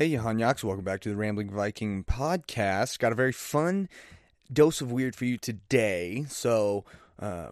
Hey, 0.00 0.06
Johan 0.06 0.38
Yaks, 0.38 0.62
welcome 0.62 0.84
back 0.84 1.00
to 1.00 1.08
the 1.08 1.16
Rambling 1.16 1.50
Viking 1.50 2.04
podcast. 2.04 3.00
Got 3.00 3.10
a 3.10 3.16
very 3.16 3.32
fun 3.32 3.88
dose 4.52 4.80
of 4.80 4.92
weird 4.92 5.16
for 5.16 5.24
you 5.24 5.36
today. 5.36 6.24
So, 6.28 6.84
uh, 7.18 7.48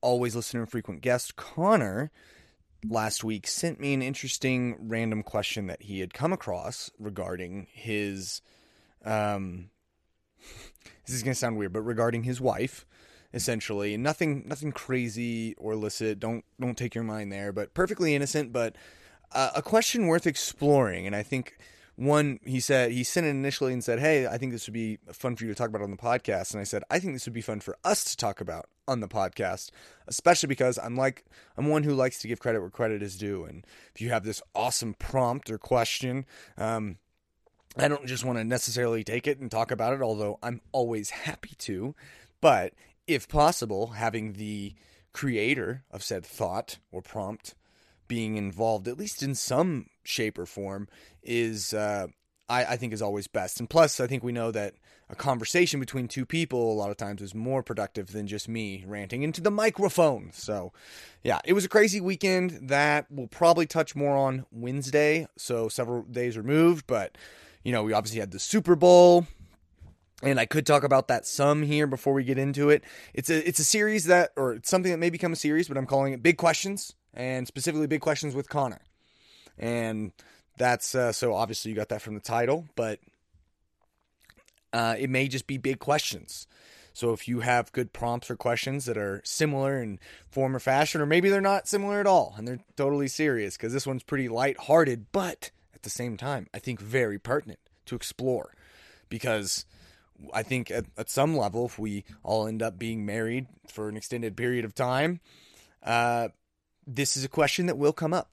always 0.00 0.36
listener 0.36 0.60
and 0.60 0.70
frequent 0.70 1.00
guest 1.00 1.34
Connor 1.34 2.12
last 2.88 3.24
week 3.24 3.48
sent 3.48 3.80
me 3.80 3.92
an 3.92 4.02
interesting 4.02 4.76
random 4.78 5.24
question 5.24 5.66
that 5.66 5.82
he 5.82 5.98
had 5.98 6.14
come 6.14 6.32
across 6.32 6.92
regarding 7.00 7.66
his. 7.72 8.40
Um, 9.04 9.70
this 11.06 11.16
is 11.16 11.24
going 11.24 11.34
to 11.34 11.40
sound 11.40 11.58
weird, 11.58 11.72
but 11.72 11.82
regarding 11.82 12.22
his 12.22 12.40
wife, 12.40 12.86
essentially, 13.34 13.96
nothing, 13.96 14.44
nothing 14.46 14.70
crazy 14.70 15.56
or 15.56 15.72
illicit. 15.72 16.20
Don't 16.20 16.44
don't 16.60 16.78
take 16.78 16.94
your 16.94 17.02
mind 17.02 17.32
there, 17.32 17.50
but 17.52 17.74
perfectly 17.74 18.14
innocent, 18.14 18.52
but 18.52 18.76
uh, 19.32 19.50
a 19.56 19.62
question 19.62 20.06
worth 20.06 20.28
exploring. 20.28 21.04
And 21.04 21.16
I 21.16 21.24
think 21.24 21.56
one 22.00 22.40
he 22.46 22.60
said 22.60 22.90
he 22.90 23.04
sent 23.04 23.26
it 23.26 23.30
initially 23.30 23.74
and 23.74 23.84
said 23.84 24.00
hey 24.00 24.26
i 24.26 24.38
think 24.38 24.52
this 24.52 24.66
would 24.66 24.72
be 24.72 24.98
fun 25.12 25.36
for 25.36 25.44
you 25.44 25.50
to 25.50 25.54
talk 25.54 25.68
about 25.68 25.82
on 25.82 25.90
the 25.90 25.96
podcast. 25.98 26.52
And 26.52 26.60
i 26.60 26.64
said 26.64 26.82
i 26.90 26.98
think 26.98 27.12
this 27.12 27.26
would 27.26 27.34
be 27.34 27.42
fun 27.42 27.60
for 27.60 27.76
us 27.84 28.04
to 28.04 28.16
talk 28.16 28.40
about 28.40 28.70
on 28.88 29.00
the 29.00 29.06
podcast 29.06 29.70
especially 30.08 30.46
because 30.46 30.78
i'm 30.78 30.96
like 30.96 31.26
i'm 31.58 31.68
one 31.68 31.82
who 31.82 31.92
likes 31.92 32.18
to 32.20 32.28
give 32.28 32.40
credit 32.40 32.60
where 32.60 32.70
credit 32.70 33.02
is 33.02 33.18
due. 33.18 33.44
And 33.44 33.66
if 33.94 34.00
you 34.00 34.08
have 34.08 34.24
this 34.24 34.40
awesome 34.54 34.94
prompt 34.94 35.50
or 35.50 35.58
question 35.58 36.24
um, 36.56 36.96
i 37.76 37.86
don't 37.86 38.06
just 38.06 38.24
want 38.24 38.38
to 38.38 38.44
necessarily 38.44 39.04
take 39.04 39.26
it 39.26 39.38
and 39.38 39.50
talk 39.50 39.70
about 39.70 39.92
it 39.92 40.00
although 40.00 40.38
i'm 40.42 40.62
always 40.72 41.10
happy 41.10 41.54
to. 41.58 41.94
But 42.40 42.72
if 43.06 43.28
possible 43.28 43.88
having 43.88 44.32
the 44.32 44.74
creator 45.12 45.84
of 45.90 46.02
said 46.02 46.24
thought 46.24 46.78
or 46.90 47.02
prompt 47.02 47.54
being 48.10 48.34
involved, 48.34 48.88
at 48.88 48.98
least 48.98 49.22
in 49.22 49.36
some 49.36 49.86
shape 50.02 50.36
or 50.36 50.44
form, 50.44 50.88
is 51.22 51.72
uh, 51.72 52.08
I, 52.48 52.64
I 52.64 52.76
think 52.76 52.92
is 52.92 53.00
always 53.00 53.28
best. 53.28 53.60
And 53.60 53.70
plus, 53.70 54.00
I 54.00 54.08
think 54.08 54.24
we 54.24 54.32
know 54.32 54.50
that 54.50 54.74
a 55.08 55.14
conversation 55.14 55.78
between 55.78 56.08
two 56.08 56.26
people 56.26 56.72
a 56.72 56.74
lot 56.74 56.90
of 56.90 56.96
times 56.96 57.22
is 57.22 57.36
more 57.36 57.62
productive 57.62 58.08
than 58.08 58.26
just 58.26 58.48
me 58.48 58.84
ranting 58.84 59.22
into 59.22 59.40
the 59.40 59.50
microphone. 59.52 60.30
So, 60.34 60.72
yeah, 61.22 61.38
it 61.44 61.52
was 61.52 61.64
a 61.64 61.68
crazy 61.68 62.00
weekend 62.00 62.68
that 62.68 63.06
we'll 63.10 63.28
probably 63.28 63.66
touch 63.66 63.94
more 63.94 64.16
on 64.16 64.44
Wednesday. 64.50 65.28
So, 65.38 65.68
several 65.68 66.02
days 66.02 66.36
removed, 66.36 66.88
but 66.88 67.16
you 67.62 67.70
know, 67.70 67.84
we 67.84 67.92
obviously 67.92 68.18
had 68.18 68.32
the 68.32 68.40
Super 68.40 68.74
Bowl. 68.74 69.28
And 70.22 70.38
I 70.38 70.46
could 70.46 70.66
talk 70.66 70.82
about 70.82 71.08
that 71.08 71.26
some 71.26 71.62
here 71.62 71.86
before 71.86 72.12
we 72.12 72.24
get 72.24 72.38
into 72.38 72.70
it. 72.70 72.82
It's 73.14 73.30
a 73.30 73.48
it's 73.48 73.58
a 73.58 73.64
series 73.64 74.04
that 74.04 74.32
or 74.36 74.54
it's 74.54 74.68
something 74.68 74.92
that 74.92 74.98
may 74.98 75.08
become 75.08 75.32
a 75.32 75.36
series, 75.36 75.66
but 75.68 75.78
I'm 75.78 75.86
calling 75.86 76.12
it 76.12 76.22
Big 76.22 76.36
Questions 76.36 76.94
and 77.14 77.46
specifically 77.46 77.86
big 77.86 78.00
questions 78.00 78.34
with 78.34 78.48
Connor. 78.48 78.80
And 79.58 80.12
that's 80.56 80.94
uh, 80.94 81.12
so 81.12 81.34
obviously 81.34 81.70
you 81.70 81.76
got 81.76 81.88
that 81.88 82.02
from 82.02 82.14
the 82.14 82.20
title, 82.20 82.66
but 82.76 82.98
uh, 84.72 84.96
it 84.98 85.10
may 85.10 85.28
just 85.28 85.46
be 85.46 85.58
big 85.58 85.78
questions. 85.78 86.46
So 86.92 87.12
if 87.12 87.28
you 87.28 87.40
have 87.40 87.72
good 87.72 87.92
prompts 87.92 88.30
or 88.30 88.36
questions 88.36 88.84
that 88.84 88.98
are 88.98 89.22
similar 89.24 89.80
in 89.80 89.98
form 90.28 90.54
or 90.56 90.58
fashion, 90.58 91.00
or 91.00 91.06
maybe 91.06 91.30
they're 91.30 91.40
not 91.40 91.68
similar 91.68 92.00
at 92.00 92.06
all 92.06 92.34
and 92.36 92.46
they're 92.46 92.60
totally 92.76 93.08
serious, 93.08 93.56
because 93.56 93.72
this 93.72 93.86
one's 93.86 94.02
pretty 94.02 94.28
light-hearted, 94.28 95.06
but 95.12 95.50
at 95.74 95.82
the 95.82 95.90
same 95.90 96.16
time, 96.16 96.48
I 96.52 96.58
think 96.58 96.80
very 96.80 97.18
pertinent 97.18 97.60
to 97.86 97.94
explore. 97.94 98.54
Because 99.08 99.64
I 100.34 100.42
think 100.42 100.70
at, 100.70 100.86
at 100.98 101.08
some 101.08 101.36
level, 101.36 101.66
if 101.66 101.78
we 101.78 102.04
all 102.22 102.46
end 102.46 102.62
up 102.62 102.78
being 102.78 103.06
married 103.06 103.46
for 103.68 103.88
an 103.88 103.96
extended 103.96 104.36
period 104.36 104.64
of 104.64 104.74
time, 104.74 105.20
uh, 105.82 106.28
this 106.86 107.16
is 107.16 107.24
a 107.24 107.28
question 107.28 107.66
that 107.66 107.78
will 107.78 107.92
come 107.92 108.12
up 108.12 108.30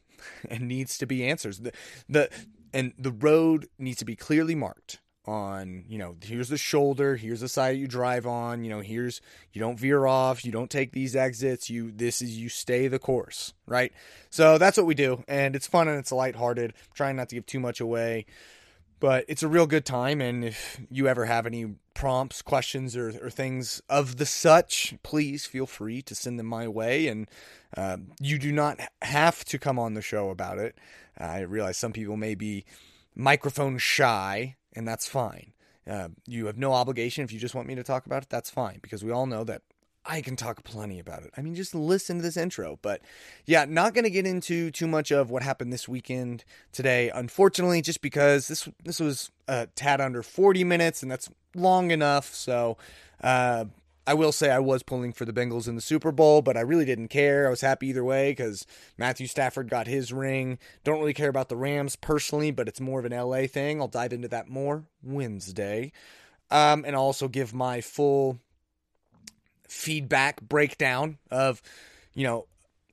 and 0.50 0.68
needs 0.68 0.98
to 0.98 1.06
be 1.06 1.26
answered. 1.26 1.54
The, 1.54 1.72
the 2.08 2.30
and 2.72 2.92
the 2.98 3.12
road 3.12 3.68
needs 3.78 3.98
to 3.98 4.04
be 4.04 4.16
clearly 4.16 4.54
marked 4.54 5.00
on 5.26 5.84
you 5.88 5.96
know 5.96 6.16
here's 6.22 6.50
the 6.50 6.58
shoulder 6.58 7.16
here's 7.16 7.40
the 7.40 7.48
side 7.48 7.78
you 7.78 7.86
drive 7.86 8.26
on 8.26 8.62
you 8.62 8.68
know 8.68 8.80
here's 8.80 9.22
you 9.54 9.60
don't 9.60 9.80
veer 9.80 10.04
off 10.04 10.44
you 10.44 10.52
don't 10.52 10.68
take 10.68 10.92
these 10.92 11.16
exits 11.16 11.70
you 11.70 11.90
this 11.90 12.20
is 12.20 12.36
you 12.36 12.50
stay 12.50 12.88
the 12.88 12.98
course 12.98 13.54
right? 13.66 13.92
So 14.30 14.58
that's 14.58 14.76
what 14.76 14.86
we 14.86 14.94
do 14.94 15.24
and 15.26 15.56
it's 15.56 15.66
fun 15.66 15.88
and 15.88 15.98
it's 15.98 16.12
lighthearted. 16.12 16.74
Trying 16.94 17.16
not 17.16 17.28
to 17.30 17.36
give 17.36 17.46
too 17.46 17.60
much 17.60 17.80
away 17.80 18.26
but 19.04 19.26
it's 19.28 19.42
a 19.42 19.48
real 19.48 19.66
good 19.66 19.84
time 19.84 20.22
and 20.22 20.42
if 20.42 20.80
you 20.90 21.06
ever 21.06 21.26
have 21.26 21.44
any 21.44 21.74
prompts 21.92 22.40
questions 22.40 22.96
or, 22.96 23.08
or 23.22 23.28
things 23.28 23.82
of 23.86 24.16
the 24.16 24.24
such 24.24 24.94
please 25.02 25.44
feel 25.44 25.66
free 25.66 26.00
to 26.00 26.14
send 26.14 26.38
them 26.38 26.46
my 26.46 26.66
way 26.66 27.06
and 27.06 27.28
uh, 27.76 27.98
you 28.18 28.38
do 28.38 28.50
not 28.50 28.80
have 29.02 29.44
to 29.44 29.58
come 29.58 29.78
on 29.78 29.92
the 29.92 30.00
show 30.00 30.30
about 30.30 30.56
it. 30.56 30.78
I 31.18 31.40
realize 31.40 31.76
some 31.76 31.92
people 31.92 32.16
may 32.16 32.34
be 32.34 32.64
microphone 33.14 33.76
shy 33.76 34.56
and 34.74 34.88
that's 34.88 35.06
fine. 35.06 35.52
Uh, 35.86 36.08
you 36.26 36.46
have 36.46 36.56
no 36.56 36.72
obligation 36.72 37.24
if 37.24 37.30
you 37.30 37.38
just 37.38 37.54
want 37.54 37.68
me 37.68 37.74
to 37.74 37.82
talk 37.82 38.06
about 38.06 38.22
it 38.22 38.30
that's 38.30 38.48
fine 38.48 38.78
because 38.80 39.04
we 39.04 39.10
all 39.10 39.26
know 39.26 39.44
that 39.44 39.60
I 40.06 40.20
can 40.20 40.36
talk 40.36 40.62
plenty 40.64 40.98
about 40.98 41.22
it. 41.22 41.30
I 41.36 41.40
mean, 41.40 41.54
just 41.54 41.74
listen 41.74 42.16
to 42.18 42.22
this 42.22 42.36
intro. 42.36 42.78
But 42.82 43.00
yeah, 43.46 43.64
not 43.66 43.94
going 43.94 44.04
to 44.04 44.10
get 44.10 44.26
into 44.26 44.70
too 44.70 44.86
much 44.86 45.10
of 45.10 45.30
what 45.30 45.42
happened 45.42 45.72
this 45.72 45.88
weekend 45.88 46.44
today, 46.72 47.10
unfortunately, 47.10 47.80
just 47.80 48.02
because 48.02 48.48
this 48.48 48.68
this 48.84 49.00
was 49.00 49.30
a 49.48 49.66
tad 49.74 50.00
under 50.00 50.22
40 50.22 50.64
minutes, 50.64 51.02
and 51.02 51.10
that's 51.10 51.30
long 51.54 51.90
enough. 51.90 52.34
So 52.34 52.76
uh, 53.22 53.64
I 54.06 54.14
will 54.14 54.32
say 54.32 54.50
I 54.50 54.58
was 54.58 54.82
pulling 54.82 55.14
for 55.14 55.24
the 55.24 55.32
Bengals 55.32 55.66
in 55.66 55.74
the 55.74 55.80
Super 55.80 56.12
Bowl, 56.12 56.42
but 56.42 56.56
I 56.56 56.60
really 56.60 56.84
didn't 56.84 57.08
care. 57.08 57.46
I 57.46 57.50
was 57.50 57.62
happy 57.62 57.88
either 57.88 58.04
way 58.04 58.32
because 58.32 58.66
Matthew 58.98 59.26
Stafford 59.26 59.70
got 59.70 59.86
his 59.86 60.12
ring. 60.12 60.58
Don't 60.84 60.98
really 60.98 61.14
care 61.14 61.30
about 61.30 61.48
the 61.48 61.56
Rams 61.56 61.96
personally, 61.96 62.50
but 62.50 62.68
it's 62.68 62.80
more 62.80 62.98
of 62.98 63.06
an 63.06 63.12
LA 63.12 63.46
thing. 63.46 63.80
I'll 63.80 63.88
dive 63.88 64.12
into 64.12 64.28
that 64.28 64.48
more 64.48 64.84
Wednesday. 65.02 65.92
Um, 66.50 66.84
and 66.86 66.94
I'll 66.94 67.02
also 67.02 67.28
give 67.28 67.54
my 67.54 67.80
full 67.80 68.38
feedback 69.74 70.40
breakdown 70.40 71.18
of, 71.30 71.60
you 72.14 72.24
know, 72.24 72.46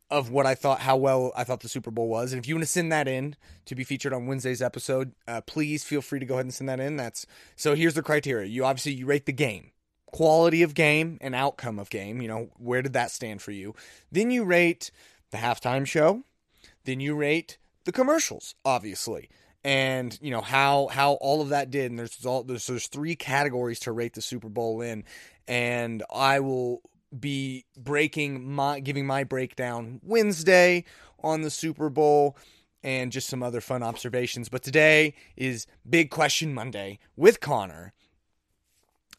of 0.09 0.29
what 0.29 0.45
I 0.45 0.55
thought, 0.55 0.81
how 0.81 0.97
well 0.97 1.31
I 1.37 1.45
thought 1.45 1.61
the 1.61 1.69
Super 1.69 1.89
Bowl 1.89 2.09
was. 2.09 2.33
And 2.33 2.43
if 2.43 2.47
you 2.47 2.55
want 2.55 2.63
to 2.63 2.71
send 2.71 2.91
that 2.91 3.07
in 3.07 3.35
to 3.65 3.75
be 3.75 3.85
featured 3.85 4.11
on 4.11 4.27
Wednesday's 4.27 4.61
episode, 4.61 5.13
uh, 5.27 5.41
please 5.41 5.83
feel 5.85 6.01
free 6.01 6.19
to 6.19 6.25
go 6.25 6.33
ahead 6.35 6.45
and 6.45 6.53
send 6.53 6.67
that 6.67 6.81
in. 6.81 6.97
That's 6.97 7.25
so. 7.55 7.75
Here's 7.75 7.93
the 7.93 8.01
criteria. 8.01 8.47
You 8.47 8.65
obviously 8.65 8.93
you 8.93 9.05
rate 9.05 9.25
the 9.25 9.31
game, 9.31 9.71
quality 10.07 10.63
of 10.63 10.73
game, 10.73 11.17
and 11.21 11.33
outcome 11.33 11.79
of 11.79 11.89
game. 11.89 12.21
You 12.21 12.27
know 12.27 12.49
where 12.57 12.81
did 12.81 12.93
that 12.93 13.11
stand 13.11 13.41
for 13.41 13.51
you? 13.51 13.73
Then 14.11 14.31
you 14.31 14.43
rate 14.43 14.91
the 15.31 15.37
halftime 15.37 15.85
show. 15.85 16.23
Then 16.83 16.99
you 16.99 17.15
rate 17.15 17.57
the 17.85 17.91
commercials, 17.91 18.55
obviously, 18.65 19.29
and 19.63 20.17
you 20.21 20.31
know 20.31 20.41
how 20.41 20.87
how 20.87 21.13
all 21.13 21.41
of 21.41 21.49
that 21.49 21.71
did. 21.71 21.89
And 21.91 21.99
there's 21.99 22.25
all 22.25 22.43
there's 22.43 22.67
there's 22.67 22.87
three 22.87 23.15
categories 23.15 23.79
to 23.81 23.93
rate 23.93 24.13
the 24.13 24.21
Super 24.21 24.49
Bowl 24.49 24.81
in, 24.81 25.05
and 25.51 26.01
I 26.09 26.39
will 26.39 26.81
be 27.17 27.65
breaking 27.77 28.49
my 28.49 28.79
giving 28.79 29.05
my 29.05 29.25
breakdown 29.25 29.99
Wednesday 30.01 30.85
on 31.21 31.41
the 31.41 31.49
Super 31.49 31.89
Bowl 31.89 32.37
and 32.81 33.11
just 33.11 33.27
some 33.27 33.43
other 33.43 33.59
fun 33.59 33.83
observations. 33.83 34.47
But 34.47 34.63
today 34.63 35.13
is 35.35 35.67
Big 35.87 36.09
Question 36.09 36.53
Monday 36.53 36.99
with 37.17 37.41
Connor. 37.41 37.91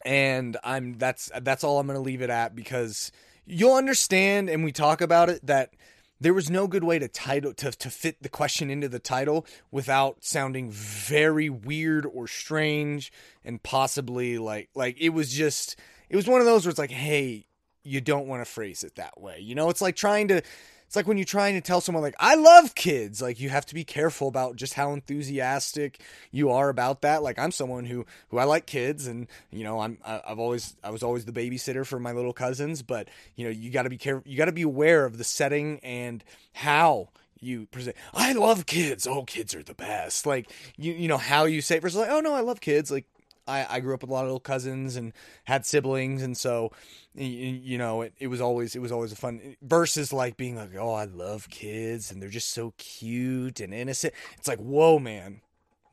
And 0.03 0.57
I'm 0.63 0.97
that's 0.97 1.29
that's 1.43 1.63
all 1.63 1.79
I'm 1.79 1.85
going 1.85 1.97
to 1.97 2.01
leave 2.01 2.23
it 2.23 2.31
at 2.31 2.55
because 2.55 3.11
you'll 3.45 3.75
understand 3.75 4.49
and 4.49 4.63
we 4.63 4.71
talk 4.71 5.01
about 5.01 5.29
it 5.29 5.45
that 5.45 5.75
there 6.19 6.33
was 6.33 6.49
no 6.49 6.65
good 6.65 6.83
way 6.83 6.97
to 6.97 7.07
title 7.07 7.53
to, 7.53 7.69
to 7.71 7.89
fit 7.91 8.23
the 8.23 8.29
question 8.29 8.71
into 8.71 8.89
the 8.89 8.97
title 8.97 9.45
without 9.69 10.23
sounding 10.23 10.71
very 10.71 11.49
weird 11.49 12.07
or 12.07 12.27
strange 12.27 13.11
and 13.45 13.61
possibly 13.61 14.39
like 14.39 14.69
like 14.73 14.99
it 14.99 15.09
was 15.09 15.31
just 15.31 15.77
it 16.13 16.15
was 16.15 16.27
one 16.27 16.41
of 16.41 16.45
those 16.45 16.63
where 16.63 16.69
it's 16.69 16.77
like, 16.77 16.91
hey, 16.91 17.47
you 17.83 17.99
don't 17.99 18.27
want 18.27 18.45
to 18.45 18.49
phrase 18.49 18.83
it 18.83 18.95
that 18.95 19.19
way. 19.19 19.39
You 19.39 19.55
know, 19.55 19.71
it's 19.71 19.81
like 19.81 19.95
trying 19.95 20.27
to 20.27 20.37
it's 20.37 20.95
like 20.95 21.07
when 21.07 21.17
you're 21.17 21.25
trying 21.25 21.55
to 21.55 21.61
tell 21.61 21.81
someone 21.81 22.03
like 22.03 22.13
I 22.19 22.35
love 22.35 22.75
kids, 22.75 23.19
like 23.19 23.39
you 23.39 23.49
have 23.49 23.65
to 23.65 23.73
be 23.73 23.83
careful 23.83 24.27
about 24.27 24.55
just 24.55 24.75
how 24.75 24.93
enthusiastic 24.93 25.99
you 26.29 26.51
are 26.51 26.69
about 26.69 27.01
that. 27.01 27.23
Like 27.23 27.39
I'm 27.39 27.51
someone 27.51 27.85
who 27.85 28.05
who 28.29 28.37
I 28.37 28.43
like 28.43 28.67
kids 28.67 29.07
and 29.07 29.25
you 29.49 29.63
know, 29.63 29.79
I'm 29.79 29.97
I've 30.05 30.37
always 30.37 30.75
I 30.83 30.91
was 30.91 31.01
always 31.01 31.25
the 31.25 31.31
babysitter 31.31 31.83
for 31.83 31.99
my 31.99 32.11
little 32.11 32.31
cousins, 32.31 32.83
but 32.83 33.07
you 33.35 33.45
know, 33.45 33.49
you 33.49 33.71
got 33.71 33.83
to 33.83 33.89
be 33.89 33.97
careful 33.97 34.29
you 34.29 34.37
got 34.37 34.45
to 34.45 34.51
be 34.51 34.61
aware 34.61 35.05
of 35.05 35.17
the 35.17 35.23
setting 35.23 35.79
and 35.79 36.23
how 36.53 37.09
you 37.39 37.65
present 37.65 37.97
I 38.13 38.33
love 38.33 38.67
kids. 38.67 39.07
Oh, 39.07 39.23
kids 39.23 39.55
are 39.55 39.63
the 39.63 39.73
best. 39.73 40.27
Like 40.27 40.51
you 40.77 40.93
you 40.93 41.07
know 41.07 41.17
how 41.17 41.45
you 41.45 41.61
say 41.61 41.77
it 41.77 41.81
versus 41.81 41.97
like, 41.97 42.11
"Oh 42.11 42.19
no, 42.19 42.35
I 42.35 42.41
love 42.41 42.61
kids." 42.61 42.91
Like 42.91 43.05
I, 43.47 43.65
I 43.69 43.79
grew 43.79 43.93
up 43.93 44.01
with 44.01 44.09
a 44.09 44.13
lot 44.13 44.21
of 44.21 44.27
little 44.27 44.39
cousins 44.39 44.95
and 44.95 45.13
had 45.45 45.65
siblings, 45.65 46.21
and 46.21 46.37
so 46.37 46.71
you, 47.13 47.25
you 47.27 47.77
know 47.77 48.01
it, 48.01 48.13
it 48.19 48.27
was 48.27 48.41
always 48.41 48.75
it 48.75 48.81
was 48.81 48.91
always 48.91 49.11
a 49.11 49.15
fun 49.15 49.55
versus 49.61 50.13
like 50.13 50.37
being 50.37 50.55
like 50.55 50.75
oh 50.75 50.93
I 50.93 51.05
love 51.05 51.49
kids 51.49 52.11
and 52.11 52.21
they're 52.21 52.29
just 52.29 52.51
so 52.51 52.73
cute 52.77 53.59
and 53.59 53.73
innocent. 53.73 54.13
It's 54.37 54.47
like 54.47 54.59
whoa 54.59 54.99
man, 54.99 55.41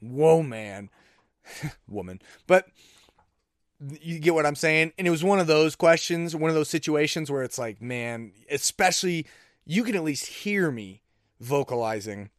whoa 0.00 0.42
man, 0.42 0.90
woman, 1.88 2.20
but 2.46 2.66
you 4.00 4.18
get 4.18 4.34
what 4.34 4.44
I'm 4.44 4.56
saying. 4.56 4.92
And 4.98 5.06
it 5.06 5.10
was 5.10 5.24
one 5.24 5.40
of 5.40 5.46
those 5.46 5.74
questions, 5.74 6.36
one 6.36 6.50
of 6.50 6.54
those 6.54 6.68
situations 6.68 7.30
where 7.30 7.42
it's 7.42 7.58
like 7.58 7.82
man, 7.82 8.32
especially 8.50 9.26
you 9.66 9.84
can 9.84 9.96
at 9.96 10.04
least 10.04 10.26
hear 10.26 10.70
me 10.70 11.02
vocalizing 11.40 12.30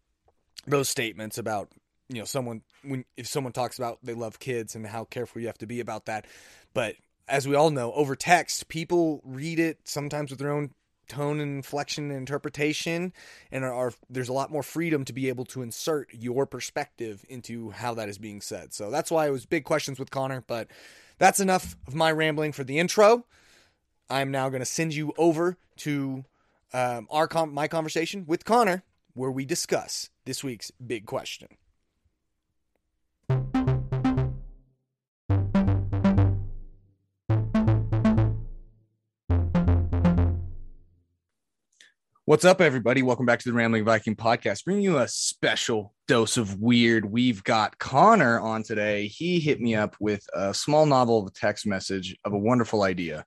those 0.67 0.87
statements 0.87 1.37
about 1.37 1.69
you 2.11 2.19
know 2.19 2.25
someone 2.25 2.61
when 2.83 3.05
if 3.15 3.27
someone 3.27 3.53
talks 3.53 3.77
about 3.79 3.99
they 4.03 4.13
love 4.13 4.39
kids 4.39 4.75
and 4.75 4.85
how 4.85 5.05
careful 5.05 5.41
you 5.41 5.47
have 5.47 5.57
to 5.59 5.65
be 5.65 5.79
about 5.79 6.05
that. 6.05 6.25
But 6.73 6.95
as 7.27 7.47
we 7.47 7.55
all 7.55 7.69
know 7.69 7.93
over 7.93 8.15
text 8.15 8.67
people 8.67 9.21
read 9.23 9.59
it 9.59 9.79
sometimes 9.85 10.29
with 10.29 10.39
their 10.39 10.51
own 10.51 10.71
tone 11.07 11.39
and 11.39 11.55
inflection 11.55 12.09
and 12.09 12.19
interpretation 12.19 13.11
and 13.51 13.65
are, 13.65 13.73
are, 13.73 13.93
there's 14.09 14.29
a 14.29 14.33
lot 14.33 14.49
more 14.49 14.63
freedom 14.63 15.03
to 15.03 15.11
be 15.11 15.27
able 15.27 15.43
to 15.43 15.61
insert 15.61 16.07
your 16.13 16.45
perspective 16.45 17.25
into 17.27 17.71
how 17.71 17.93
that 17.93 18.07
is 18.07 18.17
being 18.17 18.39
said. 18.39 18.73
So 18.73 18.89
that's 18.89 19.11
why 19.11 19.27
it 19.27 19.31
was 19.31 19.45
big 19.45 19.63
questions 19.63 19.99
with 19.99 20.11
connor 20.11 20.43
but 20.45 20.67
that's 21.17 21.39
enough 21.39 21.75
of 21.87 21.95
my 21.95 22.11
rambling 22.11 22.51
for 22.51 22.63
the 22.63 22.79
intro. 22.79 23.25
I'm 24.09 24.31
now 24.31 24.49
going 24.49 24.61
to 24.61 24.65
send 24.65 24.93
you 24.93 25.13
over 25.17 25.57
to 25.77 26.25
um, 26.73 27.07
our 27.09 27.27
com- 27.27 27.53
my 27.53 27.67
conversation 27.67 28.25
with 28.25 28.43
connor 28.45 28.83
where 29.13 29.31
we 29.31 29.45
discuss 29.45 30.09
this 30.25 30.43
week's 30.43 30.71
big 30.71 31.05
question 31.05 31.47
What's 42.31 42.45
up, 42.45 42.62
everybody? 42.62 43.01
Welcome 43.01 43.25
back 43.25 43.39
to 43.39 43.50
the 43.50 43.54
Rambling 43.54 43.83
Viking 43.83 44.16
podcast, 44.16 44.63
bringing 44.63 44.83
you 44.86 45.00
a 45.00 45.07
special 45.10 45.94
dose 46.07 46.38
of 46.38 46.62
weird. 46.62 47.04
We've 47.04 47.44
got 47.44 47.78
Connor 47.78 48.39
on 48.39 48.63
today. 48.63 49.07
He 49.07 49.42
hit 49.42 49.60
me 49.60 49.75
up 49.75 49.98
with 50.00 50.25
a 50.33 50.54
small 50.54 50.86
novel 50.86 51.19
of 51.19 51.28
a 51.28 51.31
text 51.31 51.68
message 51.68 52.16
of 52.24 52.31
a 52.31 52.38
wonderful 52.38 52.83
idea. 52.83 53.25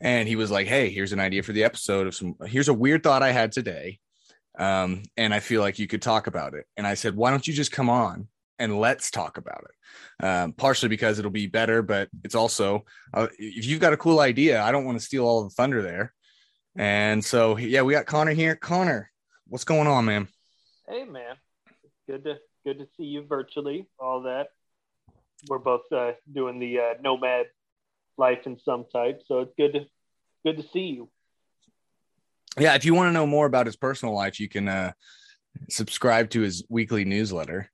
And 0.00 0.26
he 0.26 0.34
was 0.34 0.50
like, 0.50 0.66
Hey, 0.66 0.90
here's 0.90 1.12
an 1.12 1.20
idea 1.20 1.44
for 1.44 1.52
the 1.52 1.62
episode 1.62 2.08
of 2.08 2.14
some, 2.16 2.34
here's 2.44 2.66
a 2.66 2.74
weird 2.74 3.04
thought 3.04 3.22
I 3.22 3.30
had 3.30 3.52
today. 3.52 4.00
Um, 4.58 5.04
and 5.16 5.32
I 5.32 5.38
feel 5.38 5.60
like 5.60 5.78
you 5.78 5.86
could 5.86 6.02
talk 6.02 6.26
about 6.26 6.54
it. 6.54 6.66
And 6.76 6.88
I 6.88 6.94
said, 6.94 7.14
Why 7.14 7.30
don't 7.30 7.46
you 7.46 7.54
just 7.54 7.70
come 7.70 7.88
on 7.88 8.26
and 8.58 8.80
let's 8.80 9.12
talk 9.12 9.38
about 9.38 9.64
it? 9.68 10.26
Um, 10.26 10.54
partially 10.54 10.88
because 10.88 11.20
it'll 11.20 11.30
be 11.30 11.46
better, 11.46 11.82
but 11.82 12.08
it's 12.24 12.34
also, 12.34 12.84
uh, 13.14 13.28
if 13.38 13.64
you've 13.64 13.80
got 13.80 13.92
a 13.92 13.96
cool 13.96 14.18
idea, 14.18 14.60
I 14.60 14.72
don't 14.72 14.86
want 14.86 14.98
to 14.98 15.06
steal 15.06 15.24
all 15.24 15.44
the 15.44 15.50
thunder 15.50 15.82
there. 15.82 16.14
And 16.78 17.24
so, 17.24 17.56
yeah, 17.56 17.82
we 17.82 17.92
got 17.92 18.06
Connor 18.06 18.32
here. 18.32 18.54
Connor, 18.54 19.10
what's 19.48 19.64
going 19.64 19.88
on, 19.88 20.04
man? 20.04 20.28
Hey, 20.88 21.04
man. 21.04 21.34
Good 22.06 22.22
to 22.24 22.36
good 22.64 22.78
to 22.78 22.86
see 22.96 23.02
you 23.02 23.26
virtually. 23.26 23.86
All 23.98 24.22
that. 24.22 24.46
We're 25.48 25.58
both 25.58 25.82
uh, 25.92 26.12
doing 26.32 26.60
the 26.60 26.78
uh, 26.78 26.94
nomad 27.02 27.46
life 28.16 28.46
in 28.46 28.58
some 28.64 28.86
type, 28.92 29.22
so 29.26 29.40
it's 29.40 29.52
good 29.58 29.72
to 29.72 29.80
good 30.46 30.56
to 30.56 30.64
see 30.72 30.86
you. 30.86 31.10
Yeah, 32.58 32.74
if 32.74 32.84
you 32.84 32.94
want 32.94 33.08
to 33.08 33.12
know 33.12 33.26
more 33.26 33.46
about 33.46 33.66
his 33.66 33.76
personal 33.76 34.14
life, 34.14 34.38
you 34.38 34.48
can 34.48 34.68
uh, 34.68 34.92
subscribe 35.68 36.30
to 36.30 36.40
his 36.40 36.64
weekly 36.68 37.04
newsletter. 37.04 37.70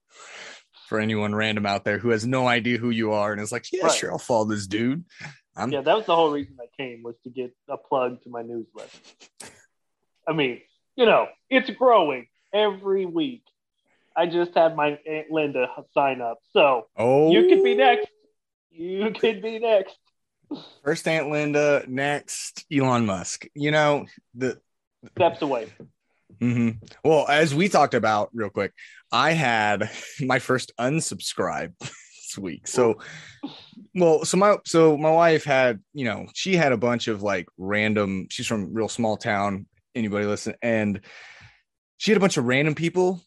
For 0.88 1.00
anyone 1.00 1.34
random 1.34 1.64
out 1.64 1.84
there 1.84 1.98
who 1.98 2.10
has 2.10 2.26
no 2.26 2.46
idea 2.46 2.76
who 2.76 2.90
you 2.90 3.12
are 3.12 3.32
and 3.32 3.40
is 3.40 3.50
like, 3.50 3.64
yeah, 3.72 3.84
right. 3.84 3.92
sure, 3.92 4.12
I'll 4.12 4.18
follow 4.18 4.44
this 4.44 4.66
dude. 4.66 5.04
I'm... 5.56 5.70
Yeah, 5.70 5.82
that 5.82 5.96
was 5.96 6.06
the 6.06 6.14
whole 6.14 6.30
reason 6.30 6.56
I 6.60 6.66
came 6.76 7.02
was 7.02 7.14
to 7.24 7.30
get 7.30 7.54
a 7.68 7.76
plug 7.76 8.22
to 8.22 8.28
my 8.28 8.42
newsletter. 8.42 8.98
I 10.26 10.32
mean, 10.32 10.60
you 10.96 11.06
know, 11.06 11.28
it's 11.50 11.70
growing 11.70 12.26
every 12.52 13.06
week. 13.06 13.42
I 14.16 14.26
just 14.26 14.54
had 14.54 14.76
my 14.76 14.98
Aunt 15.08 15.30
Linda 15.30 15.68
sign 15.92 16.20
up. 16.20 16.38
So 16.52 16.86
oh. 16.96 17.32
you 17.32 17.48
could 17.48 17.64
be 17.64 17.74
next. 17.74 18.08
You 18.70 19.10
could 19.10 19.42
be 19.42 19.58
next. 19.58 19.96
First 20.84 21.08
Aunt 21.08 21.30
Linda, 21.30 21.84
next 21.88 22.64
Elon 22.72 23.06
Musk. 23.06 23.46
You 23.54 23.70
know, 23.70 24.06
the 24.34 24.60
steps 25.16 25.42
away. 25.42 25.68
Mm-hmm. 26.40 26.84
Well, 27.04 27.26
as 27.28 27.54
we 27.54 27.68
talked 27.68 27.94
about 27.94 28.30
real 28.34 28.50
quick, 28.50 28.72
I 29.10 29.32
had 29.32 29.90
my 30.20 30.38
first 30.38 30.72
unsubscribe 30.78 31.74
week. 32.38 32.66
So 32.66 32.98
well, 33.94 34.24
so 34.24 34.36
my 34.36 34.56
so 34.64 34.96
my 34.96 35.10
wife 35.10 35.44
had, 35.44 35.80
you 35.92 36.04
know, 36.04 36.26
she 36.34 36.56
had 36.56 36.72
a 36.72 36.76
bunch 36.76 37.08
of 37.08 37.22
like 37.22 37.46
random, 37.58 38.26
she's 38.30 38.46
from 38.46 38.74
real 38.74 38.88
small 38.88 39.16
town, 39.16 39.66
anybody 39.94 40.26
listen, 40.26 40.54
and 40.62 41.00
she 41.98 42.10
had 42.10 42.16
a 42.16 42.20
bunch 42.20 42.36
of 42.36 42.44
random 42.44 42.74
people. 42.74 43.22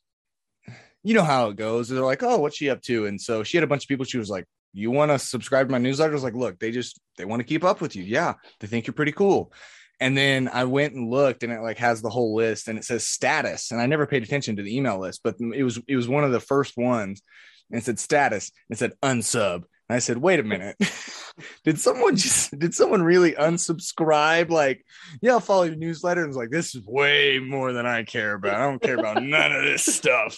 You 1.04 1.14
know 1.14 1.24
how 1.24 1.50
it 1.50 1.56
goes. 1.56 1.88
They're 1.88 2.02
like, 2.02 2.24
oh, 2.24 2.38
what's 2.38 2.58
she 2.58 2.70
up 2.70 2.82
to? 2.84 3.06
And 3.06 3.20
so 3.20 3.44
she 3.44 3.56
had 3.56 3.64
a 3.64 3.68
bunch 3.68 3.86
of 3.86 3.88
people. 3.88 4.04
She 4.04 4.18
was 4.18 4.30
like, 4.30 4.46
you 4.74 4.92
want 4.92 5.12
to 5.12 5.20
subscribe 5.20 5.68
to 5.68 5.72
my 5.72 5.78
newsletter? 5.78 6.12
I 6.12 6.14
was 6.14 6.24
like, 6.24 6.36
look, 6.36 6.60
they 6.60 6.72
just 6.72 7.00
they 7.18 7.26
want 7.26 7.40
to 7.40 7.48
keep 7.48 7.64
up 7.64 7.82
with 7.82 7.96
you. 7.96 8.04
Yeah, 8.04 8.34
they 8.60 8.68
think 8.68 8.88
you're 8.88 8.94
pretty 8.94 9.12
cool. 9.12 9.54
And 10.00 10.16
then 10.16 10.48
I 10.52 10.66
went 10.66 10.94
and 10.94 11.10
looked, 11.10 11.42
and 11.44 11.52
it 11.52 11.62
like 11.62 11.80
has 11.80 12.02
the 12.02 12.10
whole 12.10 12.36
list, 12.36 12.68
and 12.68 12.78
it 12.78 12.84
says 12.84 13.08
status. 13.08 13.72
And 13.72 13.82
I 13.82 13.88
never 13.88 14.06
paid 14.06 14.24
attention 14.24 14.58
to 14.58 14.64
the 14.64 14.76
email 14.76 15.00
list, 15.00 15.22
but 15.24 15.36
it 15.40 15.64
was 15.64 15.80
it 15.88 15.96
was 15.96 16.08
one 16.08 16.24
of 16.24 16.32
the 16.32 16.40
first 16.40 16.78
ones, 16.78 17.22
and 17.70 17.80
it 17.80 17.84
said 17.84 18.00
status. 18.00 18.52
It 18.70 18.78
said 18.78 18.94
unsub, 19.02 19.64
and 19.90 19.96
I 19.96 20.00
said, 20.00 20.18
wait 20.18 20.40
a 20.40 20.44
minute. 20.44 20.76
did 21.64 21.80
someone 21.80 22.16
just 22.16 22.58
did 22.60 22.74
someone 22.74 23.04
really 23.04 23.34
unsubscribe? 23.34 24.50
Like, 24.50 24.86
yeah, 25.22 25.32
I'll 25.32 25.40
follow 25.40 25.64
your 25.64 25.76
newsletter. 25.76 26.22
And 26.22 26.30
it's 26.30 26.38
like, 26.38 26.50
this 26.50 26.76
is 26.76 26.86
way 26.86 27.40
more 27.40 27.72
than 27.72 27.86
I 27.86 28.04
care 28.04 28.34
about. 28.34 28.56
I 28.56 28.66
don't 28.66 28.82
care 28.82 28.98
about 28.98 29.24
none 29.24 29.54
of 29.54 29.64
this 29.64 29.86
stuff. 29.86 30.38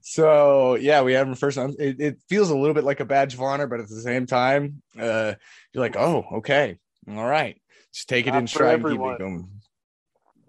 So 0.00 0.76
yeah, 0.76 1.02
we 1.02 1.14
have 1.14 1.26
them 1.26 1.34
first. 1.34 1.58
It, 1.58 2.00
it, 2.00 2.18
feels 2.28 2.50
a 2.50 2.56
little 2.56 2.74
bit 2.74 2.84
like 2.84 3.00
a 3.00 3.04
badge 3.04 3.34
of 3.34 3.42
honor, 3.42 3.66
but 3.66 3.80
at 3.80 3.88
the 3.88 4.00
same 4.00 4.26
time, 4.26 4.82
uh, 4.98 5.34
you're 5.72 5.82
like, 5.82 5.96
oh, 5.96 6.24
okay, 6.34 6.78
all 7.08 7.26
right. 7.26 7.60
Just 7.92 8.08
take 8.08 8.26
it 8.26 8.34
in 8.34 8.46
stride 8.46 8.80
and 8.80 8.84
keep 8.84 9.00
it 9.00 9.18
going. 9.18 9.48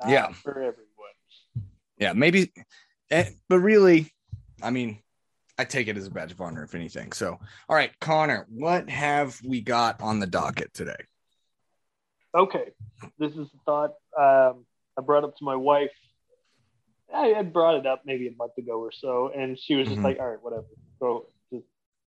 Not 0.01 0.09
yeah. 0.09 0.31
For 0.33 0.51
everyone. 0.51 0.85
Yeah, 1.97 2.13
maybe 2.13 2.51
eh, 3.09 3.29
but 3.47 3.59
really, 3.59 4.13
I 4.61 4.69
mean, 4.69 4.99
I 5.57 5.65
take 5.65 5.87
it 5.87 5.97
as 5.97 6.07
a 6.07 6.11
badge 6.11 6.31
of 6.31 6.41
honor, 6.41 6.63
if 6.63 6.75
anything. 6.75 7.11
So, 7.13 7.39
all 7.69 7.75
right, 7.75 7.91
Connor, 8.01 8.45
what 8.49 8.89
have 8.89 9.39
we 9.43 9.61
got 9.61 10.01
on 10.01 10.19
the 10.19 10.27
docket 10.27 10.73
today? 10.73 10.97
Okay, 12.35 12.71
this 13.17 13.31
is 13.31 13.47
a 13.47 13.59
thought 13.65 13.93
um, 14.19 14.65
I 14.97 15.01
brought 15.01 15.23
up 15.23 15.37
to 15.37 15.45
my 15.45 15.55
wife. 15.55 15.91
I 17.13 17.27
had 17.27 17.53
brought 17.53 17.75
it 17.75 17.85
up 17.85 18.01
maybe 18.05 18.27
a 18.27 18.35
month 18.35 18.57
ago 18.57 18.79
or 18.79 18.91
so, 18.91 19.31
and 19.33 19.57
she 19.57 19.75
was 19.75 19.87
just 19.87 19.97
mm-hmm. 19.97 20.05
like, 20.05 20.19
"All 20.19 20.29
right, 20.29 20.43
whatever. 20.43 20.65
Go. 20.99 21.27
Just, 21.53 21.65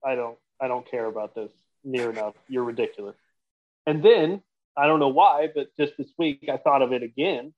I 0.05 0.15
don't. 0.15 0.37
I 0.61 0.69
don't 0.69 0.89
care 0.89 1.05
about 1.05 1.35
this 1.35 1.51
near 1.83 2.09
enough. 2.09 2.35
You're 2.47 2.63
ridiculous." 2.63 3.15
And 3.85 4.01
then 4.01 4.41
I 4.77 4.87
don't 4.87 5.01
know 5.01 5.09
why, 5.09 5.49
but 5.53 5.75
just 5.77 5.93
this 5.97 6.07
week 6.17 6.47
I 6.49 6.55
thought 6.55 6.81
of 6.81 6.93
it 6.93 7.03
again, 7.03 7.53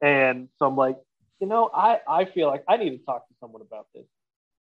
and 0.00 0.48
so 0.58 0.66
I'm 0.66 0.76
like, 0.76 0.96
you 1.38 1.46
know, 1.46 1.68
I 1.74 2.00
I 2.08 2.24
feel 2.24 2.48
like 2.48 2.64
I 2.66 2.78
need 2.78 2.96
to 2.96 3.04
talk 3.04 3.28
to 3.28 3.34
someone 3.40 3.60
about 3.60 3.88
this. 3.94 4.06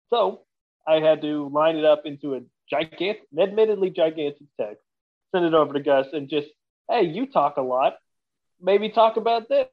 So 0.10 0.42
I 0.88 0.96
had 0.96 1.22
to 1.22 1.50
line 1.50 1.78
it 1.78 1.86
up 1.86 2.04
into 2.06 2.36
a 2.36 2.42
gigantic, 2.70 3.22
admittedly 3.38 3.90
gigantic 3.90 4.48
text, 4.60 4.84
send 5.34 5.46
it 5.46 5.54
over 5.54 5.74
to 5.74 5.80
Gus, 5.80 6.08
and 6.13 6.30
just, 6.30 6.48
hey, 6.90 7.04
you 7.04 7.25
talk 7.28 7.58
a 7.58 7.62
lot. 7.62 7.98
Maybe 8.62 8.90
talk 8.90 9.18
about 9.18 9.50
this. 9.50 9.68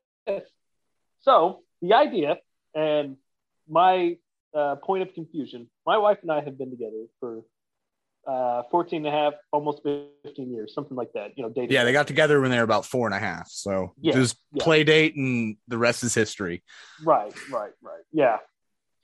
So 1.23 1.63
the 1.83 1.95
idea 1.95 2.39
and 2.75 3.17
my 3.69 4.17
uh, 4.55 4.77
point 4.77 5.03
of 5.03 5.15
confusion, 5.15 5.69
my 5.87 5.99
wife 5.99 6.19
and 6.23 6.33
I 6.33 6.41
have 6.41 6.59
been 6.59 6.71
together 6.71 7.07
for 7.21 7.43
uh, 8.27 8.63
14 8.71 9.07
and 9.07 9.07
a 9.07 9.11
half, 9.11 9.35
almost 9.53 9.83
15 9.83 10.53
years, 10.53 10.75
something 10.75 10.97
like 10.97 11.13
that. 11.15 11.33
You 11.37 11.45
know, 11.45 11.51
dating. 11.51 11.73
Yeah, 11.73 11.85
they 11.85 11.93
got 11.93 12.07
together 12.07 12.41
when 12.41 12.51
they 12.51 12.59
were 12.59 12.65
about 12.65 12.85
four 12.85 13.07
and 13.07 13.15
a 13.15 13.19
half. 13.19 13.49
So 13.49 13.95
yeah, 14.01 14.13
just 14.13 14.37
yeah. 14.53 14.65
play 14.65 14.85
date 14.85 15.17
and 15.17 15.57
the 15.69 15.79
rest 15.79 16.05
is 16.05 16.15
history. 16.15 16.63
Right, 17.03 17.33
right, 17.51 17.73
right. 17.83 18.03
Yeah. 18.13 18.39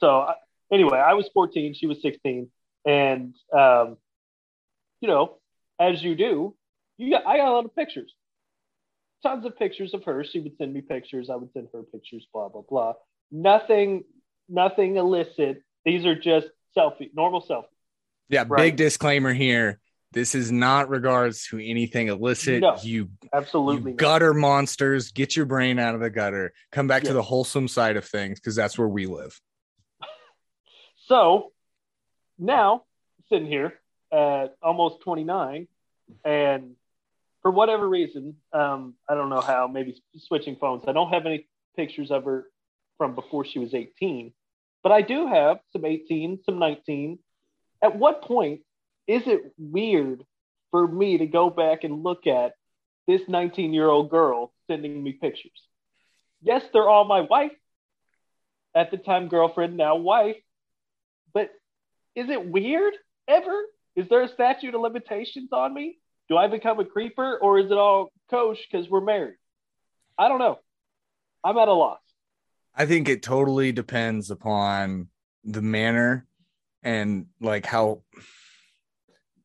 So 0.01 0.27
anyway, 0.73 0.99
I 0.99 1.15
was 1.15 1.29
14, 1.33 1.75
she 1.75 1.87
was 1.87 2.01
16, 2.03 2.51
and 2.85 3.35
um, 3.53 3.97
you 5.01 5.09
know, 5.09 5.39
as 5.79 6.03
you 6.03 6.15
do, 6.15 6.55
you 6.99 7.11
got 7.11 7.27
I 7.27 7.37
got 7.37 7.49
a 7.49 7.53
lot 7.53 7.65
of 7.65 7.75
pictures, 7.75 8.13
tons 9.23 9.45
of 9.45 9.59
pictures 9.59 9.95
of 9.95 10.05
her. 10.05 10.25
She 10.25 10.41
would 10.41 10.57
send 10.57 10.73
me 10.73 10.81
pictures, 10.81 11.31
I 11.31 11.37
would 11.37 11.53
send 11.53 11.69
her 11.73 11.83
pictures, 11.83 12.27
blah 12.33 12.49
blah 12.49 12.63
blah. 12.69 12.95
Nothing, 13.31 14.05
nothing 14.49 14.97
illicit. 14.97 15.63
These 15.85 16.07
are 16.07 16.19
just 16.19 16.49
selfie, 16.77 17.11
normal 17.15 17.43
selfie. 17.43 17.65
Yeah, 18.29 18.45
right? 18.49 18.59
big 18.59 18.77
disclaimer 18.77 19.33
here. 19.33 19.81
This 20.13 20.35
is 20.35 20.51
not 20.51 20.89
regards 20.89 21.47
to 21.49 21.59
anything 21.59 22.09
illicit. 22.09 22.63
No, 22.63 22.79
you 22.83 23.11
absolutely 23.35 23.93
you 23.93 23.97
gutter 23.97 24.33
monsters. 24.33 25.13
Get 25.13 25.37
your 25.37 25.47
brain 25.47 25.79
out 25.79 25.95
of 25.95 26.01
the 26.01 26.11
gutter. 26.11 26.53
Come 26.73 26.87
back 26.87 27.03
yes. 27.03 27.09
to 27.09 27.15
the 27.15 27.23
wholesome 27.23 27.69
side 27.69 27.97
of 27.97 28.05
things 28.05 28.41
because 28.41 28.57
that's 28.57 28.79
where 28.79 28.89
we 28.89 29.07
live. 29.07 29.39
So 31.07 31.53
now 32.39 32.83
sitting 33.29 33.47
here 33.47 33.75
at 34.13 34.57
almost 34.63 35.01
29, 35.03 35.69
and 36.25 36.75
for 37.43 37.51
whatever 37.51 37.89
reason, 37.89 38.37
um, 38.53 38.95
I 39.09 39.15
don't 39.15 39.31
know 39.31 39.41
how, 39.41 39.69
maybe 39.69 40.01
switching 40.19 40.57
phones. 40.57 40.85
I 40.87 40.93
don't 40.93 41.13
have 41.13 41.27
any 41.27 41.47
pictures 41.77 42.11
of 42.11 42.25
her 42.25 42.47
from 42.99 43.15
before 43.15 43.45
she 43.45 43.59
was 43.59 43.75
18, 43.75 44.33
but 44.83 44.93
I 44.93 45.03
do 45.03 45.27
have 45.27 45.59
some 45.73 45.85
18, 45.85 46.41
some 46.45 46.59
19. 46.59 47.19
At 47.83 47.97
what 47.97 48.23
point 48.23 48.61
is 49.07 49.23
it 49.27 49.53
weird 49.59 50.25
for 50.71 50.89
me 50.89 51.19
to 51.19 51.27
go 51.27 51.51
back 51.51 51.85
and 51.85 52.03
look 52.03 52.27
at 52.27 52.55
this 53.07 53.23
19 53.29 53.73
year 53.73 53.89
old 53.89 54.11
girl 54.11 54.53
sending 54.67 55.01
me 55.03 55.13
pictures? 55.13 55.61
Yes, 56.43 56.65
they're 56.73 56.89
all 56.89 57.05
my 57.05 57.21
wife, 57.21 57.53
at 58.75 58.91
the 58.91 58.97
time 58.97 59.29
girlfriend, 59.29 59.77
now 59.77 59.97
wife, 59.97 60.37
but 61.33 61.51
is 62.15 62.29
it 62.29 62.47
weird 62.47 62.95
ever? 63.29 63.65
Is 63.95 64.09
there 64.09 64.23
a 64.23 64.29
statute 64.29 64.75
of 64.75 64.81
limitations 64.81 65.51
on 65.53 65.73
me? 65.73 65.99
Do 66.29 66.37
I 66.37 66.49
become 66.49 66.81
a 66.81 66.85
creeper 66.85 67.39
or 67.39 67.59
is 67.59 67.71
it 67.71 67.77
all 67.77 68.11
coach 68.31 68.59
because 68.71 68.89
we're 68.89 69.01
married? 69.01 69.37
I 70.19 70.29
don't 70.29 70.39
know. 70.39 70.59
I'm 71.45 71.57
at 71.59 71.69
a 71.69 71.73
loss. 71.73 72.01
I 72.75 72.87
think 72.87 73.09
it 73.09 73.23
totally 73.23 73.73
depends 73.73 74.31
upon 74.31 75.09
the 75.45 75.63
manner 75.63 76.27
and 76.83 77.27
like 77.41 77.65
how 77.65 78.03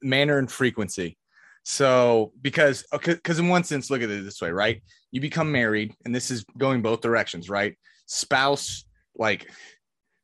manner 0.02 0.38
and 0.38 0.52
frequency. 0.52 1.18
So 1.64 2.34
because 2.42 2.84
because 2.92 3.40
in 3.40 3.48
one 3.48 3.64
sense, 3.64 3.90
look 3.90 4.02
at 4.02 4.10
it 4.10 4.24
this 4.24 4.42
way, 4.42 4.52
right? 4.52 4.82
You 5.12 5.22
become 5.22 5.52
married, 5.52 5.94
and 6.06 6.16
this 6.16 6.32
is 6.32 6.44
going 6.58 6.82
both 6.82 7.02
directions, 7.02 7.50
right? 7.50 7.78
Spouse, 8.08 8.86
like 9.16 9.50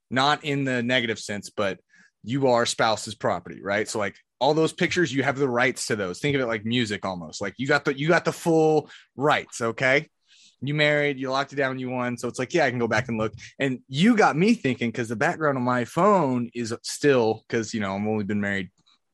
not 0.10 0.44
in 0.44 0.64
the 0.64 0.82
negative 0.84 1.20
sense, 1.20 1.50
but 1.50 1.80
you 2.24 2.48
are 2.48 2.66
spouse's 2.66 3.16
property, 3.16 3.62
right? 3.62 3.88
So 3.88 4.00
like 4.00 4.16
all 4.40 4.54
those 4.54 4.74
pictures, 4.74 5.14
you 5.14 5.24
have 5.24 5.38
the 5.38 5.50
rights 5.50 5.88
to 5.88 5.96
those. 5.96 6.20
Think 6.20 6.36
of 6.36 6.42
it 6.42 6.48
like 6.48 6.66
music 6.66 7.06
almost. 7.06 7.42
Like 7.42 7.54
you 7.58 7.68
got 7.68 7.86
the 7.86 7.98
you 7.98 8.08
got 8.08 8.26
the 8.26 8.34
full 8.34 8.90
rights, 9.16 9.62
okay? 9.62 10.10
You 10.62 10.74
married, 10.74 11.20
you 11.20 11.30
locked 11.30 11.54
it 11.54 11.58
down, 11.58 11.78
you 11.78 11.90
won. 11.90 12.18
So 12.18 12.28
it's 12.28 12.40
like, 12.40 12.54
yeah, 12.54 12.66
I 12.66 12.70
can 12.72 12.80
go 12.80 12.88
back 12.88 13.10
and 13.10 13.18
look. 13.18 13.34
And 13.60 13.80
you 13.88 14.18
got 14.18 14.36
me 14.36 14.56
thinking 14.56 14.90
because 14.90 15.08
the 15.08 15.16
background 15.16 15.58
on 15.58 15.64
my 15.64 15.86
phone 15.86 16.50
is 16.54 16.74
still 16.82 17.44
because 17.48 17.74
you 17.74 17.80
know 17.80 17.96
I'm 17.96 18.08
only 18.08 18.24
been 18.24 18.42
married 18.42 18.70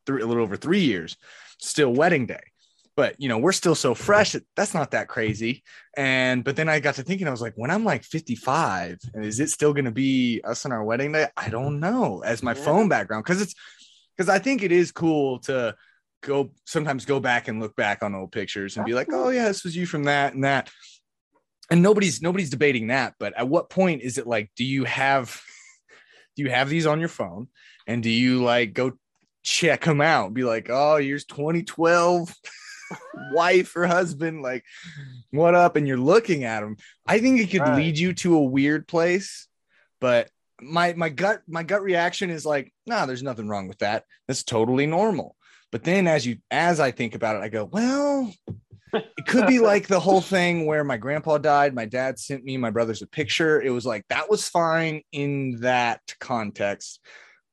three, 0.06 0.22
a 0.22 0.26
little 0.26 0.44
over 0.44 0.56
three 0.56 0.82
years, 0.82 1.18
still 1.60 1.94
wedding 1.94 2.26
day. 2.26 2.42
But 2.96 3.16
you 3.20 3.28
know, 3.28 3.40
we're 3.40 3.54
still 3.54 3.76
so 3.76 3.96
fresh. 3.96 4.36
That's 4.56 4.74
not 4.74 4.92
that 4.92 5.08
crazy. 5.08 5.64
And 5.98 6.44
but 6.44 6.56
then 6.56 6.70
I 6.70 6.80
got 6.80 6.96
to 6.96 7.04
thinking, 7.04 7.28
I 7.28 7.32
was 7.32 7.42
like, 7.42 7.54
when 7.56 7.72
I'm 7.72 7.84
like 7.84 8.04
55, 8.04 9.00
and 9.14 9.26
is 9.26 9.40
it 9.40 9.50
still 9.50 9.74
going 9.74 9.86
to 9.86 9.92
be 9.92 10.42
us 10.44 10.66
on 10.66 10.72
our 10.72 10.84
wedding 10.84 11.12
day? 11.12 11.28
I 11.36 11.50
don't 11.50 11.80
know. 11.80 12.22
As 12.24 12.44
my 12.44 12.54
yeah. 12.54 12.64
phone 12.64 12.90
background, 12.90 13.24
because 13.24 13.42
it's 13.42 13.56
because 14.16 14.30
I 14.30 14.40
think 14.40 14.62
it 14.62 14.72
is 14.72 14.92
cool 14.92 15.40
to 15.40 15.76
go 16.22 16.52
sometimes 16.66 17.06
go 17.06 17.20
back 17.20 17.48
and 17.48 17.60
look 17.60 17.76
back 17.76 18.04
on 18.04 18.16
old 18.16 18.32
pictures 18.32 18.78
and 18.78 18.86
be 18.86 18.94
like, 18.94 19.08
oh 19.12 19.30
yeah, 19.30 19.48
this 19.48 19.64
was 19.64 19.76
you 19.76 19.86
from 19.86 20.06
that 20.06 20.34
and 20.34 20.44
that. 20.44 20.70
And 21.70 21.82
nobody's 21.82 22.22
nobody's 22.22 22.50
debating 22.50 22.88
that. 22.88 23.16
But 23.20 23.38
at 23.38 23.48
what 23.48 23.70
point 23.70 24.02
is 24.02 24.18
it 24.18 24.28
like, 24.28 24.52
do 24.56 24.64
you 24.64 24.84
have 24.84 25.42
do 26.36 26.44
you 26.44 26.50
have 26.50 26.70
these 26.70 26.86
on 26.86 27.00
your 27.00 27.10
phone? 27.10 27.48
And 27.88 28.02
do 28.02 28.10
you 28.10 28.44
like 28.44 28.74
go 28.74 28.94
check 29.44 29.84
them 29.86 30.02
out? 30.02 30.34
Be 30.34 30.44
like, 30.44 30.70
oh, 30.70 30.98
here's 30.98 31.26
2012 31.26 32.34
wife 33.34 33.76
or 33.76 33.86
husband, 33.86 34.42
like, 34.42 34.64
what 35.32 35.56
up? 35.56 35.76
And 35.76 35.88
you're 35.88 35.98
looking 35.98 36.44
at 36.44 36.62
them. 36.62 36.78
I 37.06 37.20
think 37.20 37.40
it 37.40 37.52
could 37.52 37.62
right. 37.62 37.78
lead 37.78 37.98
you 37.98 38.14
to 38.14 38.36
a 38.36 38.44
weird 38.44 38.88
place, 38.88 39.48
but 40.00 40.30
my 40.62 40.94
my 40.94 41.10
gut 41.10 41.42
my 41.48 41.64
gut 41.64 41.82
reaction 41.82 42.30
is 42.30 42.46
like, 42.46 42.74
nah, 42.86 43.06
there's 43.06 43.24
nothing 43.24 43.48
wrong 43.48 43.68
with 43.68 43.80
that. 43.80 44.06
That's 44.28 44.44
totally 44.44 44.86
normal. 44.86 45.36
But 45.72 45.84
then 45.84 46.08
as 46.08 46.26
you 46.26 46.38
as 46.52 46.80
I 46.80 46.92
think 46.92 47.16
about 47.16 47.36
it, 47.36 47.44
I 47.44 47.50
go, 47.50 47.66
well, 47.66 48.34
it 48.94 49.26
could 49.28 49.48
be 49.48 49.60
like 49.60 49.88
the 49.88 50.00
whole 50.00 50.22
thing 50.22 50.66
where 50.66 50.84
my 50.84 50.98
grandpa 50.98 51.40
died, 51.40 51.74
my 51.74 51.86
dad 51.86 52.20
sent 52.20 52.44
me 52.44 52.58
my 52.58 52.70
brother's 52.70 53.02
a 53.02 53.08
picture. 53.08 53.62
It 53.62 53.72
was 53.72 53.86
like 53.86 54.06
that 54.10 54.30
was 54.30 54.48
fine 54.48 55.02
in 55.12 55.60
that 55.62 56.02
context 56.20 57.00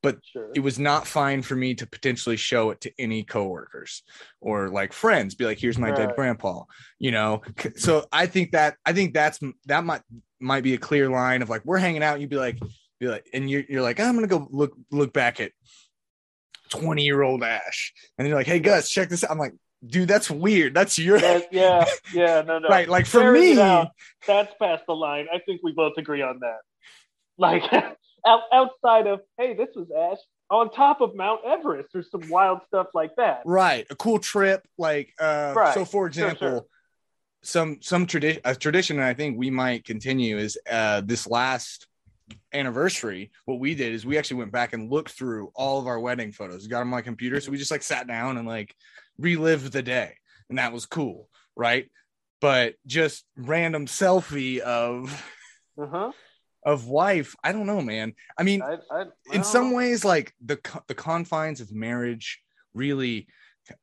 but 0.02 0.18
sure. 0.24 0.50
it 0.54 0.60
was 0.60 0.78
not 0.78 1.06
fine 1.06 1.42
for 1.42 1.54
me 1.54 1.74
to 1.74 1.86
potentially 1.86 2.36
show 2.36 2.70
it 2.70 2.80
to 2.80 2.92
any 2.98 3.22
coworkers 3.22 4.02
or 4.40 4.68
like 4.68 4.92
friends 4.92 5.34
be 5.34 5.44
like 5.44 5.58
here's 5.58 5.78
my 5.78 5.90
right. 5.90 5.96
dead 5.96 6.14
grandpa 6.14 6.62
you 6.98 7.10
know? 7.10 7.42
So 7.76 8.06
i 8.12 8.26
think 8.26 8.52
that 8.52 8.76
i 8.84 8.92
think 8.92 9.14
that's 9.14 9.40
that 9.66 9.84
might 9.84 10.02
might 10.40 10.64
be 10.64 10.74
a 10.74 10.78
clear 10.78 11.10
line 11.10 11.42
of 11.42 11.50
like 11.50 11.64
we're 11.64 11.78
hanging 11.78 12.02
out 12.02 12.20
you'd 12.20 12.30
be 12.30 12.36
like 12.36 12.58
be 12.98 13.08
like 13.08 13.26
and 13.32 13.50
you're, 13.50 13.64
you're 13.68 13.82
like 13.82 14.00
i'm 14.00 14.14
gonna 14.14 14.26
go 14.26 14.46
look 14.50 14.72
look 14.90 15.12
back 15.12 15.40
at 15.40 15.52
20 16.70 17.02
year 17.02 17.22
old 17.22 17.42
ash 17.42 17.92
and 18.18 18.26
you're 18.26 18.36
like 18.36 18.46
hey 18.46 18.60
gus 18.60 18.90
check 18.90 19.08
this 19.08 19.24
out. 19.24 19.30
I'm 19.30 19.38
like 19.38 19.54
dude 19.84 20.08
that's 20.08 20.30
weird. 20.30 20.74
That's 20.74 20.98
your 20.98 21.18
yeah 21.18 21.40
yeah, 21.50 21.84
yeah 22.14 22.42
no 22.42 22.58
no. 22.58 22.68
Right 22.68 22.88
like 22.88 23.06
for 23.06 23.32
me 23.32 23.54
that's 23.54 24.54
past 24.58 24.84
the 24.86 24.94
line. 24.94 25.26
I 25.32 25.38
think 25.38 25.60
we 25.62 25.72
both 25.72 25.94
agree 25.96 26.22
on 26.22 26.40
that. 26.40 26.58
Like 27.38 27.62
out, 28.26 28.42
outside 28.52 29.06
of 29.06 29.20
hey, 29.38 29.54
this 29.54 29.68
was 29.74 29.88
Ash 29.90 30.18
on 30.50 30.70
top 30.70 31.00
of 31.00 31.14
Mount 31.14 31.40
Everest 31.44 31.94
or 31.94 32.02
some 32.02 32.28
wild 32.28 32.60
stuff 32.66 32.88
like 32.92 33.14
that. 33.16 33.42
Right, 33.44 33.86
a 33.88 33.96
cool 33.96 34.18
trip. 34.18 34.66
Like, 34.76 35.12
uh, 35.20 35.54
right. 35.56 35.74
so 35.74 35.84
for 35.84 36.06
example, 36.06 36.38
sure, 36.38 36.50
sure. 36.50 36.66
some 37.42 37.78
some 37.80 38.06
tradition 38.06 38.42
a 38.44 38.54
tradition 38.54 38.98
I 38.98 39.14
think 39.14 39.38
we 39.38 39.50
might 39.50 39.84
continue 39.84 40.38
is 40.38 40.58
uh, 40.70 41.02
this 41.02 41.26
last 41.26 41.86
anniversary. 42.52 43.30
What 43.44 43.60
we 43.60 43.74
did 43.74 43.92
is 43.92 44.04
we 44.04 44.18
actually 44.18 44.38
went 44.38 44.52
back 44.52 44.72
and 44.72 44.90
looked 44.90 45.12
through 45.12 45.50
all 45.54 45.80
of 45.80 45.86
our 45.86 46.00
wedding 46.00 46.32
photos. 46.32 46.66
Got 46.66 46.80
them 46.80 46.88
on 46.88 46.98
my 46.98 47.02
computer, 47.02 47.40
so 47.40 47.50
we 47.50 47.58
just 47.58 47.70
like 47.70 47.82
sat 47.82 48.06
down 48.06 48.36
and 48.36 48.46
like 48.46 48.74
relived 49.18 49.72
the 49.72 49.82
day, 49.82 50.16
and 50.48 50.58
that 50.58 50.72
was 50.72 50.86
cool, 50.86 51.28
right? 51.56 51.88
But 52.40 52.74
just 52.86 53.24
random 53.36 53.86
selfie 53.86 54.58
of. 54.58 55.24
Uh-huh 55.80 56.12
of 56.64 56.88
wife 56.88 57.34
i 57.42 57.52
don't 57.52 57.66
know 57.66 57.80
man. 57.80 58.12
I 58.36 58.42
mean 58.42 58.62
I, 58.62 58.76
I, 58.90 59.04
in 59.32 59.44
some 59.44 59.72
ways 59.72 60.04
like 60.04 60.34
the 60.44 60.58
the 60.88 60.94
confines 60.94 61.60
of 61.60 61.72
marriage 61.72 62.40
really 62.74 63.28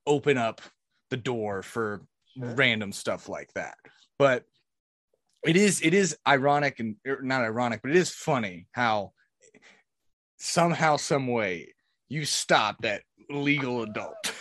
open 0.05 0.37
up 0.37 0.61
the 1.09 1.17
door 1.17 1.61
for 1.63 2.01
sure. 2.37 2.53
random 2.55 2.91
stuff 2.91 3.29
like 3.29 3.51
that. 3.53 3.77
But 4.19 4.43
it 5.45 5.55
is 5.55 5.81
it 5.81 5.93
is 5.93 6.17
ironic 6.27 6.79
and 6.79 6.95
er, 7.07 7.19
not 7.21 7.41
ironic 7.41 7.81
but 7.81 7.91
it 7.91 7.97
is 7.97 8.09
funny 8.09 8.67
how 8.71 9.13
somehow 10.37 10.97
some 10.97 11.27
way 11.27 11.73
you 12.09 12.25
stop 12.25 12.77
that 12.81 13.03
legal 13.29 13.83
adult. 13.83 14.15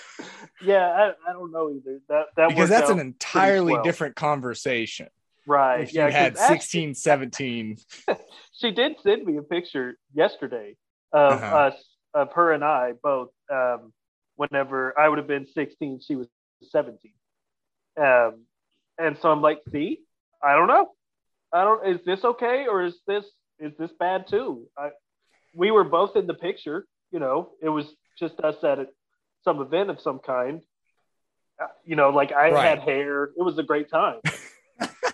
Yeah 0.62 0.86
i, 0.86 1.30
I 1.30 1.32
don't 1.34 1.52
know 1.52 1.70
either. 1.70 2.00
That, 2.08 2.28
that 2.38 2.48
because 2.48 2.70
that's 2.70 2.88
an 2.88 2.98
entirely 2.98 3.74
well. 3.74 3.82
different 3.82 4.16
conversation 4.16 5.08
Right. 5.46 5.82
If 5.82 5.94
yeah, 5.94 6.06
you 6.06 6.12
had 6.12 6.36
16, 6.36 6.94
17. 6.94 7.76
she 8.52 8.70
did 8.72 8.96
send 9.02 9.24
me 9.24 9.36
a 9.36 9.42
picture 9.42 9.96
yesterday 10.12 10.76
of 11.12 11.32
uh-huh. 11.32 11.56
us, 11.56 11.74
of 12.14 12.32
her 12.32 12.52
and 12.52 12.64
I 12.64 12.92
both. 13.02 13.28
Um, 13.52 13.92
whenever 14.36 14.98
I 14.98 15.08
would 15.08 15.18
have 15.18 15.26
been 15.26 15.46
16, 15.46 16.00
she 16.06 16.16
was 16.16 16.28
17. 16.70 17.12
Um, 17.98 18.44
and 18.98 19.16
so 19.20 19.30
I'm 19.30 19.40
like, 19.40 19.60
see, 19.70 20.00
I 20.42 20.54
don't 20.54 20.68
know. 20.68 20.90
I 21.52 21.64
don't, 21.64 21.86
is 21.86 22.04
this 22.04 22.24
okay? 22.24 22.66
Or 22.66 22.84
is 22.84 22.94
this, 23.06 23.24
is 23.58 23.72
this 23.78 23.90
bad 23.98 24.26
too? 24.28 24.66
I, 24.76 24.90
we 25.54 25.70
were 25.70 25.84
both 25.84 26.16
in 26.16 26.26
the 26.26 26.34
picture, 26.34 26.86
you 27.10 27.18
know, 27.18 27.50
it 27.62 27.68
was 27.68 27.86
just 28.18 28.38
us 28.40 28.56
at 28.62 28.78
a, 28.78 28.86
some 29.44 29.60
event 29.60 29.90
of 29.90 30.00
some 30.00 30.18
kind. 30.18 30.62
Uh, 31.62 31.68
you 31.84 31.96
know, 31.96 32.10
like 32.10 32.32
I 32.32 32.50
right. 32.50 32.68
had 32.68 32.80
hair. 32.80 33.24
It 33.24 33.42
was 33.42 33.58
a 33.58 33.62
great 33.62 33.88
time. 33.90 34.20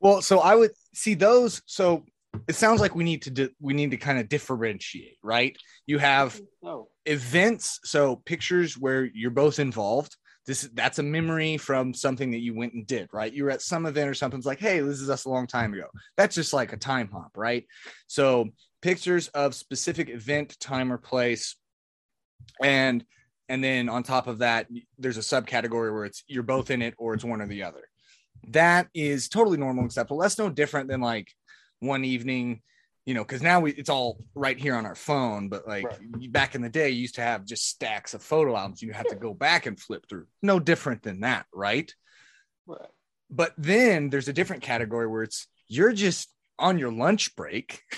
Well, 0.00 0.22
so 0.22 0.40
I 0.40 0.54
would 0.54 0.72
see 0.94 1.14
those. 1.14 1.62
So 1.66 2.04
it 2.48 2.54
sounds 2.54 2.80
like 2.80 2.94
we 2.94 3.04
need 3.04 3.22
to 3.22 3.30
di- 3.30 3.54
we 3.60 3.74
need 3.74 3.90
to 3.90 3.96
kind 3.96 4.18
of 4.18 4.28
differentiate, 4.28 5.18
right? 5.22 5.56
You 5.86 5.98
have 5.98 6.40
oh. 6.64 6.88
events, 7.04 7.80
so 7.84 8.16
pictures 8.16 8.78
where 8.78 9.04
you're 9.04 9.30
both 9.30 9.58
involved. 9.58 10.16
This 10.46 10.68
that's 10.72 10.98
a 10.98 11.02
memory 11.02 11.58
from 11.58 11.92
something 11.92 12.30
that 12.30 12.38
you 12.38 12.54
went 12.54 12.72
and 12.72 12.86
did, 12.86 13.08
right? 13.12 13.32
You 13.32 13.44
were 13.44 13.50
at 13.50 13.62
some 13.62 13.84
event 13.84 14.08
or 14.08 14.14
something's 14.14 14.46
like, 14.46 14.58
hey, 14.58 14.80
this 14.80 15.00
is 15.00 15.10
us 15.10 15.26
a 15.26 15.28
long 15.30 15.46
time 15.46 15.74
ago. 15.74 15.86
That's 16.16 16.34
just 16.34 16.52
like 16.52 16.72
a 16.72 16.78
time 16.78 17.10
hop, 17.12 17.36
right? 17.36 17.66
So 18.06 18.48
pictures 18.80 19.28
of 19.28 19.54
specific 19.54 20.08
event, 20.08 20.58
time, 20.58 20.92
or 20.92 20.98
place, 20.98 21.56
and 22.62 23.04
and 23.48 23.62
then 23.62 23.88
on 23.88 24.02
top 24.02 24.28
of 24.28 24.38
that, 24.38 24.66
there's 24.98 25.18
a 25.18 25.20
subcategory 25.20 25.92
where 25.92 26.06
it's 26.06 26.24
you're 26.26 26.42
both 26.42 26.70
in 26.70 26.80
it 26.80 26.94
or 26.96 27.14
it's 27.14 27.24
one 27.24 27.42
or 27.42 27.46
the 27.46 27.64
other 27.64 27.82
that 28.48 28.88
is 28.94 29.28
totally 29.28 29.58
normal 29.58 29.82
and 29.82 29.88
acceptable. 29.88 30.18
That's 30.18 30.38
no 30.38 30.48
different 30.48 30.88
than 30.88 31.00
like 31.00 31.32
one 31.80 32.04
evening, 32.04 32.62
you 33.06 33.14
know, 33.14 33.22
because 33.22 33.42
now 33.42 33.60
we 33.60 33.72
it's 33.72 33.90
all 33.90 34.18
right 34.34 34.58
here 34.58 34.74
on 34.74 34.86
our 34.86 34.94
phone. 34.94 35.48
But 35.48 35.66
like 35.66 35.84
right. 35.84 36.32
back 36.32 36.54
in 36.54 36.62
the 36.62 36.68
day, 36.68 36.90
you 36.90 37.02
used 37.02 37.16
to 37.16 37.22
have 37.22 37.44
just 37.44 37.68
stacks 37.68 38.14
of 38.14 38.22
photo 38.22 38.56
albums. 38.56 38.82
You 38.82 38.92
have 38.92 39.08
to 39.08 39.16
go 39.16 39.34
back 39.34 39.66
and 39.66 39.78
flip 39.78 40.06
through. 40.08 40.26
No 40.42 40.58
different 40.58 41.02
than 41.02 41.20
that, 41.20 41.46
right? 41.52 41.92
Right. 42.66 42.88
But 43.30 43.54
then 43.56 44.10
there's 44.10 44.28
a 44.28 44.32
different 44.32 44.62
category 44.62 45.06
where 45.06 45.22
it's 45.22 45.46
you're 45.68 45.92
just 45.92 46.28
on 46.58 46.78
your 46.78 46.92
lunch 46.92 47.36
break. 47.36 47.82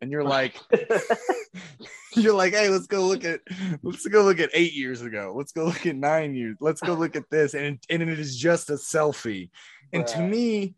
and 0.00 0.10
you're 0.10 0.24
like 0.24 0.60
you're 2.14 2.34
like 2.34 2.52
hey 2.52 2.68
let's 2.68 2.86
go 2.86 3.06
look 3.06 3.24
at 3.24 3.40
let's 3.82 4.06
go 4.06 4.22
look 4.22 4.40
at 4.40 4.50
eight 4.54 4.72
years 4.72 5.02
ago. 5.02 5.32
Let's 5.36 5.52
go 5.52 5.64
look 5.64 5.86
at 5.86 5.96
nine 5.96 6.34
years. 6.34 6.56
Let's 6.60 6.80
go 6.80 6.94
look 6.94 7.16
at 7.16 7.28
this. 7.30 7.54
And, 7.54 7.78
and 7.88 8.02
it 8.02 8.18
is 8.18 8.36
just 8.36 8.70
a 8.70 8.74
selfie. 8.74 9.50
And 9.92 10.02
right. 10.02 10.08
to 10.08 10.20
me 10.20 10.74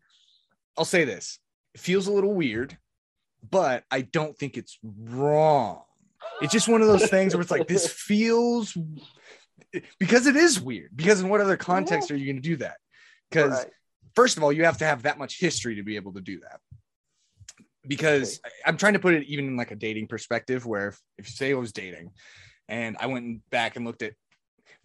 i'll 0.77 0.85
say 0.85 1.03
this. 1.03 1.39
It 1.73 1.81
feels 1.81 2.07
a 2.07 2.11
little 2.11 2.33
weird 2.33 2.77
but 3.49 3.85
i 3.89 4.01
don't 4.01 4.37
think 4.37 4.57
it's 4.57 4.77
wrong. 4.83 5.83
It's 6.41 6.51
just 6.51 6.67
one 6.67 6.81
of 6.81 6.87
those 6.87 7.09
things 7.09 7.33
where 7.33 7.41
it's 7.41 7.51
like 7.51 7.67
this 7.67 7.87
feels 7.91 8.77
because 9.99 10.27
it 10.27 10.35
is 10.35 10.59
weird. 10.59 10.91
Because 10.95 11.21
in 11.21 11.29
what 11.29 11.41
other 11.41 11.57
context 11.57 12.09
yeah. 12.09 12.15
are 12.15 12.19
you 12.19 12.25
going 12.25 12.41
to 12.41 12.49
do 12.49 12.57
that? 12.57 12.77
Because 13.29 13.63
right. 13.63 13.73
first 14.15 14.37
of 14.37 14.43
all 14.43 14.51
you 14.51 14.65
have 14.65 14.77
to 14.79 14.85
have 14.85 15.03
that 15.03 15.17
much 15.17 15.39
history 15.39 15.75
to 15.75 15.83
be 15.83 15.95
able 15.95 16.13
to 16.13 16.21
do 16.21 16.39
that 16.41 16.59
because 17.87 18.39
I'm 18.65 18.77
trying 18.77 18.93
to 18.93 18.99
put 18.99 19.13
it 19.13 19.27
even 19.27 19.47
in 19.47 19.57
like 19.57 19.71
a 19.71 19.75
dating 19.75 20.07
perspective 20.07 20.65
where 20.65 20.89
if, 20.89 21.01
if 21.17 21.25
you 21.27 21.31
say 21.31 21.51
I 21.51 21.55
was 21.55 21.71
dating 21.71 22.11
and 22.67 22.97
I 22.99 23.07
went 23.07 23.41
back 23.49 23.75
and 23.75 23.85
looked 23.85 24.01
at 24.01 24.13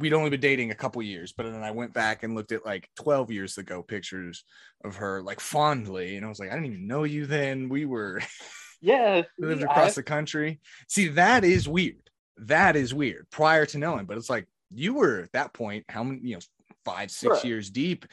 we'd 0.01 0.13
only 0.13 0.31
been 0.31 0.41
dating 0.41 0.71
a 0.73 0.75
couple 0.75 1.01
years, 1.03 1.33
but 1.37 1.45
then 1.45 1.63
I 1.63 1.71
went 1.71 1.93
back 1.95 2.23
and 2.25 2.35
looked 2.35 2.51
at 2.51 2.67
like 2.67 2.89
12 2.97 3.31
years 3.31 3.59
ago 3.59 3.81
pictures 3.83 4.45
of 4.85 4.97
her 4.97 5.23
like 5.23 5.39
fondly 5.39 6.17
and 6.17 6.27
I 6.27 6.29
was 6.29 6.41
like, 6.41 6.51
I 6.51 6.55
didn't 6.55 6.67
even 6.73 6.87
know 6.89 7.05
you 7.05 7.27
then. 7.27 7.69
We 7.69 7.85
were 7.85 8.21
Yeah, 8.81 9.23
we 9.39 9.47
lived 9.49 9.63
across 9.63 9.93
I- 9.93 9.95
the 9.95 10.03
country. 10.03 10.61
See, 10.89 11.09
that 11.09 11.45
is 11.45 11.69
weird. 11.69 12.11
That 12.39 12.75
is 12.77 12.93
weird 12.93 13.27
prior 13.31 13.65
to 13.67 13.79
knowing, 13.79 14.05
but 14.07 14.17
it's 14.19 14.29
like 14.29 14.47
you 14.73 14.95
were 14.95 15.21
at 15.23 15.33
that 15.33 15.53
point, 15.53 15.85
how 15.89 16.03
many, 16.03 16.21
you 16.23 16.35
know, 16.35 16.41
five, 16.85 17.11
six 17.11 17.37
Right. 17.37 17.45
years 17.45 17.71
deep 17.71 18.05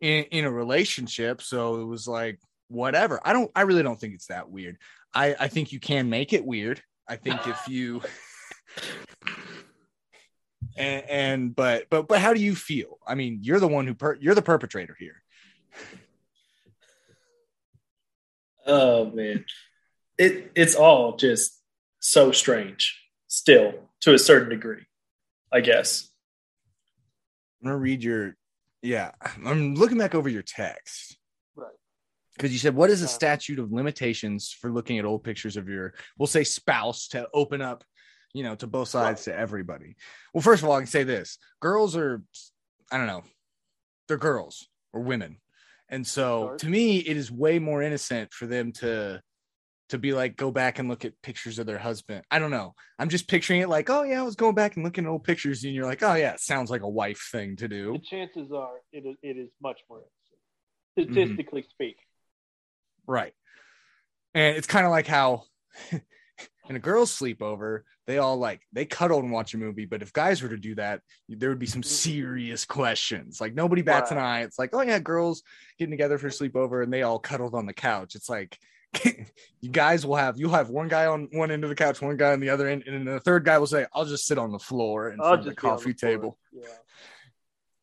in, 0.00 0.24
in 0.24 0.44
a 0.44 0.50
relationship. 0.50 1.40
So 1.40 1.80
it 1.80 1.84
was 1.84 2.08
like, 2.08 2.40
whatever. 2.68 3.20
I 3.24 3.32
don't, 3.32 3.50
I 3.54 3.62
really 3.62 3.82
don't 3.82 3.98
think 3.98 4.14
it's 4.14 4.26
that 4.26 4.50
weird. 4.50 4.78
I, 5.14 5.34
I 5.38 5.48
think 5.48 5.72
you 5.72 5.80
can 5.80 6.08
make 6.10 6.32
it 6.32 6.44
weird. 6.44 6.82
I 7.08 7.16
think 7.16 7.46
if 7.46 7.68
you, 7.68 8.02
and, 10.76 11.04
and, 11.08 11.56
but, 11.56 11.86
but, 11.90 12.08
but 12.08 12.20
how 12.20 12.34
do 12.34 12.40
you 12.40 12.54
feel? 12.54 12.98
I 13.06 13.14
mean, 13.14 13.40
you're 13.42 13.60
the 13.60 13.68
one 13.68 13.86
who, 13.86 13.94
per, 13.94 14.14
you're 14.14 14.34
the 14.34 14.42
perpetrator 14.42 14.96
here. 14.98 15.22
Oh 18.68 19.10
man, 19.10 19.46
it 20.18 20.52
it's 20.54 20.74
all 20.74 21.16
just 21.16 21.58
so 22.00 22.32
strange. 22.32 23.02
Still, 23.26 23.72
to 24.02 24.12
a 24.12 24.18
certain 24.18 24.50
degree, 24.50 24.84
I 25.50 25.60
guess. 25.60 26.10
I'm 27.60 27.68
gonna 27.68 27.78
read 27.78 28.04
your 28.04 28.36
yeah. 28.82 29.12
I'm 29.44 29.74
looking 29.74 29.96
back 29.96 30.14
over 30.14 30.28
your 30.28 30.42
text. 30.42 31.17
Because 32.38 32.52
you 32.52 32.58
said, 32.60 32.74
what 32.76 32.88
is 32.88 33.02
a 33.02 33.06
Uh, 33.06 33.08
statute 33.08 33.58
of 33.58 33.72
limitations 33.72 34.52
for 34.52 34.70
looking 34.70 34.98
at 34.98 35.04
old 35.04 35.24
pictures 35.24 35.56
of 35.56 35.68
your, 35.68 35.92
we'll 36.16 36.28
say 36.28 36.44
spouse 36.44 37.08
to 37.08 37.28
open 37.34 37.60
up, 37.60 37.82
you 38.32 38.44
know, 38.44 38.54
to 38.54 38.66
both 38.68 38.88
sides 38.88 39.24
to 39.24 39.36
everybody? 39.36 39.96
Well, 40.32 40.42
first 40.42 40.62
of 40.62 40.68
all, 40.68 40.76
I 40.76 40.80
can 40.80 40.86
say 40.86 41.02
this 41.02 41.36
girls 41.60 41.96
are, 41.96 42.22
I 42.92 42.96
don't 42.96 43.08
know, 43.08 43.24
they're 44.06 44.16
girls 44.16 44.68
or 44.92 45.00
women. 45.02 45.38
And 45.88 46.06
so 46.06 46.54
to 46.58 46.68
me, 46.68 46.98
it 46.98 47.16
is 47.16 47.30
way 47.30 47.58
more 47.58 47.82
innocent 47.82 48.32
for 48.32 48.46
them 48.46 48.72
to, 48.74 49.20
to 49.88 49.98
be 49.98 50.12
like, 50.12 50.36
go 50.36 50.50
back 50.50 50.78
and 50.78 50.88
look 50.88 51.04
at 51.04 51.20
pictures 51.22 51.58
of 51.58 51.66
their 51.66 51.78
husband. 51.78 52.22
I 52.30 52.38
don't 52.38 52.50
know. 52.50 52.74
I'm 52.98 53.08
just 53.08 53.26
picturing 53.26 53.62
it 53.62 53.68
like, 53.68 53.90
oh 53.90 54.04
yeah, 54.04 54.20
I 54.20 54.22
was 54.22 54.36
going 54.36 54.54
back 54.54 54.76
and 54.76 54.84
looking 54.84 55.06
at 55.06 55.10
old 55.10 55.24
pictures, 55.24 55.64
and 55.64 55.74
you're 55.74 55.86
like, 55.86 56.02
oh 56.02 56.14
yeah, 56.14 56.34
it 56.34 56.40
sounds 56.40 56.70
like 56.70 56.82
a 56.82 56.88
wife 56.88 57.28
thing 57.32 57.56
to 57.56 57.68
do. 57.68 57.94
the 57.94 57.98
chances 57.98 58.52
are 58.52 58.76
it 58.92 59.04
is, 59.06 59.16
it 59.22 59.36
is 59.36 59.48
much 59.60 59.80
more 59.90 60.02
Mm-hmm. 60.98 61.12
innocent, 61.12 61.26
statistically 61.36 61.64
speaking. 61.70 62.07
Right. 63.08 63.32
And 64.34 64.56
it's 64.56 64.66
kind 64.66 64.84
of 64.84 64.92
like 64.92 65.06
how 65.06 65.44
in 65.92 66.76
a 66.76 66.78
girl's 66.78 67.16
sleepover, 67.16 67.80
they 68.06 68.18
all 68.18 68.36
like 68.36 68.60
they 68.72 68.84
cuddle 68.84 69.18
and 69.18 69.32
watch 69.32 69.54
a 69.54 69.58
movie. 69.58 69.86
But 69.86 70.02
if 70.02 70.12
guys 70.12 70.42
were 70.42 70.50
to 70.50 70.58
do 70.58 70.74
that, 70.76 71.00
there 71.28 71.48
would 71.48 71.58
be 71.58 71.66
some 71.66 71.82
mm-hmm. 71.82 71.88
serious 71.88 72.64
questions. 72.64 73.40
Like 73.40 73.54
nobody 73.54 73.82
bats 73.82 74.10
an 74.10 74.18
eye. 74.18 74.42
It's 74.42 74.58
like, 74.58 74.70
oh 74.74 74.82
yeah, 74.82 74.98
girls 74.98 75.42
getting 75.78 75.90
together 75.90 76.18
for 76.18 76.28
a 76.28 76.30
sleepover 76.30 76.82
and 76.82 76.92
they 76.92 77.02
all 77.02 77.18
cuddled 77.18 77.54
on 77.54 77.66
the 77.66 77.72
couch. 77.72 78.14
It's 78.14 78.28
like 78.28 78.58
you 79.04 79.70
guys 79.70 80.06
will 80.06 80.16
have 80.16 80.38
you'll 80.38 80.50
have 80.50 80.70
one 80.70 80.88
guy 80.88 81.06
on 81.06 81.28
one 81.32 81.50
end 81.50 81.64
of 81.64 81.70
the 81.70 81.76
couch, 81.76 82.00
one 82.00 82.16
guy 82.16 82.32
on 82.32 82.40
the 82.40 82.50
other 82.50 82.68
end, 82.68 82.84
and 82.86 82.94
then 82.94 83.14
the 83.14 83.20
third 83.20 83.44
guy 83.44 83.58
will 83.58 83.66
say, 83.66 83.86
I'll 83.94 84.04
just 84.04 84.26
sit 84.26 84.38
on 84.38 84.52
the 84.52 84.58
floor 84.58 85.10
in 85.10 85.20
I'll 85.20 85.28
front 85.28 85.40
of 85.40 85.44
the 85.44 85.50
just 85.52 85.62
be 85.62 85.68
on 85.68 85.76
coffee 85.76 85.92
floor. 85.92 86.10
table 86.10 86.38
Yeah. 86.52 86.66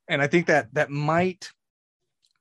and 0.07 0.21
I 0.21 0.27
think 0.27 0.47
that 0.47 0.73
that 0.73 0.89
might 0.89 1.51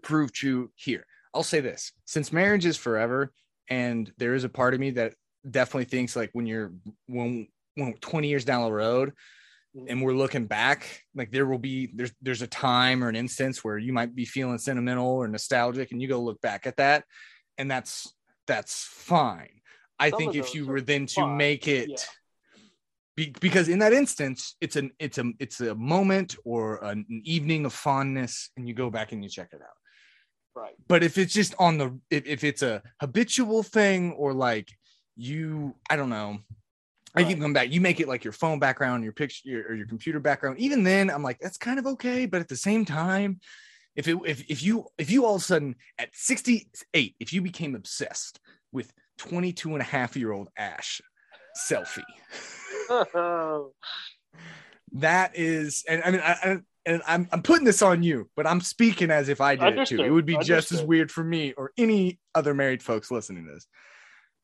prove 0.03 0.33
true 0.33 0.71
here. 0.77 1.07
I'll 1.35 1.43
say 1.43 1.61
this: 1.61 1.93
since 2.05 2.33
marriage 2.33 2.65
is 2.65 2.77
forever, 2.77 3.33
and 3.69 4.11
there 4.19 4.35
is 4.35 4.45
a 4.45 4.49
part 4.49 4.75
of 4.75 4.81
me 4.81 4.91
that 4.93 5.15
definitely 5.49 5.85
thinks 5.85 6.17
like 6.17 6.31
when 6.33 6.47
you're 6.47 6.73
when 7.07 7.49
when 7.75 7.93
20 7.95 8.29
years 8.29 8.45
down 8.45 8.65
the 8.65 8.73
road 8.73 9.13
mm-hmm. 9.77 9.87
and 9.89 10.03
we're 10.03 10.15
looking 10.15 10.47
back 10.47 11.03
like 11.15 11.31
there 11.31 11.47
will 11.47 11.59
be 11.59 11.91
there's 11.95 12.13
there's 12.23 12.43
a 12.43 12.47
time 12.47 13.05
or 13.05 13.09
an 13.09 13.17
instance 13.17 13.63
where 13.63 13.77
you 13.77 13.93
might 13.93 14.15
be 14.15 14.25
feeling 14.25 14.59
sentimental 14.59 15.07
or 15.07 15.29
nostalgic 15.29 15.93
and 15.93 16.01
you 16.01 16.09
go 16.09 16.21
look 16.21 16.41
back 16.41 16.67
at 16.67 16.77
that 16.77 17.05
and 17.59 17.71
that's 17.71 18.15
that's 18.47 18.85
fine. 18.85 19.61
I 19.99 20.11
Some 20.11 20.19
think 20.19 20.35
if 20.35 20.55
you 20.55 20.67
were 20.67 20.81
then 20.81 21.07
to 21.07 21.15
fine, 21.15 21.37
make 21.37 21.69
it 21.69 21.89
yeah. 21.89 21.97
be, 23.17 23.35
because 23.41 23.69
in 23.69 23.79
that 23.79 23.93
instance 23.93 24.57
it's 24.61 24.77
an 24.77 24.91
it's 24.99 25.19
a 25.19 25.25
it's 25.39 25.61
a 25.61 25.75
moment 25.75 26.37
or 26.45 26.83
an 26.85 27.07
evening 27.25 27.65
of 27.65 27.73
fondness 27.73 28.51
and 28.57 28.67
you 28.69 28.75
go 28.75 28.91
back 28.91 29.13
and 29.13 29.23
you 29.23 29.31
check 29.31 29.49
it 29.53 29.61
out 29.63 29.77
Right. 30.57 30.75
but 30.89 31.03
if 31.03 31.19
it's 31.19 31.33
just 31.35 31.55
on 31.59 31.79
the 31.79 31.99
if, 32.11 32.27
if 32.27 32.45
it's 32.45 32.63
a 32.63 32.83
habitual 33.01 33.63
thing 33.63 34.13
or 34.13 34.33
like 34.33 34.71
you 35.17 35.75
i 35.91 35.97
don't 35.97 36.11
know 36.11 36.39
i 37.15 37.23
keep 37.23 37.31
Right. 37.31 37.39
coming 37.39 37.53
back 37.53 37.71
you 37.71 37.81
make 37.81 38.01
it 38.01 38.09
like 38.09 38.25
your 38.25 38.33
phone 38.33 38.59
background 38.59 39.03
your 39.05 39.13
picture 39.13 39.49
your, 39.49 39.63
or 39.69 39.75
your 39.75 39.87
computer 39.87 40.21
background 40.21 40.59
even 40.59 40.85
then 40.85 41.11
i'm 41.11 41.23
like 41.23 41.39
that's 41.41 41.59
kind 41.59 41.79
of 41.79 41.87
okay 41.87 42.27
but 42.27 42.41
at 42.41 42.49
the 42.49 42.57
same 42.57 42.85
time 42.85 43.41
if 43.97 44.09
it 44.09 44.17
if, 44.27 44.45
if 44.49 44.63
you 44.63 44.87
if 44.99 45.11
you 45.11 45.25
all 45.25 45.37
of 45.37 45.41
a 45.41 45.45
sudden 45.45 45.77
at 45.99 46.11
68 46.13 47.17
if 47.21 47.33
you 47.33 47.43
became 47.43 47.75
obsessed 47.75 48.41
with 48.73 48.93
22 49.19 49.73
and 49.73 49.81
a 49.81 49.85
half 49.85 50.17
year 50.17 50.33
old 50.33 50.49
ash 50.57 51.01
selfie 51.69 52.03
that 54.93 55.33
is 55.35 55.85
and 55.89 56.03
i 56.05 56.11
mean 56.11 56.21
i, 56.21 56.33
I 56.43 56.59
and 56.87 57.03
I'm, 57.07 57.29
I'm 57.33 57.43
putting 57.43 57.65
this 57.65 57.83
on 57.83 58.03
you, 58.03 58.29
but 58.37 58.47
I'm 58.47 58.61
speaking 58.61 59.11
as 59.11 59.29
if 59.29 59.41
I 59.41 59.57
did 59.57 59.79
it 59.79 59.89
too. 59.89 60.03
It 60.03 60.11
would 60.11 60.27
be 60.27 60.39
just 60.39 60.73
as 60.73 60.83
weird 60.83 61.11
for 61.11 61.25
me 61.25 61.53
or 61.53 61.73
any 61.79 62.19
other 62.35 62.55
married 62.55 62.83
folks 62.83 63.11
listening 63.11 63.47
to 63.47 63.53
this. 63.55 63.67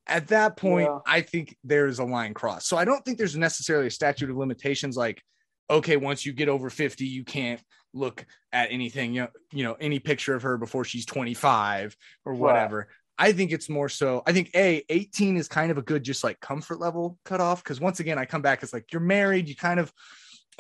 At 0.07 0.29
that 0.29 0.57
point, 0.57 0.89
Yeah. 0.89 0.99
I 1.07 1.21
think 1.21 1.57
there's 1.63 1.99
a 1.99 2.05
line 2.05 2.35
crossed. 2.35 2.67
So 2.67 2.77
I 2.77 2.85
don't 2.85 3.05
think 3.05 3.19
there's 3.19 3.37
necessarily 3.37 3.87
a 3.89 3.91
statute 3.91 4.31
of 4.31 4.37
limitations 4.37 4.97
like, 4.97 5.23
okay, 5.69 5.97
once 5.97 6.27
you 6.27 6.33
get 6.33 6.49
over 6.49 6.71
50, 6.71 7.05
you 7.05 7.25
can't 7.25 7.63
look 7.93 8.25
at 8.53 8.73
anything, 8.73 9.15
you 9.15 9.23
know, 9.23 9.29
you 9.53 9.65
know, 9.65 9.75
any 9.81 9.99
picture 9.99 10.35
of 10.35 10.43
her 10.43 10.57
before 10.57 10.85
she's 10.85 11.07
25 11.07 11.97
or 12.25 12.33
Right. 12.33 12.41
whatever. 12.41 12.89
I 13.19 13.33
think 13.33 13.53
it's 13.53 13.69
more 13.69 13.91
so. 13.91 14.23
I 14.27 14.33
think 14.33 14.51
a 14.55 14.83
18 14.89 15.37
is 15.37 15.47
kind 15.47 15.71
of 15.71 15.77
a 15.77 15.83
good 15.83 16.03
just 16.03 16.25
like 16.25 16.41
comfort 16.41 16.81
level 16.81 17.19
cutoff 17.27 17.63
because 17.63 17.79
once 17.79 18.01
again 18.01 18.19
I 18.19 18.25
come 18.25 18.41
back 18.41 18.63
it's 18.63 18.73
like 18.73 18.91
you're 18.93 19.01
married, 19.01 19.47
you 19.47 19.55
kind 19.55 19.79
of 19.79 19.93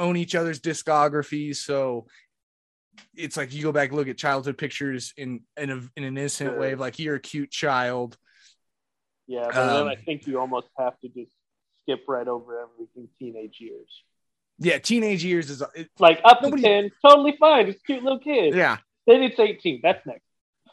own 0.00 0.16
each 0.16 0.34
other's 0.34 0.60
discographies, 0.60 1.56
so 1.56 2.06
it's 3.16 3.36
like 3.36 3.52
you 3.54 3.62
go 3.62 3.72
back 3.72 3.90
and 3.90 3.98
look 3.98 4.08
at 4.08 4.16
childhood 4.18 4.58
pictures 4.58 5.12
in 5.16 5.42
in, 5.56 5.70
a, 5.70 5.76
in 5.96 6.04
an 6.04 6.16
innocent 6.18 6.58
way 6.58 6.72
of 6.72 6.80
like 6.80 6.98
you're 6.98 7.14
a 7.16 7.20
cute 7.20 7.50
child. 7.50 8.16
Yeah, 9.26 9.44
but 9.46 9.54
then 9.78 9.86
I 9.88 9.94
Um, 9.94 9.98
think 10.04 10.26
you 10.26 10.40
almost 10.40 10.66
have 10.78 10.98
to 11.00 11.08
just 11.08 11.30
skip 11.82 12.00
right 12.08 12.26
over 12.26 12.60
everything 12.62 13.08
teenage 13.18 13.58
years. 13.60 13.88
Yeah, 14.58 14.78
teenage 14.78 15.24
years 15.24 15.48
is 15.50 15.62
it, 15.74 15.88
Like 15.98 16.20
up 16.24 16.42
Nobody- 16.42 16.62
to 16.62 16.68
10, 16.68 16.90
totally 17.06 17.36
fine. 17.38 17.68
It's 17.68 17.80
a 17.80 17.82
cute 17.84 18.02
little 18.02 18.18
kid. 18.18 18.54
yeah 18.54 18.78
Then 19.06 19.22
it's 19.22 19.38
18. 19.38 19.80
That's 19.82 20.04
next. 20.06 20.24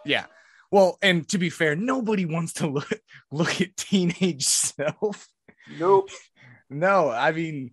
yeah. 0.05 0.25
Well, 0.71 0.97
and 1.01 1.25
to 1.29 1.37
be 1.37 1.49
fair, 1.49 1.75
nobody 1.77 2.25
wants 2.25 2.53
to 2.53 2.67
look 2.67 2.89
look 3.31 3.61
at 3.61 3.77
teenage 3.77 4.43
self. 4.45 5.27
Nope. 5.79 6.09
No, 6.69 7.09
I 7.09 7.31
mean 7.31 7.71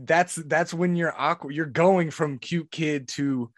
that's 0.00 0.34
that's 0.36 0.72
when 0.74 0.96
you're 0.96 1.14
awkward. 1.16 1.54
You're 1.54 1.66
going 1.66 2.10
from 2.10 2.38
cute 2.38 2.70
kid 2.70 3.08
to 3.08 3.50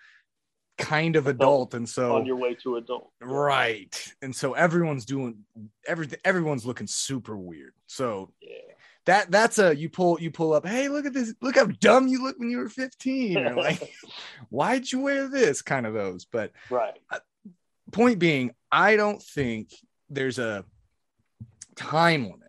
kind 0.79 1.17
of 1.17 1.27
adult, 1.27 1.69
Adult. 1.71 1.75
and 1.75 1.89
so 1.89 2.17
on 2.17 2.27
your 2.27 2.37
way 2.37 2.55
to 2.63 2.77
adult. 2.77 3.11
right, 3.23 4.13
and 4.23 4.35
so 4.37 4.53
everyone's 4.55 5.05
doing 5.07 5.39
everything. 5.87 6.19
Everyone's 6.25 6.67
looking 6.67 6.87
super 6.87 7.37
weird. 7.37 7.73
So 7.87 8.33
Yeah. 8.43 8.51
that 9.07 9.31
that's 9.31 9.59
a 9.59 9.75
you 9.75 9.89
pull 9.89 10.21
you 10.21 10.31
pull 10.31 10.53
up. 10.53 10.67
Hey, 10.67 10.89
look 10.89 11.07
at 11.07 11.13
this! 11.15 11.33
Look 11.41 11.57
how 11.57 11.67
dumb 11.67 12.09
you 12.09 12.23
look 12.23 12.39
when 12.39 12.51
you 12.51 12.59
were 12.59 12.69
15. 12.69 13.33
You're 13.33 13.55
like, 13.57 13.95
why'd 14.51 14.91
you 14.91 15.01
wear 15.01 15.29
this? 15.29 15.63
Kind 15.63 15.87
of 15.87 15.95
those, 15.95 16.25
but 16.27 16.53
right. 16.71 16.95
Uh, 17.11 17.21
point 17.93 18.19
being, 18.19 18.51
I 18.71 18.97
don't 18.97 19.23
think 19.23 19.71
there's 20.11 20.39
a 20.39 20.65
time 21.77 22.25
limit. 22.25 22.43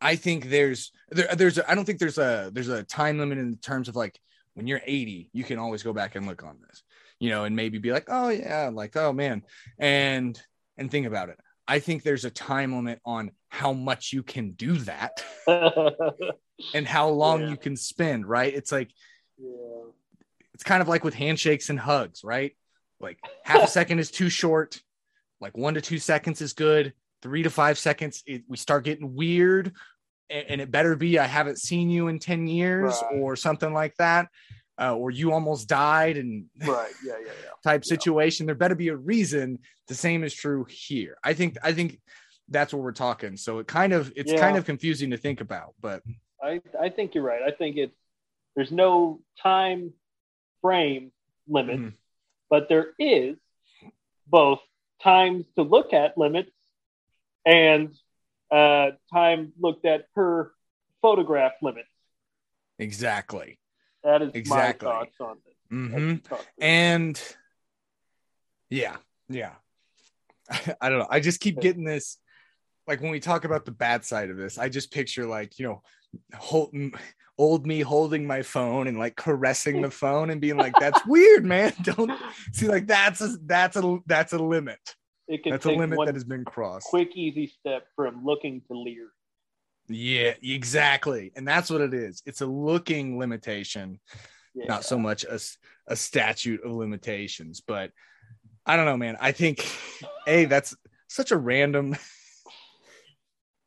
I 0.00 0.16
think 0.16 0.50
there's 0.50 0.92
there, 1.14 1.34
there's 1.34 1.58
a, 1.58 1.70
I 1.70 1.74
don't 1.74 1.84
think 1.84 1.98
there's 1.98 2.18
a 2.18 2.50
there's 2.52 2.68
a 2.68 2.82
time 2.82 3.18
limit 3.18 3.38
in 3.38 3.56
terms 3.56 3.88
of 3.88 3.96
like 3.96 4.18
when 4.54 4.66
you're 4.66 4.80
80, 4.84 5.30
you 5.32 5.44
can 5.44 5.58
always 5.58 5.82
go 5.82 5.92
back 5.92 6.14
and 6.14 6.26
look 6.26 6.44
on 6.44 6.58
this, 6.68 6.82
you 7.18 7.30
know, 7.30 7.44
and 7.44 7.56
maybe 7.56 7.78
be 7.78 7.92
like, 7.92 8.06
oh 8.08 8.28
yeah, 8.28 8.70
like 8.72 8.96
oh 8.96 9.12
man, 9.12 9.42
and 9.78 10.40
and 10.76 10.90
think 10.90 11.06
about 11.06 11.28
it. 11.28 11.38
I 11.66 11.78
think 11.78 12.02
there's 12.02 12.24
a 12.24 12.30
time 12.30 12.74
limit 12.74 13.00
on 13.06 13.30
how 13.48 13.72
much 13.72 14.12
you 14.12 14.22
can 14.22 14.50
do 14.52 14.76
that 14.78 15.24
and 16.74 16.86
how 16.86 17.08
long 17.08 17.42
Yeah. 17.42 17.50
you 17.50 17.56
can 17.56 17.76
spend, 17.76 18.26
right? 18.26 18.52
It's 18.52 18.70
like 18.72 18.90
yeah. 19.38 19.48
it's 20.52 20.64
kind 20.64 20.82
of 20.82 20.88
like 20.88 21.04
with 21.04 21.14
handshakes 21.14 21.70
and 21.70 21.78
hugs, 21.78 22.22
right? 22.22 22.52
Like 23.00 23.18
half 23.44 23.62
a 23.62 23.66
second 23.66 23.98
is 23.98 24.10
too 24.10 24.28
short, 24.28 24.80
like 25.40 25.56
one 25.56 25.74
to 25.74 25.80
two 25.80 25.98
seconds 25.98 26.40
is 26.40 26.52
good, 26.52 26.92
three 27.22 27.42
to 27.42 27.50
five 27.50 27.78
seconds, 27.78 28.22
it, 28.26 28.44
we 28.48 28.56
start 28.56 28.84
getting 28.84 29.14
weird. 29.14 29.72
And, 30.30 30.60
it 30.60 30.70
better 30.70 30.96
be 30.96 31.18
I 31.18 31.26
haven't 31.26 31.58
seen 31.58 31.90
you 31.90 32.08
in 32.08 32.18
10 32.18 32.46
years 32.46 33.00
Right. 33.02 33.20
or 33.20 33.36
something 33.36 33.72
like 33.72 33.94
that, 33.96 34.28
uh, 34.80 34.96
or 34.96 35.10
you 35.10 35.32
almost 35.32 35.68
died 35.68 36.16
and 36.16 36.46
Right. 36.66 36.92
Yeah. 37.04 37.14
Yeah. 37.20 37.26
Yeah. 37.42 37.50
type 37.62 37.82
Yeah. 37.84 37.88
situation. 37.88 38.46
There 38.46 38.54
better 38.54 38.74
be 38.74 38.88
a 38.88 38.96
reason. 38.96 39.58
The 39.88 39.94
same 39.94 40.24
is 40.24 40.32
true 40.34 40.64
here. 40.68 41.18
I 41.22 41.34
think, 41.34 41.56
I 41.62 41.72
think 41.72 42.00
that's 42.48 42.72
what 42.72 42.82
we're 42.82 42.92
talking. 42.92 43.36
So 43.36 43.58
it 43.58 43.66
kind 43.66 43.92
of 43.92 44.12
it's 44.16 44.32
Yeah. 44.32 44.40
kind 44.40 44.56
of 44.56 44.64
confusing 44.64 45.10
to 45.10 45.16
think 45.18 45.40
about, 45.40 45.74
but 45.80 46.02
I, 46.42 46.60
I 46.80 46.88
think 46.90 47.14
you're 47.14 47.24
right. 47.24 47.42
I 47.42 47.50
think 47.50 47.76
it's 47.76 47.96
there's 48.56 48.72
no 48.72 49.20
time 49.42 49.92
frame 50.62 51.12
limit, 51.48 51.78
Mhm. 51.80 51.92
but 52.50 52.68
there 52.68 52.92
is 52.98 53.36
both 54.26 54.60
times 55.02 55.44
to 55.56 55.62
look 55.62 55.92
at 55.92 56.16
limits 56.16 56.50
and 57.44 57.94
uh, 58.50 58.90
time 59.12 59.52
looked 59.58 59.84
at 59.86 60.12
per 60.14 60.52
photograph 61.02 61.52
limits. 61.62 61.88
exactly. 62.78 63.58
That 64.02 64.22
is 64.22 64.32
Exactly. 64.34 64.88
my 64.88 64.94
thoughts 64.94 65.16
on 65.20 65.36
this. 65.44 65.54
hmm 65.70 65.96
me. 65.96 66.22
And 66.60 67.22
yeah, 68.70 68.96
yeah. 69.28 69.52
I 70.80 70.88
don't 70.90 70.98
know. 70.98 71.06
I 71.08 71.20
just 71.20 71.40
keep 71.40 71.60
getting 71.60 71.84
this 71.84 72.18
like 72.86 73.00
when 73.00 73.10
we 73.10 73.20
talk 73.20 73.44
about 73.44 73.64
the 73.64 73.70
bad 73.72 74.04
side 74.04 74.30
of 74.30 74.36
this, 74.36 74.58
I 74.58 74.68
just 74.68 74.92
picture 74.92 75.26
like, 75.26 75.58
you 75.58 75.66
know, 75.66 75.82
hold, 76.34 76.74
old 77.38 77.66
me 77.66 77.80
holding 77.80 78.26
my 78.26 78.42
phone 78.42 78.86
and 78.86 78.98
like 78.98 79.16
caressing 79.16 79.80
the 79.80 79.90
phone 79.90 80.30
and 80.30 80.40
being 80.40 80.56
like, 80.56 80.74
that's 80.78 81.00
weird, 81.06 81.44
man. 81.44 81.72
Don't 81.82 82.12
see 82.52 82.68
like 82.68 82.86
that's 82.86 83.20
a 83.20 83.36
that's 83.46 83.76
a 83.76 83.98
that's 84.06 84.32
a 84.32 84.38
limit. 84.38 84.78
It 85.28 85.42
can 85.42 85.52
That's 85.52 85.66
a 85.66 85.72
limit 85.72 85.98
that 86.06 86.14
has 86.14 86.24
been 86.24 86.44
crossed. 86.44 86.86
quick, 86.88 87.10
easy 87.14 87.52
step 87.60 87.86
from 87.96 88.24
looking 88.24 88.62
to 88.68 88.78
leer. 88.78 89.08
Yeah, 89.88 90.34
exactly. 90.42 91.32
And 91.36 91.46
that's 91.46 91.70
what 91.70 91.80
it 91.80 91.92
is. 91.94 92.22
It's 92.26 92.40
a 92.40 92.46
looking 92.46 93.18
limitation, 93.18 94.00
Yeah. 94.54 94.66
not 94.66 94.84
so 94.84 94.98
much 94.98 95.24
a, 95.24 95.38
a 95.88 95.96
statute 95.96 96.62
of 96.64 96.72
limitations. 96.72 97.60
But 97.60 97.90
I 98.64 98.76
don't 98.76 98.86
know, 98.86 98.96
man. 98.96 99.16
I 99.20 99.32
think, 99.32 99.66
A, 100.26 100.46
that's 100.46 100.74
such 101.08 101.30
a 101.32 101.36
random. 101.36 101.96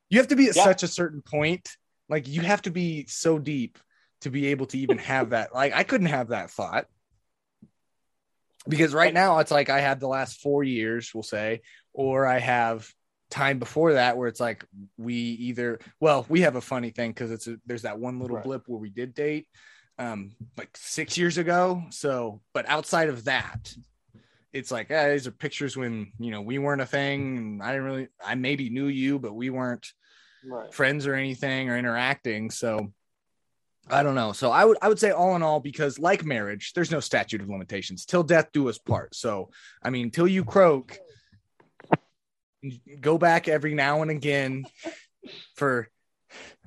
You 0.09 0.19
have 0.19 0.29
to 0.29 0.37
be 0.37 0.47
at 0.47 0.55
Yeah. 0.55 0.63
such 0.63 0.83
a 0.83 0.87
certain 0.87 1.21
point. 1.21 1.69
Like, 2.07 2.29
you 2.29 2.39
have 2.41 2.61
to 2.61 2.71
be 2.71 3.05
so 3.07 3.37
deep 3.39 3.77
to 4.21 4.29
be 4.29 4.47
able 4.47 4.65
to 4.67 4.77
even 4.77 4.97
have 4.99 5.31
that. 5.31 5.53
Like, 5.53 5.73
I 5.73 5.83
couldn't 5.83 6.07
have 6.07 6.29
that 6.29 6.49
thought. 6.49 6.85
Because 8.67 8.93
right 8.93 9.13
now, 9.13 9.39
it's 9.39 9.51
like 9.51 9.69
I 9.69 9.79
have 9.81 9.99
the 9.99 10.07
last 10.07 10.41
four 10.41 10.63
years, 10.63 11.11
we'll 11.13 11.23
say, 11.23 11.61
or 11.93 12.25
I 12.25 12.39
have 12.39 12.87
time 13.29 13.59
before 13.59 13.93
that 13.93 14.17
where 14.17 14.27
it's 14.29 14.39
like 14.39 14.65
we 14.97 15.13
either 15.13 15.79
well 15.99 16.25
we 16.29 16.41
have 16.41 16.55
a 16.55 16.61
funny 16.61 16.91
thing 16.91 17.11
because 17.11 17.29
it's 17.29 17.45
a, 17.47 17.57
there's 17.65 17.81
that 17.81 17.99
one 17.99 18.19
little 18.19 18.37
Right. 18.37 18.45
blip 18.45 18.63
where 18.67 18.79
we 18.79 18.89
did 18.89 19.13
date 19.13 19.47
um 19.99 20.31
like 20.55 20.69
six 20.77 21.17
years 21.17 21.37
ago 21.37 21.83
so 21.89 22.41
but 22.53 22.65
outside 22.69 23.09
of 23.09 23.25
that 23.25 23.75
it's 24.53 24.71
like 24.71 24.89
eh, 24.91 25.11
these 25.11 25.27
are 25.27 25.31
pictures 25.31 25.75
when 25.75 26.13
you 26.19 26.31
know 26.31 26.39
we 26.41 26.57
weren't 26.57 26.81
a 26.81 26.85
thing 26.85 27.37
and 27.37 27.63
i 27.63 27.73
didn't 27.73 27.83
really 27.85 28.07
i 28.23 28.33
maybe 28.35 28.69
knew 28.69 28.87
you 28.87 29.19
but 29.19 29.33
we 29.33 29.49
weren't 29.49 29.91
Right. 30.45 30.73
friends 30.73 31.05
or 31.05 31.13
anything 31.13 31.69
or 31.69 31.77
interacting 31.77 32.49
so 32.49 32.93
i 33.89 34.03
don't 34.03 34.15
know. 34.15 34.33
So 34.33 34.51
i 34.51 34.63
would 34.65 34.77
i 34.81 34.87
would 34.89 34.99
say 34.99 35.11
all 35.11 35.35
in 35.35 35.43
all 35.43 35.59
because 35.59 35.97
like 35.99 36.25
marriage 36.25 36.73
there's 36.73 36.91
no 36.91 36.99
statute 36.99 37.41
of 37.41 37.49
limitations. 37.49 38.05
Till 38.05 38.23
death 38.23 38.49
do 38.53 38.69
us 38.69 38.77
part. 38.77 39.15
So 39.15 39.49
i 39.83 39.89
mean 39.89 40.11
till 40.11 40.27
you 40.27 40.43
croak 40.43 40.97
go 42.99 43.17
back 43.17 43.47
every 43.47 43.75
now 43.75 44.01
and 44.01 44.11
again 44.11 44.65
for 45.55 45.89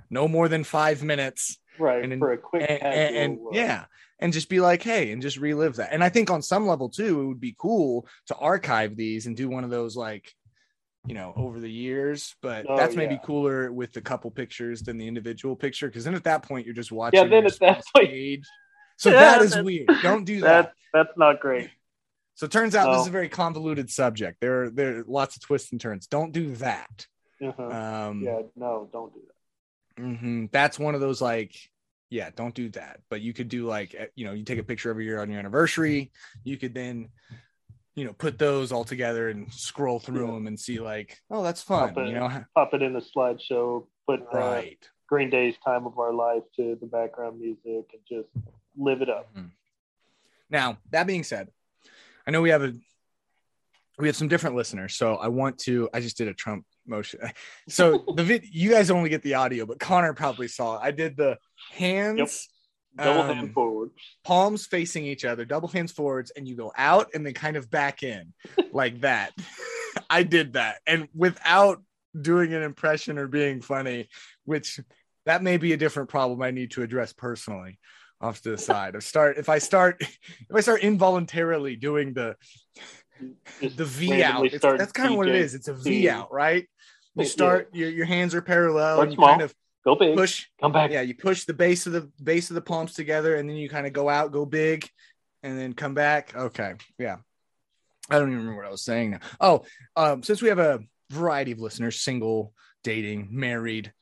no 0.08 0.28
more 0.28 0.48
than 0.48 0.64
five 0.64 1.02
minutes. 1.02 1.58
Right. 1.78 2.04
And 2.04 2.18
for 2.18 2.32
a 2.32 2.38
quick 2.38 2.66
and, 2.68 2.82
and- 2.82 3.16
and- 3.16 3.38
yeah. 3.52 3.84
And 4.22 4.34
just 4.34 4.50
be 4.50 4.60
like 4.60 4.82
hey 4.82 5.12
and 5.12 5.22
just 5.22 5.38
relive 5.38 5.76
that. 5.76 5.92
And 5.92 6.04
i 6.04 6.10
think 6.10 6.30
on 6.30 6.42
some 6.42 6.66
level 6.66 6.90
too 6.90 7.22
it 7.22 7.26
would 7.26 7.40
be 7.40 7.54
cool 7.58 8.06
to 8.26 8.36
archive 8.36 8.94
these 8.96 9.26
and 9.26 9.34
do 9.36 9.48
one 9.48 9.64
of 9.64 9.70
those 9.70 9.96
like 9.96 10.34
you 11.06 11.14
know 11.14 11.32
over 11.36 11.58
the 11.60 11.70
years 11.70 12.34
but 12.42 12.66
Oh, 12.68 12.76
that's 12.76 12.94
maybe 12.94 13.14
yeah. 13.14 13.20
cooler 13.24 13.72
with 13.72 13.92
the 13.92 14.00
couple 14.02 14.30
pictures 14.30 14.82
than 14.82 14.98
the 14.98 15.08
individual 15.08 15.56
picture 15.56 15.88
because 15.88 16.04
then 16.04 16.14
at 16.14 16.24
that 16.24 16.42
point 16.42 16.66
you're 16.66 16.74
just 16.74 16.92
watching 16.92 17.22
Yeah, 17.22 17.28
then 17.28 17.46
at 17.46 17.58
that 17.60 17.82
point- 17.94 18.10
age. 18.10 18.44
so 18.96 19.10
Yeah, 19.10 19.18
that 19.38 19.42
is 19.42 19.56
weird 19.62 19.88
don't 20.02 20.24
do 20.24 20.40
that 20.42 20.72
That's 20.92 21.08
that's 21.08 21.18
not 21.18 21.40
great. 21.40 21.70
so 22.34 22.44
it 22.46 22.52
turns 22.52 22.74
out 22.76 22.92
this 22.92 23.02
is 23.02 23.06
a 23.08 23.10
very 23.10 23.28
convoluted 23.30 23.90
subject 23.90 24.40
there 24.40 24.64
are 24.64 24.70
there 24.70 24.98
are 24.98 25.04
lots 25.06 25.36
of 25.36 25.42
twists 25.42 25.72
and 25.72 25.80
turns 25.80 26.06
don't 26.06 26.32
do 26.32 26.54
that 26.56 27.06
Uh-huh. 27.42 27.62
um 27.62 28.22
yeah. 28.22 28.42
No, 28.54 28.88
don't 28.92 29.12
do 29.14 29.20
that. 29.26 30.02
hmm 30.02 30.46
That's 30.52 30.78
one 30.78 30.94
of 30.94 31.00
those 31.00 31.22
like, 31.22 31.54
yeah, 32.10 32.28
don't 32.34 32.54
do 32.54 32.68
that. 32.70 33.00
But 33.08 33.20
you 33.22 33.32
could 33.32 33.48
do 33.48 33.66
like, 33.66 33.94
eh, 33.94 34.06
you 34.16 34.24
know, 34.26 34.32
you 34.32 34.44
take 34.44 34.58
a 34.58 34.64
picture 34.64 34.90
every 34.90 35.04
year 35.04 35.20
on 35.20 35.30
your 35.30 35.38
anniversary. 35.38 36.10
You 36.44 36.56
could 36.58 36.74
then, 36.74 37.08
you 38.00 38.06
know, 38.06 38.14
put 38.14 38.38
those 38.38 38.72
all 38.72 38.84
together 38.84 39.28
and 39.28 39.52
scroll 39.52 39.98
through 39.98 40.26
Yeah. 40.26 40.32
them 40.32 40.46
and 40.46 40.58
see 40.58 40.80
like, 40.80 41.18
oh, 41.30 41.42
that's 41.42 41.60
fun. 41.62 41.88
Pop 41.94 41.98
it- 41.98 42.08
You 42.08 42.14
know, 42.14 42.44
Pop 42.54 42.72
it 42.74 42.80
in 42.82 42.96
a 42.96 43.00
slideshow. 43.00 43.86
Put 44.08 44.20
uh, 44.32 44.38
right? 44.38 44.88
Green 45.08 45.28
Day's 45.28 45.54
"Time 45.64 45.86
of 45.86 45.98
Our 45.98 46.12
Life" 46.12 46.42
to 46.56 46.76
the 46.80 46.86
background 46.86 47.38
music 47.40 47.64
and 47.92 48.00
just 48.08 48.28
live 48.76 49.02
it 49.02 49.10
up. 49.10 49.28
Now 50.48 50.78
that 50.90 51.06
being 51.06 51.24
said, 51.24 51.48
I 52.26 52.30
know 52.30 52.40
we 52.40 52.50
have 52.50 52.62
a 52.62 52.72
we 53.98 54.06
have 54.08 54.16
some 54.16 54.28
different 54.28 54.56
listeners, 54.56 54.94
so 54.96 55.16
I 55.16 55.28
want 55.28 55.58
to. 55.60 55.88
I 55.92 56.00
just 56.00 56.16
did 56.16 56.28
a 56.28 56.34
Trump 56.34 56.64
motion. 56.86 57.20
So 57.68 58.04
the 58.16 58.24
vid, 58.24 58.44
you 58.50 58.70
guys 58.70 58.90
only 58.90 59.10
get 59.10 59.22
the 59.22 59.34
audio, 59.34 59.66
but 59.66 59.78
Connor 59.78 60.14
probably 60.14 60.48
saw. 60.48 60.76
it. 60.76 60.80
I 60.82 60.90
did 60.90 61.16
the 61.16 61.38
hands. 61.72 62.48
Double 62.96 63.22
um, 63.22 63.36
hand 63.36 63.54
forward. 63.54 63.90
palms 64.24 64.66
facing 64.66 65.04
each 65.04 65.24
other, 65.24 65.44
double 65.44 65.68
hands 65.68 65.92
forwards, 65.92 66.32
and 66.36 66.46
you 66.48 66.56
go 66.56 66.72
out 66.76 67.10
and 67.14 67.24
then 67.24 67.34
kind 67.34 67.56
of 67.56 67.70
back 67.70 68.02
in 68.02 68.32
like 68.72 69.00
that. 69.02 69.32
I 70.10 70.22
did 70.22 70.54
that. 70.54 70.78
And 70.86 71.08
without 71.14 71.82
doing 72.20 72.52
an 72.54 72.62
impression 72.62 73.18
or 73.18 73.28
being 73.28 73.60
funny, 73.60 74.08
which 74.44 74.80
that 75.26 75.42
may 75.42 75.56
be 75.56 75.72
a 75.72 75.76
different 75.76 76.08
problem 76.08 76.42
I 76.42 76.50
need 76.50 76.72
to 76.72 76.82
address 76.82 77.12
personally 77.12 77.78
off 78.20 78.42
to 78.42 78.50
the 78.50 78.58
side. 78.58 78.94
If 78.94 79.04
start 79.04 79.38
if 79.38 79.48
I 79.48 79.58
start 79.58 80.00
if 80.00 80.54
I 80.54 80.60
start 80.60 80.82
involuntarily 80.82 81.76
doing 81.76 82.12
the 82.12 82.36
Just 83.60 83.76
the 83.76 83.84
V 83.84 84.22
out, 84.22 84.42
randomly 84.42 84.48
it's, 84.48 84.56
start 84.56 84.78
that's 84.78 84.92
kind 84.92 85.12
of 85.12 85.16
what 85.16 85.28
it's 85.28 85.54
It's 85.54 85.68
a 85.68 85.74
V 85.74 86.08
out, 86.08 86.32
right? 86.32 86.68
You 87.16 87.24
start 87.24 87.70
your, 87.72 87.90
your 87.90 88.06
hands 88.06 88.34
are 88.34 88.42
parallel 88.42 88.96
Start 88.96 89.08
and 89.08 89.12
you 89.12 89.16
small. 89.16 89.28
kind 89.28 89.42
of 89.42 89.54
Go 89.84 89.94
big. 89.96 90.16
push 90.16 90.46
Come 90.60 90.72
back. 90.72 90.90
yeah 90.90 91.00
you 91.00 91.14
push 91.14 91.44
the 91.44 91.54
base 91.54 91.86
of 91.86 91.92
the 91.92 92.10
base 92.22 92.50
of 92.50 92.54
the 92.54 92.60
palms 92.60 92.92
together 92.94 93.36
and 93.36 93.48
then 93.48 93.56
you 93.56 93.68
kind 93.68 93.86
of 93.86 93.92
go 93.92 94.08
out 94.08 94.32
go 94.32 94.44
big 94.44 94.88
and 95.42 95.58
then 95.58 95.72
come 95.72 95.94
back 95.94 96.34
okay 96.36 96.74
yeah 96.98 97.16
i 98.10 98.18
don't 98.18 98.28
even 98.28 98.38
remember 98.40 98.56
what 98.60 98.66
i 98.68 98.70
was 98.70 98.84
saying 98.84 99.12
now 99.12 99.18
oh 99.40 99.64
um 99.96 100.22
since 100.22 100.42
we 100.42 100.48
have 100.48 100.58
a 100.58 100.80
variety 101.10 101.52
of 101.52 101.58
listeners 101.60 102.00
single 102.00 102.52
dating 102.84 103.28
married 103.30 103.92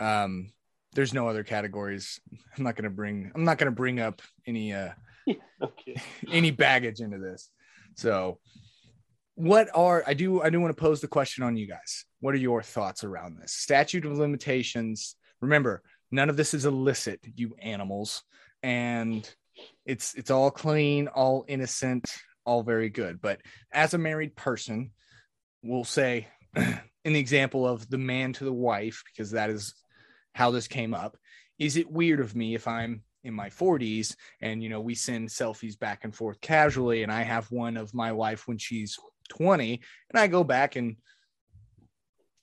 um 0.00 0.50
there's 0.94 1.14
no 1.14 1.28
other 1.28 1.44
categories 1.44 2.18
i'm 2.56 2.64
not 2.64 2.74
gonna 2.74 2.90
bring 2.90 3.30
i'm 3.34 3.44
not 3.44 3.58
gonna 3.58 3.70
bring 3.70 4.00
up 4.00 4.20
any 4.46 4.72
uh 4.72 4.90
Okay. 5.62 5.94
any 6.32 6.50
baggage 6.50 7.00
into 7.00 7.18
this 7.18 7.48
so 7.94 8.38
what 9.34 9.68
are 9.74 10.02
i 10.06 10.14
do 10.14 10.42
i 10.42 10.50
do 10.50 10.60
want 10.60 10.74
to 10.74 10.80
pose 10.80 11.00
the 11.00 11.08
question 11.08 11.44
on 11.44 11.56
you 11.56 11.66
guys. 11.66 12.04
What 12.20 12.34
are 12.34 12.38
your 12.38 12.62
thoughts 12.62 13.04
around 13.04 13.38
this? 13.38 13.52
Statute 13.52 14.04
of 14.04 14.18
limitations. 14.18 15.16
Remember 15.40 15.82
none 16.10 16.28
of 16.28 16.36
this 16.36 16.54
is 16.54 16.66
illicit 16.66 17.20
you 17.34 17.54
animals. 17.60 18.22
And 18.62 19.28
it's 19.86 20.14
it's 20.14 20.30
all 20.30 20.50
clean 20.50 21.08
all 21.08 21.44
innocent 21.48 22.12
all 22.44 22.62
very 22.62 22.88
good. 22.88 23.20
But 23.20 23.40
as 23.72 23.94
a 23.94 23.98
married 23.98 24.36
person 24.36 24.90
we'll 25.62 25.84
say 25.84 26.28
in 26.56 27.12
the 27.12 27.18
example 27.18 27.66
of 27.66 27.88
the 27.88 27.98
man 27.98 28.32
to 28.34 28.44
the 28.44 28.52
wife 28.52 29.02
because 29.06 29.32
that 29.32 29.50
is 29.50 29.74
how 30.34 30.50
this 30.50 30.68
came 30.68 30.94
up 30.94 31.16
is 31.58 31.76
it 31.76 31.90
weird 31.90 32.20
of 32.20 32.34
me 32.34 32.54
if 32.54 32.66
i'm 32.66 33.02
in 33.24 33.34
my 33.34 33.50
40s 33.50 34.14
and 34.40 34.62
you 34.62 34.68
know 34.68 34.80
we 34.80 34.94
send 34.94 35.28
selfies 35.28 35.78
back 35.78 36.04
and 36.04 36.14
forth 36.14 36.40
casually 36.40 37.02
and 37.02 37.12
i 37.12 37.22
have 37.22 37.50
one 37.50 37.76
of 37.76 37.92
my 37.92 38.12
wife 38.12 38.48
when 38.48 38.58
she's 38.58 38.98
20 39.30 39.80
and 40.10 40.20
i 40.20 40.26
go 40.26 40.44
back 40.44 40.76
and 40.76 40.96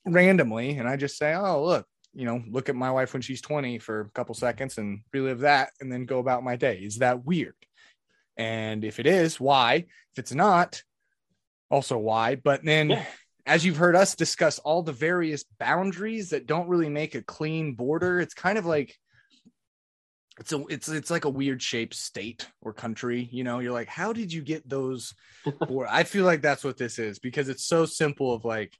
randomly 0.04 0.76
and 0.76 0.88
i 0.88 0.96
just 0.96 1.16
say 1.16 1.34
oh 1.34 1.64
look 1.64 1.86
you 2.14 2.24
know 2.24 2.42
look 2.50 2.68
at 2.68 2.74
my 2.74 2.90
wife 2.90 3.12
when 3.12 3.22
she's 3.22 3.40
20 3.40 3.78
for 3.78 4.00
a 4.00 4.10
couple 4.10 4.34
seconds 4.34 4.78
and 4.78 5.02
relive 5.12 5.40
that 5.40 5.70
and 5.80 5.92
then 5.92 6.04
go 6.04 6.18
about 6.18 6.42
my 6.42 6.56
day. 6.56 6.78
Is 6.78 6.96
that 6.98 7.24
weird? 7.24 7.54
And 8.36 8.84
if 8.84 8.98
it 8.98 9.06
is 9.06 9.38
why? 9.38 9.84
If 10.12 10.18
it's 10.18 10.34
not 10.34 10.82
also 11.70 11.98
why? 11.98 12.34
But 12.36 12.64
then 12.64 12.90
Yeah. 12.90 13.04
as 13.46 13.64
you've 13.64 13.76
heard 13.76 13.94
us 13.94 14.16
discuss 14.16 14.58
all 14.58 14.82
the 14.82 14.92
various 14.92 15.44
boundaries 15.60 16.30
that 16.30 16.46
don't 16.46 16.68
really 16.68 16.88
make 16.88 17.14
a 17.14 17.22
clean 17.22 17.74
border 17.74 18.18
it's 18.20 18.34
kind 18.34 18.58
of 18.58 18.66
like 18.66 18.96
it's 20.38 20.52
a 20.52 20.64
it's 20.68 20.88
it's 20.88 21.10
like 21.10 21.24
a 21.24 21.30
weird 21.30 21.62
shaped 21.62 21.94
state 21.94 22.48
or 22.60 22.72
country 22.72 23.28
you 23.32 23.44
know? 23.44 23.58
You're 23.58 23.72
like 23.72 23.88
how 23.88 24.12
did 24.12 24.32
you 24.32 24.42
get 24.42 24.68
those 24.68 25.14
bor- 25.68 25.88
i 25.88 26.04
feel 26.04 26.24
like 26.24 26.42
that's 26.42 26.64
what 26.64 26.76
this 26.76 26.98
is 26.98 27.18
because 27.18 27.48
it's 27.48 27.64
so 27.64 27.86
simple 27.86 28.32
of 28.32 28.44
like 28.44 28.76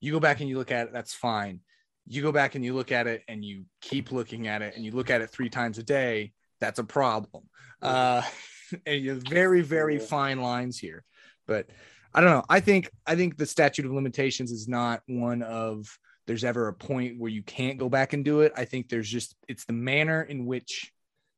you 0.00 0.12
go 0.12 0.20
back 0.20 0.40
and 0.40 0.48
you 0.48 0.58
look 0.58 0.70
at 0.70 0.88
it 0.88 0.92
that's 0.92 1.14
fine. 1.14 1.60
You 2.08 2.22
go 2.22 2.30
back 2.30 2.54
and 2.54 2.64
you 2.64 2.74
look 2.74 2.92
at 2.92 3.06
it 3.06 3.22
and 3.26 3.44
you 3.44 3.64
keep 3.80 4.12
looking 4.12 4.46
at 4.46 4.62
it 4.62 4.74
and 4.76 4.84
you 4.84 4.92
look 4.92 5.10
at 5.10 5.20
it 5.20 5.30
three 5.30 5.48
times 5.48 5.78
a 5.78 5.82
day 5.82 6.32
that's 6.60 6.78
a 6.78 6.84
problem. 6.84 7.44
Uh 7.82 8.22
and 8.86 9.02
you 9.02 9.10
have 9.10 9.22
very 9.22 9.62
very 9.62 9.98
fine 9.98 10.40
lines 10.40 10.78
here. 10.78 11.04
But 11.46 11.68
I 12.14 12.20
don't 12.20 12.30
know. 12.30 12.44
I 12.48 12.60
think 12.60 12.90
I 13.06 13.14
think 13.14 13.36
the 13.36 13.46
statute 13.46 13.84
of 13.84 13.92
limitations 13.92 14.50
is 14.50 14.68
not 14.68 15.02
one 15.06 15.42
of 15.42 15.86
there's 16.26 16.44
ever 16.44 16.68
a 16.68 16.72
point 16.72 17.18
where 17.18 17.30
you 17.30 17.42
can't 17.42 17.78
go 17.78 17.88
back 17.88 18.12
and 18.12 18.24
do 18.24 18.40
it. 18.40 18.52
I 18.56 18.64
think 18.64 18.88
there's 18.88 19.08
just 19.08 19.36
it's 19.48 19.64
the 19.64 19.72
manner 19.72 20.22
in 20.22 20.46
which 20.46 20.92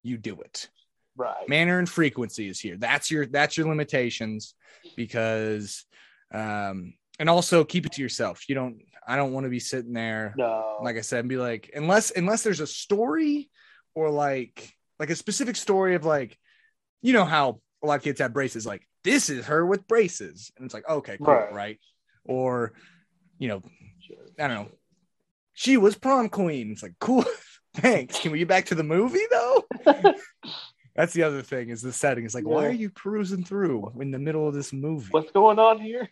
you 0.09 0.16
do 0.16 0.40
it. 0.40 0.68
Right. 1.16 1.49
Manner 1.49 1.79
and 1.79 1.88
frequency 1.88 2.49
is 2.49 2.61
here. 2.61 2.77
That's 2.77 3.11
your 3.11 3.27
that's 3.27 3.57
your 3.57 3.68
limitations 3.68 4.55
because 4.97 5.85
um 6.33 6.94
and 7.18 7.29
also 7.29 7.64
keep 7.64 7.87
it 7.87 7.92
to 7.92 8.03
yourself. 8.03 8.49
You 8.49 8.55
don't 8.55 8.81
I 9.07 9.16
don't 9.16 9.33
want 9.33 9.44
to 9.44 9.51
be 9.51 9.61
sitting 9.61 9.92
there 9.94 10.35
No. 10.37 10.79
like 10.83 10.97
I 10.97 11.01
said, 11.01 11.21
and 11.21 11.29
be 11.29 11.37
like, 11.38 11.71
unless 11.75 12.11
unless 12.11 12.42
there's 12.42 12.61
a 12.61 12.66
story 12.66 13.51
or 13.94 14.11
like 14.11 14.73
like 14.99 15.11
a 15.11 15.16
specific 15.16 15.57
story 15.57 15.94
of 15.94 16.05
like, 16.05 16.38
you 17.03 17.12
know 17.12 17.25
how 17.25 17.61
a 17.83 17.87
lot 17.87 17.97
of 17.97 18.03
kids 18.03 18.21
have 18.21 18.33
braces, 18.33 18.66
like 18.66 18.83
this 19.05 19.31
is 19.31 19.47
her 19.47 19.64
with 19.64 19.87
braces, 19.88 20.53
and 20.57 20.64
it's 20.64 20.75
like, 20.75 20.88
okay, 20.88 21.16
cool, 21.18 21.35
right? 21.35 21.53
Right. 21.55 21.79
Or, 22.25 22.73
you 23.38 23.49
know, 23.49 23.62
I 24.38 24.49
don't 24.49 24.55
know, 24.57 24.68
she 25.55 25.77
was 25.77 25.97
prom 25.97 26.29
queen. 26.29 26.71
It's 26.73 26.83
like, 26.83 26.97
cool, 27.01 27.25
thanks. 27.80 28.18
Can 28.20 28.32
we 28.32 28.38
get 28.38 28.48
back 28.48 28.66
to 28.66 28.74
the 28.74 28.84
movie 28.84 29.24
though? 29.30 29.64
That's 30.96 31.12
the 31.12 31.22
other 31.22 31.42
thing 31.42 31.68
is 31.68 31.80
the 31.80 31.92
setting. 31.92 32.24
It's 32.24 32.34
like, 32.34 32.46
why 32.46 32.66
are 32.66 32.72
you 32.72 32.90
cruising 32.90 33.44
through 33.44 33.92
in 34.00 34.10
the 34.10 34.18
middle 34.18 34.48
of 34.48 34.54
this 34.54 34.72
movie? 34.72 35.08
What's 35.10 35.30
going 35.30 35.58
on 35.58 35.80
here? 35.80 36.08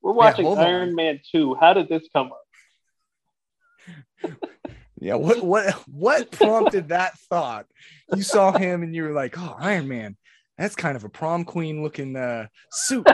We're 0.00 0.12
watching 0.12 0.46
on. 0.46 0.58
Iron 0.58 0.94
Man 0.94 1.20
2. 1.32 1.56
How 1.56 1.72
did 1.72 1.88
this 1.88 2.08
come 2.12 2.30
up? 2.32 4.30
Yeah, 5.02 5.16
what 5.16 5.42
what 5.42 5.74
what 5.88 6.30
prompted 6.30 6.90
that 6.90 7.18
thought? 7.18 7.66
You 8.14 8.22
saw 8.22 8.56
him 8.56 8.84
and 8.84 8.94
you 8.94 9.02
were 9.02 9.10
like, 9.10 9.36
"Oh, 9.36 9.56
Iron 9.58 9.88
Man, 9.88 10.16
that's 10.56 10.76
kind 10.76 10.94
of 10.94 11.02
a 11.02 11.08
prom 11.08 11.44
queen 11.44 11.82
looking 11.82 12.14
uh, 12.14 12.46
suit." 12.70 13.08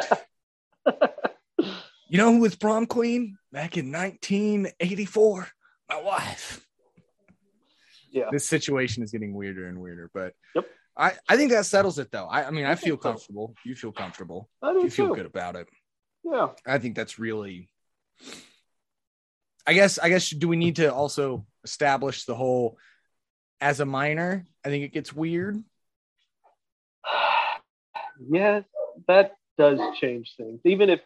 you 0.87 2.18
know 2.18 2.31
who 2.31 2.40
was 2.40 2.57
prom 2.57 2.85
queen 2.85 3.38
back 3.53 3.79
in 3.79 3.90
1984? 3.90 5.48
My 5.88 6.03
wife. 6.03 6.68
Yeah. 8.11 8.25
This 8.33 8.49
situation 8.49 9.03
is 9.03 9.11
getting 9.12 9.35
weirder 9.35 9.66
and 9.66 9.81
weirder, 9.81 10.11
but 10.14 10.35
Yep. 10.55 10.66
I 10.97 11.12
I 11.29 11.37
think 11.37 11.51
that 11.53 11.66
settles 11.66 11.99
it 11.99 12.11
though. 12.11 12.27
I 12.27 12.47
I 12.47 12.51
mean, 12.51 12.64
I, 12.64 12.73
I 12.73 12.75
feel 12.75 12.97
think 12.97 13.03
so. 13.03 13.09
comfortable. 13.11 13.55
You 13.64 13.75
feel 13.75 13.92
comfortable. 13.92 14.49
I 14.62 14.73
do 14.73 14.81
You 14.81 14.90
feel 14.90 15.09
too. 15.09 15.14
good 15.16 15.27
about 15.27 15.57
it. 15.57 15.68
Yeah. 16.25 16.49
I 16.66 16.79
think 16.79 16.97
that's 16.97 17.18
really. 17.18 17.68
I 19.66 19.75
guess. 19.75 19.99
I 19.99 20.09
guess. 20.09 20.31
Do 20.31 20.49
we 20.49 20.57
need 20.57 20.77
to 20.77 20.92
also 20.92 21.47
establish 21.62 22.25
the 22.25 22.35
whole 22.35 22.79
as 23.61 23.81
a 23.81 23.85
minor? 23.85 24.44
I 24.64 24.68
think 24.71 24.85
it 24.85 24.92
gets 24.92 25.12
weird. 25.12 25.62
yes, 28.31 28.64
that 29.07 29.33
does 29.57 29.79
change 30.01 30.35
things. 30.37 30.61
Even 30.64 30.88
if, 30.90 31.01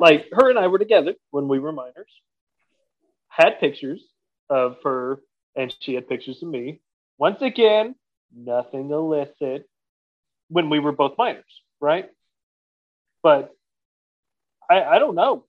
like, 0.00 0.26
her 0.32 0.50
and 0.50 0.58
I 0.58 0.66
were 0.68 0.78
together 0.78 1.14
when 1.30 1.48
we 1.48 1.58
were 1.58 1.72
minors, 1.72 2.10
had 3.28 3.60
pictures 3.60 4.02
of 4.48 4.76
her, 4.84 5.18
and 5.56 5.74
she 5.80 5.94
had 5.94 6.08
pictures 6.08 6.42
of 6.42 6.48
me. 6.48 6.80
Once 7.18 7.40
again, 7.40 7.94
nothing 8.34 8.90
illicit 8.90 9.68
when 10.48 10.70
we 10.70 10.78
were 10.78 10.92
both 10.92 11.16
minors, 11.18 11.44
right? 11.80 12.08
But 13.22 13.54
I, 14.70 14.82
I 14.82 14.98
don't 14.98 15.14
know 15.14 15.44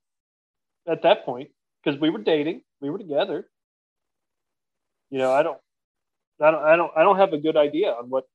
at 0.87 1.03
that 1.03 1.25
point 1.25 1.49
because 1.83 1.99
we 1.99 2.09
were 2.09 2.19
dating, 2.19 2.61
we 2.81 2.89
were 2.89 2.97
together. 2.97 3.47
You 5.09 5.19
know, 5.19 5.31
I 5.31 5.43
don't, 5.43 5.57
I 6.41 6.51
don't, 6.51 6.63
I 6.63 6.75
don't, 6.75 6.91
I 6.97 7.03
don't 7.03 7.17
have 7.17 7.33
a 7.33 7.37
good 7.37 7.57
idea 7.57 7.91
on 7.91 8.09
what 8.09 8.25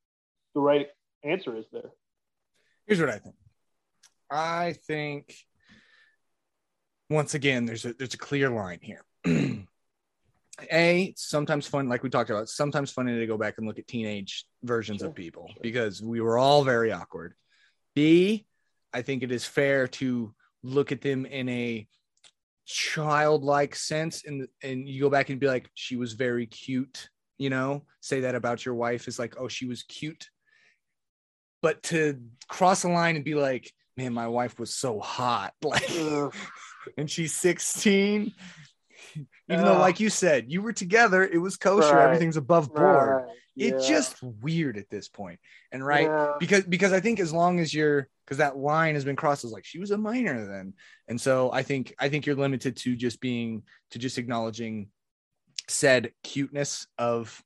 the 0.55 0.61
right 0.61 0.89
answer 1.25 1.57
is 1.57 1.65
there. 1.73 1.91
Here's 2.87 3.01
what 3.01 3.11
I 3.11 3.19
think. 3.19 3.37
I 4.31 4.75
think 4.87 5.35
once 7.11 7.35
again, 7.35 7.67
there's 7.67 7.85
a 7.85 7.93
there's 7.93 8.15
a 8.15 8.19
clear 8.19 8.51
line 8.51 8.81
here. 8.83 9.05
a 10.71 11.15
sometimes 11.17 11.67
fun, 11.67 11.88
like 11.88 12.03
we 12.03 12.11
talked 12.11 12.31
about. 12.31 12.49
Sometimes 12.49 12.91
funny 12.91 13.19
to 13.19 13.27
go 13.27 13.38
back 13.38 13.55
and 13.59 13.67
look 13.67 13.79
at 13.79 13.87
teenage 13.87 14.45
versions 14.62 15.01
Sure, 15.01 15.09
of 15.09 15.15
people 15.15 15.49
sure. 15.49 15.62
because 15.62 16.03
we 16.03 16.21
were 16.21 16.38
all 16.38 16.65
very 16.65 16.93
awkward. 16.93 17.35
B, 17.95 18.47
I 18.93 19.03
think 19.03 19.23
it 19.23 19.33
is 19.33 19.45
fair 19.45 19.88
to 19.88 20.35
look 20.62 20.93
at 20.93 21.01
them 21.01 21.27
in 21.27 21.49
a 21.49 21.87
childlike 22.67 23.75
sense, 23.75 24.25
and 24.25 24.47
and 24.62 24.88
you 24.88 25.01
go 25.01 25.11
back 25.11 25.31
and 25.31 25.41
be 25.41 25.47
like, 25.47 25.69
she 25.75 25.97
was 25.97 26.12
very 26.12 26.47
cute. 26.47 27.09
You 27.38 27.51
know, 27.51 27.85
say 28.01 28.21
that 28.21 28.35
about 28.35 28.65
your 28.65 28.75
wife 28.75 29.09
is 29.09 29.19
like, 29.19 29.35
oh, 29.38 29.49
she 29.49 29.67
was 29.67 29.83
cute. 29.83 30.29
But 31.61 31.83
to 31.85 32.21
cross 32.49 32.85
a 32.85 32.88
line 32.88 33.17
and 33.17 33.25
be 33.25 33.35
like, 33.35 33.73
man, 33.97 34.12
my 34.12 34.29
wife 34.29 34.59
was 34.59 34.75
so 34.75 35.01
hot, 35.01 35.55
like, 35.62 35.88
and 36.97 37.11
she's 37.11 37.35
16. 37.35 38.33
Even 39.48 39.64
though, 39.64 39.79
like 39.79 40.01
you 40.01 40.11
said, 40.11 40.51
you 40.51 40.62
were 40.62 40.72
together, 40.72 41.25
it 41.25 41.38
was 41.38 41.57
kosher, 41.57 41.94
Right, 41.94 42.05
everything's 42.05 42.37
above 42.37 42.72
board. 42.72 43.25
Right, 43.27 43.37
It's 43.57 43.87
just 43.87 44.22
weird 44.22 44.77
at 44.77 44.90
this 44.90 45.09
point, 45.09 45.40
and 45.70 45.85
right 45.85 46.07
yeah. 46.07 46.35
because 46.38 46.64
because 46.64 46.92
I 46.92 47.01
think 47.01 47.20
as 47.20 47.33
long 47.33 47.61
as 47.61 47.72
you're 47.72 48.09
because 48.25 48.38
that 48.38 48.57
line 48.57 48.94
has 48.94 49.05
been 49.05 49.16
crossed 49.16 49.44
is 49.44 49.53
like 49.53 49.64
she 49.64 49.79
was 49.79 49.90
a 49.90 49.98
minor 49.98 50.46
then, 50.46 50.75
and 51.09 51.20
so 51.20 51.53
I 51.53 51.62
think 51.62 51.94
I 51.98 52.09
think 52.09 52.27
you're 52.27 52.37
limited 52.37 52.77
to 52.79 52.96
just 52.96 53.20
being 53.20 53.62
to 53.90 53.98
just 53.98 54.18
acknowledging 54.18 54.88
said 55.68 56.12
cuteness 56.22 56.87
of 56.98 57.42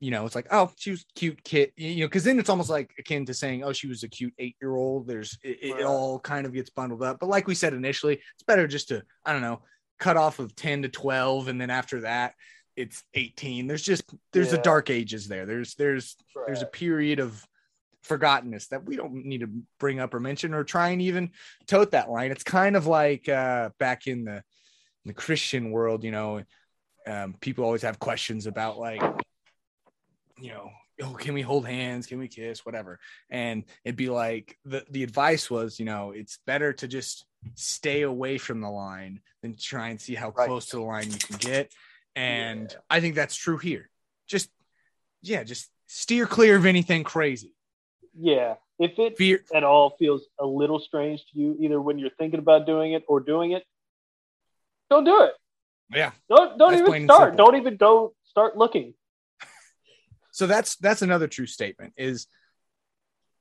you 0.00 0.10
know 0.10 0.24
it's 0.26 0.34
like 0.34 0.46
oh 0.50 0.70
she 0.76 0.90
was 0.90 1.04
cute 1.14 1.42
kid 1.42 1.72
you 1.76 2.00
know 2.00 2.06
because 2.06 2.24
then 2.24 2.38
it's 2.38 2.48
almost 2.48 2.70
like 2.70 2.90
akin 2.98 3.26
to 3.26 3.34
saying 3.34 3.64
oh 3.64 3.72
she 3.72 3.88
was 3.88 4.02
a 4.02 4.08
cute 4.08 4.32
eight 4.38 4.56
year 4.60 4.76
old 4.76 5.06
there's 5.06 5.36
it, 5.42 5.58
it 5.62 5.84
all 5.84 6.20
kind 6.20 6.46
of 6.46 6.52
gets 6.52 6.70
bundled 6.70 7.02
up 7.02 7.18
but 7.18 7.28
like 7.28 7.46
we 7.46 7.54
said 7.54 7.72
initially 7.74 8.14
it's 8.14 8.42
better 8.46 8.66
just 8.66 8.88
to 8.88 9.02
i 9.24 9.32
don't 9.32 9.42
know 9.42 9.60
cut 9.98 10.16
off 10.16 10.38
of 10.38 10.54
10 10.54 10.82
to 10.82 10.88
12 10.88 11.48
and 11.48 11.60
then 11.60 11.70
after 11.70 12.02
that 12.02 12.34
it's 12.76 13.02
18 13.14 13.66
there's 13.66 13.82
just 13.82 14.04
there's 14.32 14.52
a 14.52 14.62
dark 14.62 14.88
ages 14.88 15.26
there 15.26 15.46
there's 15.46 15.74
there's 15.74 16.16
there's 16.46 16.62
a 16.62 16.66
period 16.66 17.18
of 17.18 17.44
forgottenness 18.08 18.68
that 18.68 18.84
we 18.84 18.96
don't 18.96 19.24
need 19.24 19.40
to 19.40 19.50
bring 19.78 20.00
up 20.00 20.14
or 20.14 20.20
mention 20.20 20.54
or 20.54 20.64
try 20.64 20.90
and 20.90 21.02
even 21.02 21.30
tote 21.66 21.90
that 21.92 22.10
line. 22.10 22.30
It's 22.30 22.44
kind 22.44 22.76
of 22.76 22.86
like 22.86 23.28
uh, 23.28 23.70
back 23.78 24.06
in 24.06 24.24
the 24.24 24.42
the 25.04 25.12
Christian 25.12 25.70
world, 25.70 26.04
you 26.04 26.10
know, 26.10 26.42
um, 27.06 27.34
people 27.40 27.64
always 27.64 27.82
have 27.82 27.98
questions 27.98 28.46
about 28.46 28.78
like, 28.78 29.02
you 30.38 30.50
know, 30.50 30.70
oh, 31.02 31.14
can 31.14 31.32
we 31.32 31.40
hold 31.40 31.66
hands? 31.66 32.06
Can 32.06 32.18
we 32.18 32.28
kiss? 32.28 32.66
Whatever. 32.66 32.98
And 33.30 33.64
it'd 33.84 33.96
be 33.96 34.10
like 34.10 34.58
the 34.64 34.84
the 34.90 35.02
advice 35.02 35.50
was, 35.50 35.78
you 35.78 35.86
know, 35.86 36.12
it's 36.12 36.38
better 36.46 36.72
to 36.74 36.88
just 36.88 37.24
stay 37.54 38.02
away 38.02 38.38
from 38.38 38.60
the 38.60 38.70
line 38.70 39.20
than 39.42 39.56
try 39.56 39.88
and 39.88 40.00
see 40.00 40.14
how 40.14 40.30
Right. 40.30 40.46
close 40.46 40.66
to 40.66 40.76
the 40.76 40.82
line 40.82 41.10
you 41.10 41.18
can 41.18 41.36
get. 41.36 41.72
And 42.16 42.70
Yeah. 42.70 42.78
I 42.90 43.00
think 43.00 43.14
that's 43.14 43.36
true 43.36 43.58
here. 43.58 43.90
Just 44.26 44.50
yeah, 45.22 45.42
just 45.44 45.70
steer 45.86 46.26
clear 46.26 46.56
of 46.56 46.66
anything 46.66 47.04
crazy. 47.04 47.54
Yeah. 48.14 48.56
If 48.78 48.98
it 48.98 49.16
Fear 49.16 49.44
at 49.52 49.64
all 49.64 49.90
feels 49.98 50.26
a 50.38 50.46
little 50.46 50.78
strange 50.78 51.24
to 51.32 51.38
you, 51.38 51.56
either 51.58 51.80
when 51.80 51.98
you're 51.98 52.10
thinking 52.18 52.38
about 52.38 52.66
doing 52.66 52.92
it 52.92 53.04
or 53.08 53.18
doing 53.20 53.50
it, 53.52 53.64
don't 54.90 55.04
do 55.04 55.24
it. 55.24 55.34
yeah. 55.90 56.12
Don't 56.28 56.58
don't 56.58 56.72
That's 56.72 56.88
even 56.88 57.04
start. 57.04 57.36
Don't 57.36 57.56
even 57.56 57.76
go 57.76 58.14
start 58.24 58.56
looking. 58.56 58.94
So 60.30 60.46
that's 60.46 60.76
that's 60.76 61.02
another 61.02 61.26
true 61.26 61.46
statement 61.46 61.94
is 61.96 62.28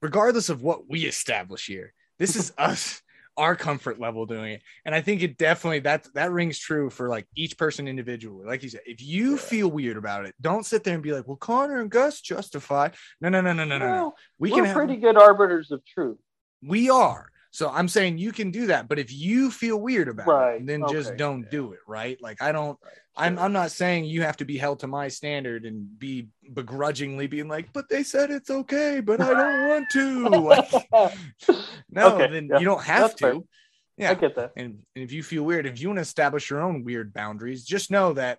regardless 0.02 0.50
of 0.50 0.64
what 0.64 0.90
we 0.90 1.06
establish 1.06 1.68
here, 1.68 1.94
this 2.18 2.36
is 2.36 2.52
us 2.58 3.04
our 3.38 3.56
comfort 3.56 4.00
level 4.00 4.26
doing 4.26 4.54
it. 4.54 4.64
And 4.84 4.96
I 4.96 5.02
think 5.02 5.22
it 5.22 5.38
definitely 5.38 5.80
that 5.82 6.08
that 6.16 6.32
rings 6.32 6.58
true 6.58 6.90
for 6.90 7.08
like 7.08 7.28
each 7.36 7.58
person 7.58 7.88
individually. 7.88 8.46
Like 8.46 8.64
you 8.64 8.70
said, 8.70 8.82
if 8.86 9.02
you 9.02 9.32
Yeah. 9.32 9.38
feel 9.38 9.72
weird 9.72 9.96
about 9.98 10.26
it, 10.26 10.34
don't 10.42 10.66
sit 10.66 10.84
there 10.84 10.96
and 10.96 11.04
be 11.04 11.14
like, 11.14 11.28
well, 11.28 11.38
Connor 11.38 11.80
and 11.80 11.90
Gus 11.92 12.20
justify. 12.20 12.90
No, 13.22 13.30
no, 13.30 13.42
no, 13.42 13.54
no, 13.54 13.64
no, 13.64 13.78
no. 13.78 14.16
We 14.40 14.50
we're 14.52 14.58
can 14.58 14.66
have 14.66 14.76
pretty 14.76 14.98
good 14.98 15.18
arbiters 15.18 15.72
of 15.72 15.86
truth. 15.86 16.18
we 16.62 16.90
are. 16.90 17.30
So 17.58 17.72
I'm 17.72 17.88
saying 17.88 18.20
you 18.20 18.32
can 18.32 18.52
do 18.52 18.68
that, 18.68 18.88
but 18.88 19.00
if 19.00 19.12
you 19.12 19.50
feel 19.50 19.78
weird 19.82 20.10
about 20.10 20.28
Right. 20.28 20.62
it, 20.62 20.68
then 20.68 20.86
just 20.88 21.18
don't 21.18 21.42
Yeah. 21.42 21.50
do 21.50 21.74
it, 21.74 21.80
right? 21.88 22.16
Like 22.22 22.40
I 22.40 22.52
don't 22.52 22.78
Right. 22.84 22.94
I'm 23.16 23.40
I'm 23.40 23.52
not 23.52 23.72
saying 23.72 24.06
you 24.06 24.22
have 24.22 24.38
to 24.38 24.46
be 24.46 24.60
held 24.60 24.82
to 24.82 24.88
my 24.88 25.08
standard 25.08 25.66
and 25.66 25.98
be 25.98 26.28
begrudgingly 26.54 27.26
being 27.26 27.48
like, 27.48 27.74
but 27.74 27.90
they 27.90 28.04
said 28.04 28.30
it's 28.30 28.52
okay, 28.52 29.00
but 29.00 29.22
I 29.22 29.34
don't 29.34 29.70
want 29.70 29.90
to. 29.90 30.30
Like, 30.44 30.70
no, 31.90 32.10
Okay, 32.12 32.32
then 32.32 32.48
yeah, 32.48 32.60
you 32.60 32.66
don't 32.66 32.84
have 32.84 33.10
that's 33.10 33.20
fair. 33.20 33.34
to. 33.34 33.48
I 34.02 34.14
get 34.14 34.36
that. 34.36 34.52
And, 34.56 34.78
and 34.96 35.04
if 35.04 35.12
you 35.12 35.24
feel 35.24 35.42
weird, 35.42 35.66
if 35.66 35.82
you 35.82 35.88
want 35.88 35.98
to 35.98 36.02
establish 36.02 36.52
your 36.52 36.62
own 36.62 36.84
weird 36.84 37.12
boundaries, 37.12 37.66
just 37.66 37.90
know 37.90 38.14
that 38.14 38.38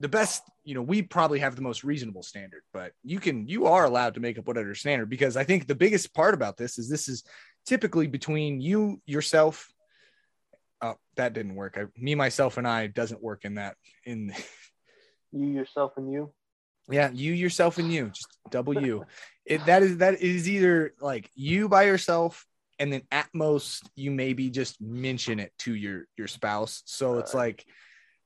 the 0.00 0.08
best, 0.08 0.42
you 0.64 0.74
know, 0.74 0.82
we 0.82 1.02
probably 1.02 1.38
have 1.38 1.54
the 1.54 1.62
most 1.62 1.84
reasonable 1.84 2.24
standard, 2.24 2.62
but 2.72 2.90
you 3.04 3.20
can, 3.20 3.46
you 3.46 3.66
are 3.66 3.84
allowed 3.84 4.14
to 4.14 4.20
make 4.20 4.38
up 4.38 4.48
whatever 4.48 4.74
standard 4.74 5.08
because 5.08 5.36
I 5.36 5.44
think 5.44 5.68
the 5.68 5.76
biggest 5.76 6.12
part 6.14 6.34
about 6.34 6.56
this 6.56 6.78
is 6.78 6.88
this 6.88 7.06
is 7.08 7.22
typically 7.66 8.06
between 8.06 8.60
you, 8.60 9.00
yourself. 9.06 9.72
Oh, 10.82 10.96
that 11.16 11.32
didn't 11.32 11.54
work. 11.54 11.78
I, 11.78 11.84
me, 11.96 12.14
myself, 12.14 12.58
and 12.58 12.66
I 12.66 12.86
doesn't 12.86 13.22
work 13.22 13.44
in 13.44 13.54
that. 13.54 13.76
In 14.04 14.34
You 15.32 15.48
yourself 15.48 15.92
and 15.96 16.12
you. 16.12 16.32
yeah, 16.90 17.10
you, 17.12 17.32
yourself, 17.32 17.78
and 17.78 17.92
you, 17.92 18.08
just 18.08 18.28
double 18.50 18.80
you. 18.80 19.04
It 19.44 19.64
that 19.66 19.82
is 19.82 19.98
that 19.98 20.20
is 20.20 20.48
either 20.48 20.94
like 21.00 21.30
you 21.34 21.68
by 21.68 21.84
yourself 21.84 22.46
and 22.78 22.92
then 22.92 23.02
at 23.10 23.28
most 23.32 23.88
you 23.94 24.10
maybe 24.10 24.50
just 24.50 24.80
mention 24.80 25.40
it 25.40 25.52
to 25.60 25.74
your 25.74 26.06
your 26.16 26.28
spouse. 26.28 26.82
So 26.86 27.18
it's 27.18 27.34
like 27.34 27.64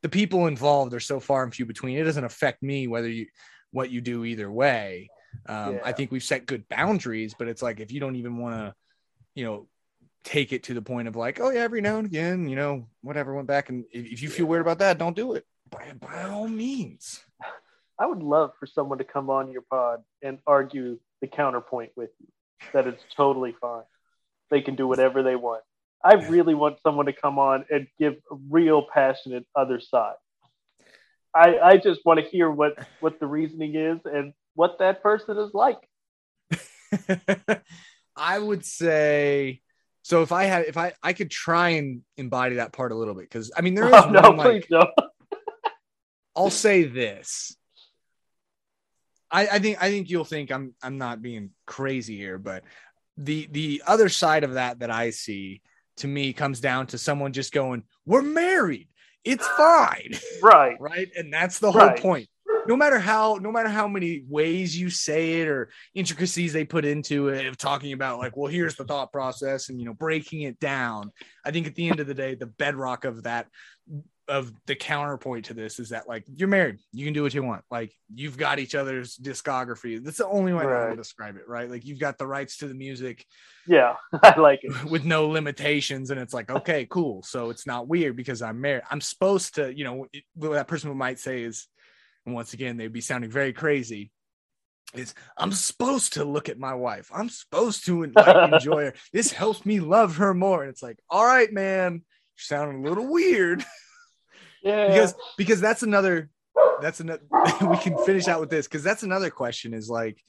the 0.03 0.09
people 0.09 0.47
involved 0.47 0.95
are 0.95 1.01
so 1.01 1.21
far 1.21 1.45
and 1.45 1.55
few 1.55 1.67
between. 1.67 1.99
It 1.99 2.05
doesn't 2.05 2.25
affect 2.25 2.63
me 2.63 2.89
whether 2.89 3.09
you 3.09 3.27
what 3.71 3.91
you 3.91 4.01
do 4.01 4.25
either 4.25 4.51
way. 4.51 5.11
Um, 5.47 5.79
I 5.85 5.93
think 5.93 6.11
we've 6.11 6.23
set 6.23 6.47
good 6.47 6.69
boundaries, 6.69 7.35
but 7.39 7.49
it's 7.49 7.63
like 7.63 7.81
if 7.81 7.93
you 7.93 8.01
don't 8.01 8.17
even 8.17 8.37
want 8.39 8.57
to, 8.57 8.75
you 9.35 9.45
know, 9.45 9.67
take 10.25 10.53
it 10.53 10.65
to 10.65 10.75
the 10.75 10.83
point 10.83 11.09
of 11.09 11.17
like, 11.17 11.41
oh 11.41 11.51
yeah, 11.51 11.61
every 11.61 11.81
now 11.81 11.99
and 11.99 12.07
again, 12.07 12.49
you 12.49 12.57
know, 12.57 12.87
whatever 13.03 13.35
went 13.35 13.49
back, 13.49 13.69
and 13.69 13.85
if, 13.93 14.07
if 14.07 14.23
you 14.23 14.29
feel 14.29 14.47
weird 14.47 14.63
about 14.63 14.79
that, 14.79 14.99
don't 14.99 15.17
do 15.17 15.35
it. 15.35 15.45
By, 15.71 15.93
by 16.01 16.25
all 16.25 16.49
means. 16.49 17.25
I 17.99 18.07
would 18.07 18.23
love 18.23 18.53
for 18.59 18.67
someone 18.67 18.99
to 18.99 19.05
come 19.05 19.31
on 19.31 19.53
your 19.53 19.63
pod 19.63 20.03
and 20.23 20.39
argue 20.47 20.99
the 21.21 21.27
counterpoint 21.27 21.93
with 21.97 22.11
you 22.19 22.29
that 22.73 22.87
it's 22.87 23.03
totally 23.17 23.55
fine. 23.61 23.83
They 24.51 24.63
can 24.63 24.75
do 24.75 24.87
whatever 24.87 25.23
they 25.23 25.37
want. 25.37 25.63
I 26.03 26.15
really 26.15 26.55
want 26.55 26.79
someone 26.83 27.07
to 27.07 27.13
come 27.13 27.39
on 27.39 27.67
and 27.71 27.87
give 27.99 28.15
a 28.31 28.37
real 28.49 28.87
passionate 28.93 29.47
other 29.55 29.81
side. 29.81 30.15
I, 31.35 31.59
I 31.59 31.77
just 31.77 32.01
want 32.05 32.21
to 32.21 32.27
hear 32.27 32.51
what, 32.51 32.79
what 33.01 33.21
the 33.21 33.27
reasoning 33.27 33.75
is 33.77 33.99
and 34.05 34.33
what 34.55 34.79
that 34.79 35.03
person 35.03 35.39
is 35.39 35.53
like. 35.55 35.79
I 38.21 38.39
would 38.39 38.65
say 38.65 39.63
so 40.03 40.23
if 40.23 40.31
I 40.31 40.45
had 40.45 40.67
if 40.67 40.77
I 40.77 40.93
I 41.03 41.15
could 41.15 41.31
try 41.31 41.71
and 41.71 42.03
embody 42.17 42.57
that 42.57 42.73
part 42.73 42.93
a 42.93 42.95
little 42.95 43.15
bit 43.15 43.25
because 43.25 43.51
I 43.57 43.63
mean 43.63 43.75
there 43.75 43.85
oh, 43.93 43.97
is 43.99 44.05
Oh, 44.05 44.11
no, 44.11 44.21
one, 44.31 44.39
please 44.39 44.65
like, 44.71 44.71
no. 44.71 44.91
I'll 46.37 46.51
say 46.51 46.85
this. 46.85 47.57
I, 49.31 49.47
I 49.47 49.59
think 49.59 49.83
I 49.83 49.91
think 49.91 50.11
you'll 50.11 50.25
think 50.25 50.51
I'm 50.53 50.75
I'm 50.83 50.99
not 50.99 51.23
being 51.23 51.51
crazy 51.67 52.17
here, 52.17 52.39
but 52.39 52.65
the 53.17 53.49
the 53.51 53.83
other 53.87 54.09
side 54.09 54.45
of 54.45 54.55
that 54.55 54.81
that 54.81 54.91
I 54.91 55.11
see 55.11 55.63
to 55.99 56.09
me 56.09 56.33
comes 56.33 56.61
down 56.61 56.89
to 56.89 56.99
someone 56.99 57.33
just 57.33 57.53
going, 57.53 57.85
"We're 58.05 58.23
married, 58.23 58.89
it's 59.25 59.47
fine," 59.57 60.13
Right. 60.43 60.77
right? 60.81 61.09
And 61.17 61.33
that's 61.33 61.59
the 61.59 61.71
whole 61.73 61.81
Right. 61.81 62.01
point. 62.01 62.29
No 62.67 62.77
matter 62.77 62.99
how 62.99 63.39
no 63.41 63.51
matter 63.51 63.69
how 63.69 63.89
many 63.89 64.25
ways 64.29 64.79
you 64.79 64.91
say 64.91 65.41
it 65.41 65.49
or 65.49 65.71
intricacies 65.95 66.53
they 66.53 66.65
put 66.65 66.85
into 66.85 67.29
it 67.29 67.47
of 67.47 67.57
talking 67.57 67.93
about 67.93 68.19
like, 68.19 68.37
well, 68.37 68.51
here's 68.51 68.77
the 68.77 68.85
thought 68.85 69.13
process 69.13 69.69
and 69.69 69.79
you 69.81 69.87
know 69.87 69.95
breaking 69.95 70.43
it 70.43 70.61
down. 70.61 71.11
I 71.45 71.51
think 71.51 71.67
at 71.67 71.75
the 71.75 71.89
end 71.89 72.01
of 72.01 72.07
the 72.07 72.15
day, 72.15 72.35
the 72.35 72.47
bedrock 72.47 73.05
of 73.05 73.23
that 73.25 73.47
of 74.29 74.53
the 74.67 74.77
counterpoint 74.77 75.47
to 75.47 75.55
this 75.55 75.81
is 75.81 75.89
that 75.89 76.09
like 76.09 76.25
you're 76.33 76.49
married, 76.49 76.79
you 76.93 77.05
can 77.05 77.13
do 77.13 77.23
what 77.23 77.35
you 77.35 77.43
want. 77.43 77.65
Like 77.71 77.93
you've 78.15 78.37
got 78.39 78.61
each 78.61 78.77
other's 78.77 79.17
discography. 79.17 80.03
That's 80.03 80.19
the 80.19 80.29
only 80.29 80.53
way 80.53 80.61
I 80.63 80.67
know 80.67 80.75
how 80.75 80.81
to 80.83 80.87
Right. 80.91 80.97
describe 80.97 81.37
it, 81.37 81.49
right? 81.49 81.69
Like 81.69 81.85
you've 81.85 81.99
got 81.99 82.17
the 82.17 82.29
rights 82.29 82.59
to 82.59 82.69
the 82.69 82.75
music 82.75 83.27
Yeah, 83.67 83.97
I 84.23 84.39
like 84.39 84.61
it. 84.63 84.85
with 84.85 85.05
no 85.05 85.27
limitations, 85.29 86.11
and 86.11 86.21
it's 86.21 86.33
like 86.35 86.49
okay, 86.51 86.87
cool. 86.89 87.23
So 87.25 87.51
it's 87.51 87.67
not 87.67 87.89
weird 87.89 88.15
because 88.17 88.41
I'm 88.41 88.61
married. 88.61 88.83
I'm 88.91 89.01
supposed 89.01 89.57
to, 89.57 89.77
you 89.77 89.83
know, 89.85 90.07
what 90.35 90.53
that 90.53 90.69
person 90.69 90.97
might 90.97 91.19
say 91.19 91.43
is, 91.43 91.67
and 92.31 92.35
once 92.37 92.55
again, 92.55 92.77
they'd 92.77 92.93
be 92.93 93.01
sounding 93.01 93.29
very 93.29 93.53
crazy. 93.53 94.13
Is 94.95 95.15
I'm 95.37 95.51
supposed 95.51 96.13
to 96.13 96.25
look 96.25 96.49
at 96.49 96.61
my 96.61 96.75
wife. 96.75 97.11
I'm 97.13 97.29
supposed 97.29 97.87
to 97.87 98.07
like 98.07 98.53
enjoy 98.53 98.85
her. 98.87 98.95
This 99.13 99.33
helps 99.33 99.67
me 99.67 99.81
love 99.81 100.19
her 100.19 100.33
more. 100.33 100.63
And 100.63 100.71
it's 100.71 100.83
like, 100.83 100.99
all 101.09 101.25
right, 101.25 101.53
man, 101.53 101.93
you're 101.93 102.03
sounding 102.37 102.85
a 102.85 102.89
little 102.89 103.09
weird 103.09 103.65
Yeah. 104.63 104.89
because 104.89 105.15
because 105.39 105.61
that's 105.61 105.83
another 105.83 106.29
that's 106.81 107.01
another 107.01 107.23
we 107.69 107.79
can 107.79 107.97
finish 108.05 108.29
out 108.29 108.41
with 108.41 108.51
this 108.51 108.67
because 108.69 108.83
that's 108.85 109.03
another 109.03 109.31
question 109.31 109.73
is 109.75 109.89
like 109.89 110.23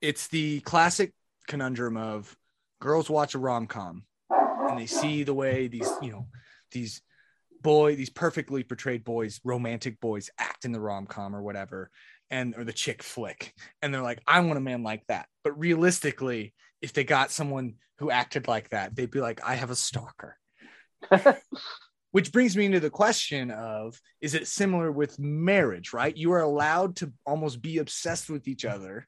it's 0.00 0.28
the 0.28 0.60
classic 0.60 1.12
conundrum 1.48 1.96
of 1.96 2.34
girls 2.80 3.10
watch 3.10 3.34
a 3.34 3.38
rom-com 3.38 4.04
and 4.30 4.78
they 4.78 4.86
see 4.86 5.24
the 5.24 5.34
way 5.34 5.66
these 5.66 5.90
you 6.00 6.12
know 6.12 6.26
these 6.70 7.02
boy 7.62 7.96
these 7.96 8.10
perfectly 8.10 8.62
portrayed 8.62 9.04
boys 9.04 9.40
romantic 9.44 10.00
boys 10.00 10.30
act 10.38 10.64
in 10.64 10.72
the 10.72 10.80
rom-com 10.80 11.34
or 11.34 11.42
whatever 11.42 11.90
and 12.30 12.54
or 12.56 12.64
the 12.64 12.72
chick 12.72 13.02
flick 13.02 13.54
and 13.82 13.92
they're 13.92 14.02
like 14.02 14.20
i 14.26 14.40
want 14.40 14.58
a 14.58 14.60
man 14.60 14.82
like 14.82 15.02
that. 15.08 15.26
But 15.44 15.58
realistically 15.58 16.54
if 16.82 16.92
they 16.92 17.04
got 17.04 17.30
someone 17.30 17.74
who 17.98 18.10
acted 18.10 18.48
like 18.48 18.70
that 18.70 18.94
they'd 18.94 19.10
be 19.10 19.20
like 19.20 19.40
i 19.44 19.54
have 19.54 19.70
a 19.70 19.76
stalker. 19.76 20.36
Which 22.10 22.32
brings 22.32 22.56
me 22.56 22.64
into 22.64 22.80
the 22.80 22.90
question 22.90 23.50
of 23.50 24.00
is 24.20 24.34
it 24.34 24.46
similar 24.48 24.90
with 24.90 25.18
marriage 25.18 25.92
right? 25.92 26.16
You 26.16 26.32
are 26.32 26.40
allowed 26.42 26.96
to 26.96 27.12
almost 27.26 27.60
be 27.62 27.78
obsessed 27.78 28.30
with 28.30 28.48
each 28.48 28.64
other 28.64 29.06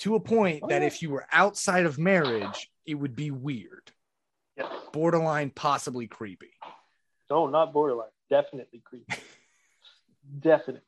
to 0.00 0.14
a 0.14 0.20
point 0.20 0.60
Oh, 0.62 0.68
that 0.68 0.82
if 0.82 1.02
you 1.02 1.10
were 1.10 1.26
outside 1.32 1.86
of 1.86 1.98
marriage 1.98 2.70
it 2.86 2.94
would 2.94 3.14
be 3.14 3.30
weird. 3.30 3.92
Yeah. 4.56 4.68
borderline 4.92 5.50
possibly 5.50 6.08
creepy 6.08 6.50
No, 7.30 7.46
not 7.46 7.72
borderline. 7.72 8.08
Definitely 8.30 8.82
creepy. 8.84 9.14
Definitely. 10.40 10.82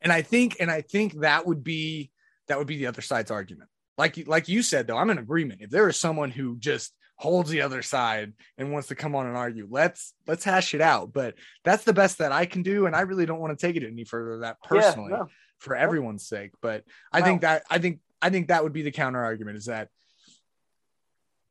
and 0.00 0.12
i 0.12 0.22
think 0.22 0.56
and 0.60 0.70
i 0.70 0.80
think 0.80 1.20
that 1.20 1.44
would 1.44 1.64
be 1.64 2.12
that 2.46 2.56
would 2.56 2.68
be 2.68 2.76
the 2.76 2.86
other 2.86 3.02
side's 3.02 3.32
argument 3.32 3.68
like 3.98 4.16
you 4.16 4.24
like 4.24 4.48
you 4.48 4.62
said 4.62 4.86
though 4.86 4.96
i'm 4.96 5.10
in 5.10 5.18
agreement 5.18 5.60
if 5.60 5.70
there 5.70 5.88
is 5.88 5.96
someone 5.96 6.30
who 6.30 6.56
just 6.58 6.92
holds 7.16 7.50
the 7.50 7.62
other 7.62 7.82
side 7.82 8.32
and 8.58 8.72
wants 8.72 8.86
to 8.88 8.94
come 8.94 9.16
on 9.16 9.26
and 9.26 9.36
argue 9.36 9.66
let's 9.70 10.14
let's 10.28 10.44
hash 10.44 10.72
it 10.72 10.80
out 10.80 11.12
but 11.12 11.34
that's 11.64 11.82
the 11.82 11.92
best 11.92 12.18
that 12.18 12.30
i 12.30 12.46
can 12.46 12.62
do 12.62 12.86
and 12.86 12.94
i 12.94 13.00
really 13.00 13.26
don't 13.26 13.40
want 13.40 13.58
to 13.58 13.66
take 13.66 13.74
it 13.74 13.84
any 13.84 14.04
further 14.04 14.30
than 14.32 14.42
that 14.42 14.56
personally 14.62 15.10
Yeah, 15.10 15.18
no. 15.18 15.28
for 15.58 15.74
everyone's 15.74 16.28
sake 16.28 16.52
but 16.62 16.84
i 17.12 17.20
think 17.22 17.40
that 17.40 17.64
i 17.68 17.78
think 17.78 17.98
i 18.22 18.30
think 18.30 18.48
that 18.48 18.62
would 18.62 18.72
be 18.72 18.82
the 18.82 18.92
counter 18.92 19.22
argument 19.22 19.56
is 19.56 19.64
that 19.66 19.88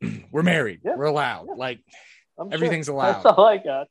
we're 0.32 0.43
married 0.43 0.79
Yeah. 0.86 0.95
we're 0.95 1.03
allowed 1.05 1.47
Yeah. 1.49 1.55
like 1.58 1.79
I'm 2.39 2.49
sure. 2.49 2.54
Everything's 2.56 2.88
allowed. 2.93 3.13
That's 3.23 3.25
all 3.25 3.45
I 3.45 3.58
got. 3.58 3.88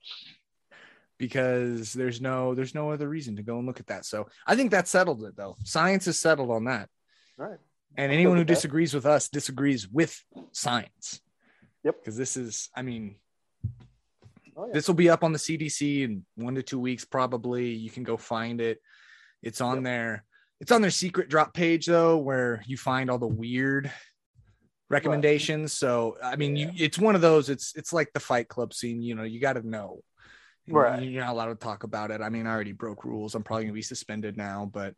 because 1.18 1.92
there's 1.92 2.20
no 2.20 2.54
there's 2.54 2.74
no 2.74 2.90
other 2.92 3.08
reason 3.08 3.36
to 3.36 3.42
go 3.42 3.58
and 3.58 3.66
look 3.66 3.80
at 3.80 3.88
that 3.88 4.04
so 4.04 4.28
i 4.46 4.54
think 4.54 4.70
that 4.70 4.86
settled 4.86 5.22
it 5.24 5.36
though 5.36 5.56
science 5.64 6.06
is 6.06 6.18
settled 6.20 6.50
on 6.50 6.64
that 6.64 6.88
Right. 7.36 7.58
and 7.96 8.12
anyone 8.12 8.36
who 8.36 8.40
with 8.42 8.48
that. 8.48 8.54
disagrees 8.54 8.94
with 8.94 9.04
us 9.06 9.28
disagrees 9.28 9.88
with 9.88 10.16
science 10.52 11.20
Yep. 11.84 11.96
because 12.00 12.16
this 12.16 12.36
is 12.36 12.70
i 12.74 12.82
mean 12.82 13.16
Oh, 14.56 14.66
yeah. 14.66 14.72
this 14.74 14.86
will 14.88 14.94
be 14.94 15.08
up 15.10 15.22
on 15.24 15.32
the 15.32 15.38
cdc 15.38 16.02
in 16.04 16.24
one 16.36 16.54
to 16.56 16.62
two 16.62 16.80
weeks 16.80 17.04
probably 17.04 17.70
you 17.70 17.90
can 17.90 18.02
go 18.04 18.16
find 18.16 18.60
it 18.60 18.78
it's 19.42 19.60
on 19.60 19.76
Yep. 19.78 19.84
there 19.84 20.24
it's 20.60 20.72
on 20.72 20.82
their 20.82 20.90
secret 20.92 21.28
drop 21.28 21.52
page 21.54 21.86
though 21.86 22.18
where 22.18 22.62
you 22.66 22.76
find 22.76 23.08
all 23.10 23.18
the 23.18 23.26
weird 23.26 23.90
recommendations. 24.90 25.72
So 25.72 26.16
i 26.22 26.36
mean 26.36 26.56
you 26.56 26.70
it's 26.76 26.98
one 26.98 27.14
of 27.14 27.20
those 27.20 27.48
it's 27.48 27.74
it's 27.76 27.92
like 27.92 28.12
the 28.12 28.20
fight 28.20 28.48
club 28.48 28.72
scene 28.72 29.02
you 29.02 29.14
know 29.14 29.24
you 29.24 29.40
got 29.40 29.54
to 29.54 29.66
know. 29.66 30.02
Right. 30.70 31.02
you're 31.02 31.24
not 31.24 31.32
allowed 31.32 31.46
to 31.46 31.54
talk 31.54 31.84
about 31.84 32.10
it. 32.10 32.20
I 32.20 32.28
mean 32.28 32.46
i 32.46 32.50
already 32.50 32.72
broke 32.72 33.04
rules. 33.04 33.34
I'm 33.34 33.42
probably 33.42 33.64
gonna 33.64 33.74
be 33.74 33.82
suspended 33.82 34.36
now 34.36 34.70
but 34.72 34.94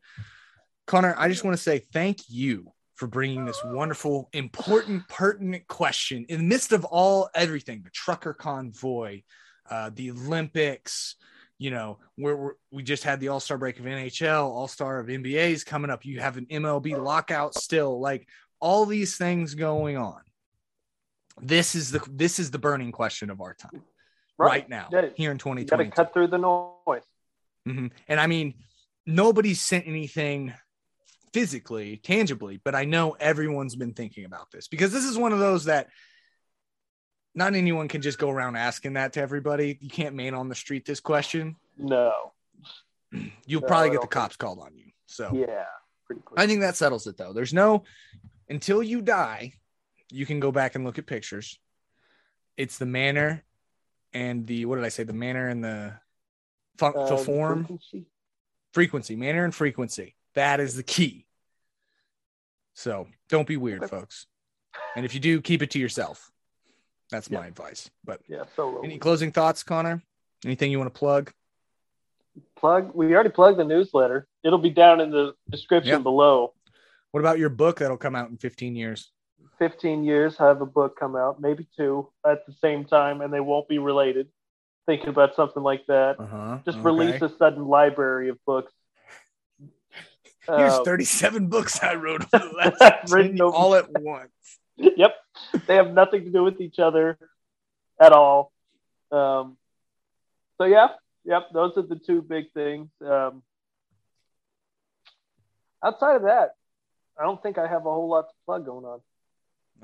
connor 0.86 1.14
i 1.18 1.28
just 1.28 1.44
want 1.44 1.56
to 1.56 1.62
say 1.62 1.78
thank 1.92 2.18
you 2.28 2.72
for 2.96 3.06
bringing 3.06 3.44
this 3.46 3.60
wonderful 3.64 4.28
important 4.32 5.08
pertinent 5.08 5.66
question. 5.68 6.26
In 6.28 6.38
the 6.38 6.44
midst 6.44 6.72
of 6.72 6.84
all 6.84 7.30
everything 7.34 7.82
the 7.82 7.90
trucker 7.90 8.34
convoy 8.34 9.22
uh, 9.70 9.90
the 9.94 10.10
olympics 10.10 11.16
you 11.58 11.70
know 11.70 11.98
where 12.16 12.36
we're, 12.36 12.52
we 12.70 12.82
just 12.82 13.04
had 13.04 13.20
the 13.20 13.28
all-star 13.28 13.58
break 13.58 13.78
of 13.78 13.84
nhl 13.84 14.42
all-star 14.42 14.98
of 14.98 15.06
nba's 15.06 15.62
coming 15.62 15.90
up. 15.90 16.04
You 16.04 16.20
have 16.20 16.36
an 16.36 16.46
mlb 16.46 17.02
lockout 17.02 17.54
still. 17.54 18.00
Like 18.00 18.26
all 18.60 18.86
these 18.86 19.16
things 19.16 19.54
going 19.54 19.96
on 19.96 20.20
this 21.40 21.74
is 21.74 21.90
the 21.90 22.00
this 22.10 22.38
is 22.38 22.50
the 22.50 22.58
burning 22.58 22.92
question 22.92 23.30
of 23.30 23.40
our 23.40 23.54
time 23.54 23.82
right, 24.38 24.68
now 24.68 24.88
Yeah, 24.92 25.08
here 25.16 25.30
in 25.30 25.36
You 25.38 25.44
got 25.64 25.78
to 25.78 25.84
2020 25.84 25.90
cut 25.90 26.12
through 26.12 26.28
the 26.28 26.38
noise. 26.38 27.02
Mhm. 27.68 27.90
And 28.08 28.18
I 28.20 28.26
mean, 28.26 28.54
nobody's 29.06 29.60
sent 29.60 29.86
anything 29.86 30.54
physically, 31.34 31.98
tangibly, 31.98 32.58
but 32.64 32.74
I 32.74 32.84
know 32.84 33.12
everyone's 33.20 33.76
been 33.76 33.92
thinking 33.92 34.24
about 34.24 34.50
this 34.50 34.66
because 34.66 34.92
this 34.92 35.04
is 35.04 35.16
one 35.18 35.32
of 35.32 35.38
those 35.38 35.64
that 35.66 35.88
not 37.34 37.54
anyone 37.54 37.86
can 37.86 38.02
just 38.02 38.18
go 38.18 38.30
around 38.30 38.56
asking 38.56 38.94
that 38.94 39.12
to 39.12 39.20
everybody. 39.20 39.78
You 39.80 39.90
can't 39.90 40.14
man 40.16 40.34
on 40.34 40.48
the 40.48 40.54
street 40.54 40.84
this 40.86 41.00
question. 41.00 41.56
No. 41.76 42.32
You'll 43.46 43.60
No, 43.60 43.66
probably 43.68 43.90
get 43.90 44.00
the 44.00 44.06
cops 44.08 44.36
called 44.36 44.58
on 44.58 44.74
you. 44.74 44.90
So 45.06 45.30
Yeah. 45.34 45.66
Pretty 46.06 46.22
quick. 46.22 46.40
I 46.40 46.46
think 46.46 46.60
that 46.60 46.76
settles 46.76 47.06
it 47.06 47.16
though. 47.16 47.32
There's 47.32 47.52
no 47.54 47.84
until 48.50 48.82
you 48.82 49.00
die, 49.00 49.54
you 50.10 50.26
can 50.26 50.40
go 50.40 50.52
back 50.52 50.74
and 50.74 50.84
look 50.84 50.98
at 50.98 51.06
pictures. 51.06 51.58
It's 52.56 52.76
the 52.76 52.84
manner 52.86 53.42
and 54.12 54.46
the 54.46 54.66
what 54.66 54.76
did 54.76 54.84
I 54.84 54.88
say? 54.90 55.04
The 55.04 55.12
manner 55.14 55.48
and 55.48 55.64
the 55.64 55.94
fun, 56.76 56.92
Uh, 56.96 57.06
the 57.08 57.16
form 57.16 57.60
frequency. 57.64 58.06
frequency, 58.74 59.16
manner 59.16 59.44
and 59.44 59.54
frequency. 59.54 60.16
That 60.34 60.60
is 60.60 60.74
the 60.76 60.82
key. 60.82 61.26
So 62.74 63.06
don't 63.28 63.46
be 63.46 63.56
weird, 63.56 63.88
folks. 63.88 64.26
And 64.96 65.04
if 65.04 65.14
you 65.14 65.20
do, 65.20 65.40
keep 65.40 65.62
it 65.62 65.70
to 65.72 65.78
yourself. 65.78 66.30
That's 67.10 67.30
my 67.30 67.46
advice. 67.46 67.90
But 68.04 68.20
Yeah. 68.28 68.44
Solo. 68.56 68.82
any 68.82 68.98
closing 68.98 69.32
thoughts, 69.32 69.62
Connor? 69.62 70.02
Anything 70.44 70.70
you 70.70 70.78
want 70.78 70.92
to 70.92 70.98
plug? 70.98 71.32
plug? 72.56 72.94
We 72.94 73.12
already 73.14 73.30
plugged 73.30 73.58
the 73.58 73.64
newsletter. 73.64 74.26
It'll 74.44 74.58
be 74.58 74.70
down 74.70 75.00
in 75.00 75.10
the 75.10 75.34
description 75.48 75.94
Yep. 75.94 76.02
below. 76.04 76.54
What 77.12 77.20
about 77.20 77.38
your 77.38 77.48
book 77.48 77.78
that'll 77.78 77.96
come 77.96 78.14
out 78.14 78.30
in 78.30 78.36
15 78.36 78.76
years? 78.76 79.10
15 79.58 80.04
years, 80.04 80.36
have 80.38 80.60
a 80.60 80.66
book 80.66 80.98
come 80.98 81.16
out, 81.16 81.40
maybe 81.40 81.66
two 81.76 82.08
at 82.26 82.46
the 82.46 82.52
same 82.52 82.84
time, 82.84 83.20
and 83.20 83.32
they 83.32 83.40
won't 83.40 83.68
be 83.68 83.78
related. 83.78 84.28
Thinking 84.86 85.08
about 85.10 85.34
something 85.34 85.62
like 85.62 85.84
that. 85.86 86.16
Uh-huh. 86.18 86.58
Just 86.64 86.78
release 86.78 87.20
a 87.22 87.28
sudden 87.36 87.66
library 87.66 88.28
of 88.30 88.38
books. 88.44 88.72
Here's 90.46 90.72
Uh, 90.72 90.84
37 90.84 91.48
books 91.48 91.82
I 91.82 91.94
wrote 91.94 92.22
over 92.32 92.44
the 92.48 92.72
last 92.80 93.12
Written 93.12 93.40
over- 93.40 93.54
all 93.54 93.74
at 93.74 93.86
once. 94.00 94.30
yep, 94.76 95.14
they 95.66 95.76
have 95.76 95.92
nothing 95.92 96.24
to 96.24 96.30
do 96.30 96.42
with 96.42 96.60
each 96.60 96.78
other 96.78 97.18
at 98.00 98.12
all. 98.12 98.52
Um, 99.12 99.58
so 100.58 100.64
yeah, 100.64 100.88
yep, 101.24 101.48
those 101.52 101.76
are 101.76 101.82
the 101.82 101.96
two 101.96 102.22
big 102.22 102.50
things. 102.52 102.88
Um, 103.04 103.42
outside 105.84 106.16
of 106.16 106.22
that, 106.22 106.54
I 107.20 107.24
don't 107.24 107.42
think 107.42 107.58
I 107.58 107.66
have 107.68 107.82
a 107.86 107.90
whole 107.90 108.08
lot 108.08 108.28
to 108.28 108.34
plug 108.46 108.64
going 108.64 108.84
on. 108.84 109.00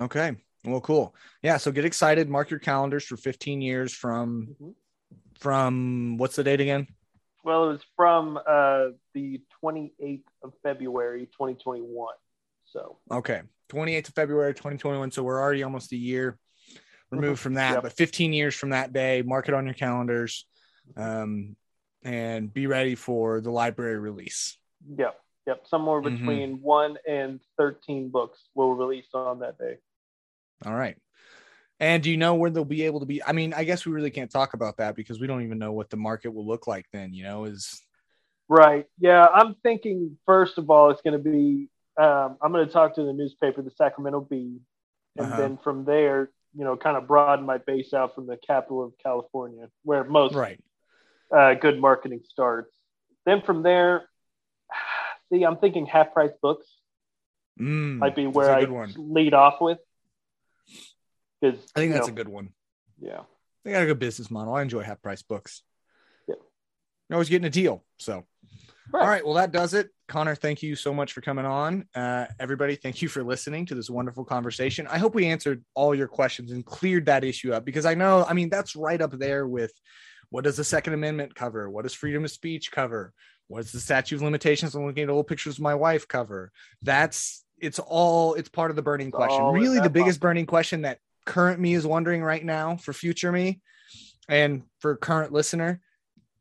Okay. 0.00 0.36
Well, 0.64 0.80
cool. 0.80 1.14
Yeah. 1.42 1.58
So 1.58 1.70
get 1.70 1.84
excited. 1.84 2.28
Mark 2.28 2.50
your 2.50 2.58
calendars 2.58 3.04
for 3.04 3.16
15 3.16 3.60
years 3.60 3.92
from 3.92 4.56
Mhm. 4.60 4.74
from 5.38 6.16
what's 6.16 6.36
the 6.36 6.44
date 6.44 6.60
again? 6.60 6.86
Well, 7.44 7.64
it 7.64 7.72
was 7.74 7.84
from 7.94 8.38
uh, 8.38 8.88
the 9.14 9.42
28th 9.62 10.24
of 10.42 10.54
February, 10.62 11.26
2021. 11.26 12.14
So 12.64 12.98
Okay. 13.10 13.42
28th 13.68 14.08
of 14.08 14.14
February 14.14 14.54
2021. 14.54 15.10
So 15.10 15.22
we're 15.22 15.40
already 15.40 15.62
almost 15.62 15.92
a 15.92 15.96
year 15.96 16.38
removed 17.10 17.38
from 17.40 17.54
that, 17.54 17.74
Yep. 17.74 17.82
but 17.82 17.92
15 17.92 18.32
years 18.32 18.54
from 18.54 18.70
that 18.70 18.92
day. 18.92 19.22
Mark 19.22 19.48
it 19.48 19.54
on 19.54 19.64
your 19.66 19.74
calendars, 19.74 20.48
um, 20.96 21.56
and 22.02 22.52
be 22.52 22.66
ready 22.66 22.94
for 22.96 23.40
the 23.40 23.50
library 23.50 23.98
release. 23.98 24.56
yep, 24.96 25.20
yep, 25.46 25.66
somewhere 25.66 26.00
Mhm. 26.00 26.16
between 26.18 26.62
one 26.62 26.98
and 27.08 27.40
13 27.56 28.10
books 28.10 28.48
will 28.54 28.74
release 28.74 29.06
on 29.14 29.38
that 29.40 29.58
day. 29.58 29.78
All 30.64 30.74
right. 30.74 30.96
And 31.78 32.02
do 32.02 32.10
you 32.10 32.16
know 32.16 32.34
where 32.34 32.50
they'll 32.50 32.64
be 32.64 32.82
able 32.82 33.00
to 33.00 33.06
be? 33.06 33.22
I 33.22 33.32
mean, 33.32 33.52
I 33.52 33.64
guess 33.64 33.84
we 33.84 33.92
really 33.92 34.10
can't 34.10 34.30
talk 34.30 34.54
about 34.54 34.78
that 34.78 34.96
because 34.96 35.20
we 35.20 35.26
don't 35.26 35.42
even 35.42 35.58
know 35.58 35.72
what 35.72 35.90
the 35.90 35.96
market 35.98 36.30
will 36.32 36.46
look 36.46 36.66
like 36.66 36.86
then, 36.92 37.12
you 37.12 37.22
know, 37.24 37.44
is 37.44 37.82
Right. 38.48 38.86
Yeah. 38.98 39.26
I'm 39.26 39.56
thinking, 39.62 40.18
first 40.24 40.56
of 40.56 40.70
all, 40.70 40.90
it's 40.90 41.02
going 41.02 41.20
to 41.20 41.30
be, 41.30 41.68
um, 41.98 42.38
I'm 42.40 42.52
going 42.52 42.64
to 42.66 42.72
talk 42.72 42.94
to 42.94 43.02
the 43.02 43.12
newspaper, 43.12 43.60
the 43.60 43.72
Sacramento 43.72 44.20
Bee, 44.20 44.60
and 45.16 45.26
Uh-huh. 45.26 45.36
then 45.36 45.58
from 45.58 45.84
there, 45.84 46.30
you 46.54 46.64
know, 46.64 46.76
kind 46.76 46.96
of 46.96 47.06
broaden 47.06 47.44
my 47.44 47.58
base 47.58 47.92
out 47.92 48.14
from 48.14 48.26
the 48.26 48.36
capital 48.36 48.84
of 48.84 48.92
California, 49.02 49.68
where 49.82 50.04
most 50.04 50.34
right. 50.34 50.60
uh, 51.30 51.54
good 51.54 51.80
marketing 51.80 52.22
starts. 52.28 52.72
Then 53.24 53.42
from 53.42 53.62
there, 53.62 54.08
see, 55.32 55.42
I'm 55.44 55.56
thinking 55.58 55.86
half 55.86 56.12
price 56.12 56.32
books 56.42 56.66
Mm, 57.58 57.96
might 57.98 58.14
be 58.14 58.26
where 58.26 58.54
I 58.54 58.64
one. 58.64 58.92
lead 58.98 59.32
off 59.32 59.62
with. 59.62 59.78
Because 61.40 61.58
I 61.74 61.80
think 61.80 61.92
that's 61.94 62.08
a 62.08 62.12
good 62.12 62.28
one. 62.28 62.50
yeah. 63.00 63.20
They 63.64 63.72
got 63.72 63.82
a 63.82 63.86
good 63.86 63.98
business 63.98 64.30
model. 64.30 64.54
I 64.54 64.62
enjoy 64.62 64.82
half 64.82 65.00
price 65.02 65.22
books. 65.22 65.62
Yeah. 66.28 66.34
You're 67.08 67.16
always 67.16 67.28
getting 67.28 67.46
a 67.46 67.50
deal. 67.50 67.84
So, 67.98 68.26
Right. 68.92 69.02
all 69.02 69.08
right. 69.08 69.24
Well, 69.24 69.34
that 69.34 69.50
does 69.52 69.74
it. 69.74 69.88
Connor, 70.06 70.34
thank 70.36 70.62
you 70.62 70.76
so 70.76 70.94
much 70.94 71.12
for 71.14 71.20
coming 71.20 71.44
on. 71.46 71.88
Uh, 71.94 72.26
everybody, 72.38 72.76
thank 72.76 73.02
you 73.02 73.08
for 73.08 73.24
listening 73.24 73.66
to 73.66 73.74
this 73.74 73.90
wonderful 73.90 74.24
conversation. 74.24 74.86
I 74.86 74.98
hope 74.98 75.14
we 75.16 75.26
answered 75.26 75.64
all 75.74 75.94
your 75.96 76.06
questions 76.06 76.52
and 76.52 76.64
cleared 76.64 77.06
that 77.06 77.24
issue 77.24 77.52
up 77.52 77.64
because 77.64 77.86
I 77.86 77.94
know, 77.94 78.24
I 78.24 78.34
mean, 78.34 78.50
that's 78.50 78.76
right 78.76 79.00
up 79.00 79.10
there 79.18 79.48
with 79.48 79.72
what 80.30 80.44
does 80.44 80.56
the 80.58 80.64
Second 80.64 80.92
Amendment 80.94 81.34
cover? 81.34 81.68
What 81.68 81.82
does 81.82 81.94
freedom 81.94 82.22
of 82.24 82.30
speech 82.30 82.70
cover? 82.70 83.12
What 83.48 83.62
does 83.62 83.72
the 83.72 83.80
statute 83.80 84.16
of 84.16 84.22
limitations? 84.22 84.74
On 84.74 84.86
looking 84.86 85.04
at 85.04 85.10
old 85.10 85.26
pictures 85.26 85.56
of 85.56 85.62
my 85.62 85.74
wife 85.74 86.08
cover? 86.08 86.52
That's 86.82 87.44
it's 87.58 87.78
all 87.78 88.34
it's 88.34 88.48
part 88.48 88.70
of 88.70 88.76
the 88.76 88.82
burning 88.82 89.08
It's 89.08 89.16
question. 89.16 89.40
all 89.40 89.52
Really, 89.52 89.80
the 89.80 89.90
biggest 89.90 90.20
burning 90.20 90.46
question 90.46 90.82
that 90.82 90.98
current 91.24 91.60
me 91.60 91.74
is 91.74 91.86
wondering 91.86 92.22
right 92.22 92.44
now 92.44 92.76
for 92.76 92.92
future 92.92 93.32
me 93.32 93.60
and 94.28 94.62
for 94.80 94.96
current 94.96 95.32
listener 95.32 95.80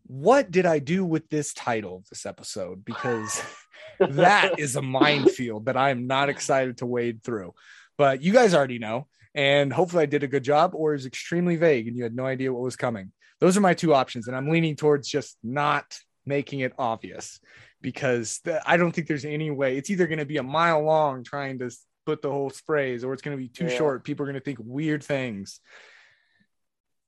what 0.07 0.51
did 0.51 0.65
i 0.65 0.79
do 0.79 1.03
with 1.03 1.29
this 1.29 1.53
title 1.53 1.97
of 1.97 2.09
this 2.09 2.25
episode? 2.25 2.85
Because 2.85 3.41
that 3.99 4.59
is 4.59 4.75
a 4.75 4.81
minefield 4.81 5.65
that 5.65 5.77
i'm 5.77 6.07
not 6.07 6.29
excited 6.29 6.77
to 6.77 6.85
wade 6.85 7.23
through. 7.23 7.53
But 7.97 8.21
you 8.21 8.33
guys 8.33 8.53
already 8.53 8.79
know 8.79 9.07
and 9.33 9.71
hopefully 9.71 10.03
i 10.03 10.05
did 10.05 10.23
a 10.23 10.27
good 10.27 10.43
job 10.43 10.71
or 10.75 10.93
is 10.93 11.05
extremely 11.05 11.55
vague 11.55 11.87
and 11.87 11.97
you 11.97 12.03
had 12.03 12.15
no 12.15 12.25
idea 12.25 12.53
what 12.53 12.61
was 12.61 12.75
coming. 12.75 13.11
Those 13.39 13.57
are 13.57 13.61
my 13.61 13.73
two 13.73 13.93
options 13.93 14.27
and 14.27 14.35
i'm 14.35 14.49
leaning 14.49 14.75
towards 14.75 15.07
just 15.07 15.37
not 15.43 15.97
making 16.25 16.59
it 16.61 16.73
obvious 16.77 17.39
because 17.81 18.39
the, 18.43 18.61
i 18.69 18.77
don't 18.77 18.91
think 18.91 19.07
there's 19.07 19.25
any 19.25 19.51
way 19.51 19.77
it's 19.77 19.89
either 19.89 20.07
going 20.07 20.19
to 20.19 20.25
be 20.25 20.37
a 20.37 20.43
mile 20.43 20.81
long 20.83 21.23
trying 21.23 21.59
to 21.59 21.69
put 22.05 22.21
the 22.21 22.31
whole 22.31 22.49
phrase 22.49 23.03
or 23.03 23.13
it's 23.13 23.21
going 23.21 23.35
to 23.35 23.41
be 23.41 23.49
too 23.49 23.65
Yeah. 23.65 23.77
short 23.77 24.03
people 24.03 24.23
are 24.23 24.27
going 24.27 24.39
to 24.39 24.43
think 24.43 24.59
weird 24.61 25.03
things 25.03 25.59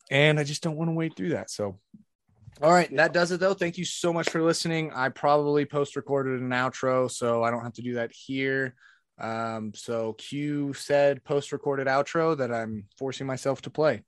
and 0.10 0.40
i 0.40 0.44
just 0.44 0.64
don't 0.64 0.78
want 0.78 0.90
to 0.90 0.94
wade 0.94 1.16
through 1.16 1.30
that 1.30 1.50
so 1.50 1.80
all 2.60 2.74
right, 2.74 2.90
that 2.96 3.14
does 3.14 3.32
it 3.32 3.40
though. 3.40 3.54
Thank 3.54 3.78
you 3.78 3.86
so 3.86 4.12
much 4.12 4.32
for 4.32 4.42
listening. 4.42 4.92
I 4.92 5.10
probably 5.10 5.66
post 5.66 5.96
recorded 5.96 6.42
an 6.42 6.50
outro, 6.50 7.10
so 7.12 7.44
I 7.44 7.52
don't 7.52 7.62
have 7.62 7.74
to 7.74 7.84
do 7.84 7.94
that 7.96 8.12
here. 8.12 8.74
Um, 9.20 9.74
so 9.76 10.14
Q 10.14 10.74
said 10.74 11.24
post 11.24 11.52
recorded 11.52 11.86
outro 11.86 12.36
that 12.36 12.52
I'm 12.52 12.86
forcing 12.98 13.28
myself 13.28 13.62
to 13.64 13.70
play 13.70 14.02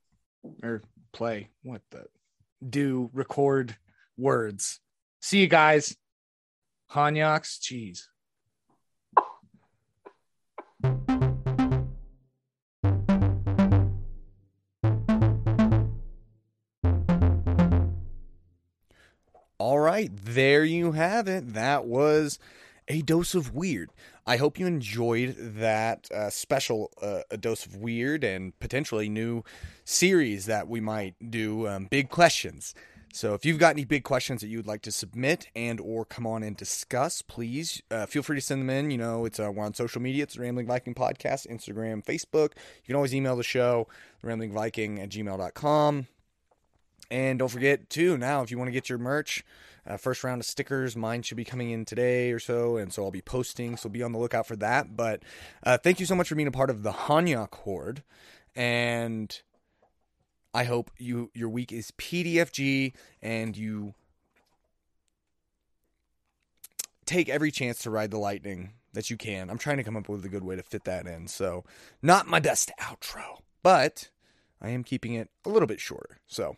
or 0.64 0.82
play 1.12 1.50
what 1.62 1.82
the 1.92 2.06
do 2.68 3.08
record 3.12 3.76
words. 4.16 4.80
See 5.20 5.40
you 5.40 5.48
guys. 5.48 5.96
Hanyaks, 6.92 7.60
cheese. 7.60 8.08
All 19.58 19.78
right, 19.78 20.10
there 20.10 20.64
you 20.64 20.92
have 20.92 21.28
it. 21.28 21.52
That 21.52 21.84
was 21.84 22.38
a 22.88 23.02
dose 23.02 23.34
of 23.34 23.54
weird. 23.54 23.90
I 24.26 24.38
hope 24.38 24.58
you 24.58 24.66
enjoyed 24.66 25.36
that 25.38 26.10
uh, 26.10 26.30
special 26.30 26.90
uh, 27.02 27.20
a 27.30 27.36
dose 27.36 27.66
of 27.66 27.76
weird 27.76 28.24
and 28.24 28.58
potentially 28.58 29.10
new 29.10 29.44
series 29.84 30.46
that 30.46 30.66
we 30.66 30.80
might 30.80 31.14
do. 31.30 31.68
Um, 31.68 31.88
big 31.90 32.08
questions. 32.08 32.74
So 33.12 33.34
if 33.34 33.44
you've 33.44 33.58
got 33.58 33.74
any 33.74 33.84
big 33.84 34.04
questions 34.04 34.40
that 34.40 34.48
you 34.48 34.58
would 34.58 34.68
like 34.68 34.82
to 34.82 34.92
submit 34.92 35.48
and 35.56 35.80
or 35.80 36.04
come 36.04 36.26
on 36.26 36.42
and 36.44 36.56
discuss, 36.56 37.22
please 37.22 37.82
uh, 37.90 38.06
feel 38.06 38.22
free 38.22 38.36
to 38.36 38.40
send 38.40 38.60
them 38.62 38.70
in. 38.70 38.90
You 38.90 38.98
know, 38.98 39.24
it's 39.24 39.40
uh, 39.40 39.50
we're 39.50 39.64
on 39.64 39.74
social 39.74 40.00
media. 40.00 40.22
It's 40.22 40.34
the 40.34 40.42
Rambling 40.42 40.66
Viking 40.66 40.94
Podcast, 40.94 41.48
Instagram, 41.48 42.04
Facebook. 42.04 42.52
You 42.52 42.86
can 42.86 42.96
always 42.96 43.14
email 43.14 43.34
the 43.34 43.42
show, 43.42 43.88
ramblingviking 44.24 45.02
at 45.02 45.08
gmail.com. 45.08 46.06
And 47.10 47.38
don't 47.40 47.48
forget, 47.48 47.90
too, 47.90 48.16
now 48.16 48.42
if 48.42 48.52
you 48.52 48.58
want 48.58 48.68
to 48.68 48.72
get 48.72 48.88
your 48.88 48.98
merch, 48.98 49.44
uh, 49.84 49.96
first 49.96 50.22
round 50.22 50.40
of 50.40 50.46
stickers, 50.46 50.94
mine 50.94 51.22
should 51.22 51.36
be 51.36 51.44
coming 51.44 51.70
in 51.70 51.84
today 51.84 52.30
or 52.30 52.38
so. 52.38 52.76
And 52.76 52.92
so 52.92 53.04
I'll 53.04 53.10
be 53.10 53.22
posting. 53.22 53.76
So 53.76 53.88
be 53.88 54.04
on 54.04 54.12
the 54.12 54.18
lookout 54.18 54.46
for 54.46 54.54
that. 54.56 54.96
But 54.96 55.24
uh, 55.64 55.78
thank 55.78 55.98
you 55.98 56.06
so 56.06 56.14
much 56.14 56.28
for 56.28 56.36
being 56.36 56.46
a 56.46 56.52
part 56.52 56.70
of 56.70 56.84
the 56.84 56.92
Hanyak 56.92 57.52
Horde. 57.54 58.04
And 58.54 59.40
I 60.52 60.64
hope 60.64 60.90
you 60.98 61.30
your 61.34 61.48
week 61.48 61.72
is 61.72 61.92
PDFG 61.92 62.92
and 63.22 63.56
you 63.56 63.94
take 67.06 67.28
every 67.28 67.50
chance 67.50 67.80
to 67.80 67.90
ride 67.90 68.10
the 68.10 68.18
lightning 68.18 68.72
that 68.92 69.10
you 69.10 69.16
can. 69.16 69.50
I'm 69.50 69.58
trying 69.58 69.76
to 69.76 69.84
come 69.84 69.96
up 69.96 70.08
with 70.08 70.24
a 70.24 70.28
good 70.28 70.44
way 70.44 70.56
to 70.56 70.62
fit 70.62 70.84
that 70.84 71.06
in. 71.06 71.28
So, 71.28 71.64
not 72.02 72.26
my 72.26 72.40
best 72.40 72.70
outro, 72.80 73.40
but 73.62 74.10
I 74.60 74.70
am 74.70 74.84
keeping 74.84 75.14
it 75.14 75.28
a 75.44 75.48
little 75.48 75.68
bit 75.68 75.80
shorter. 75.80 76.18
So, 76.26 76.56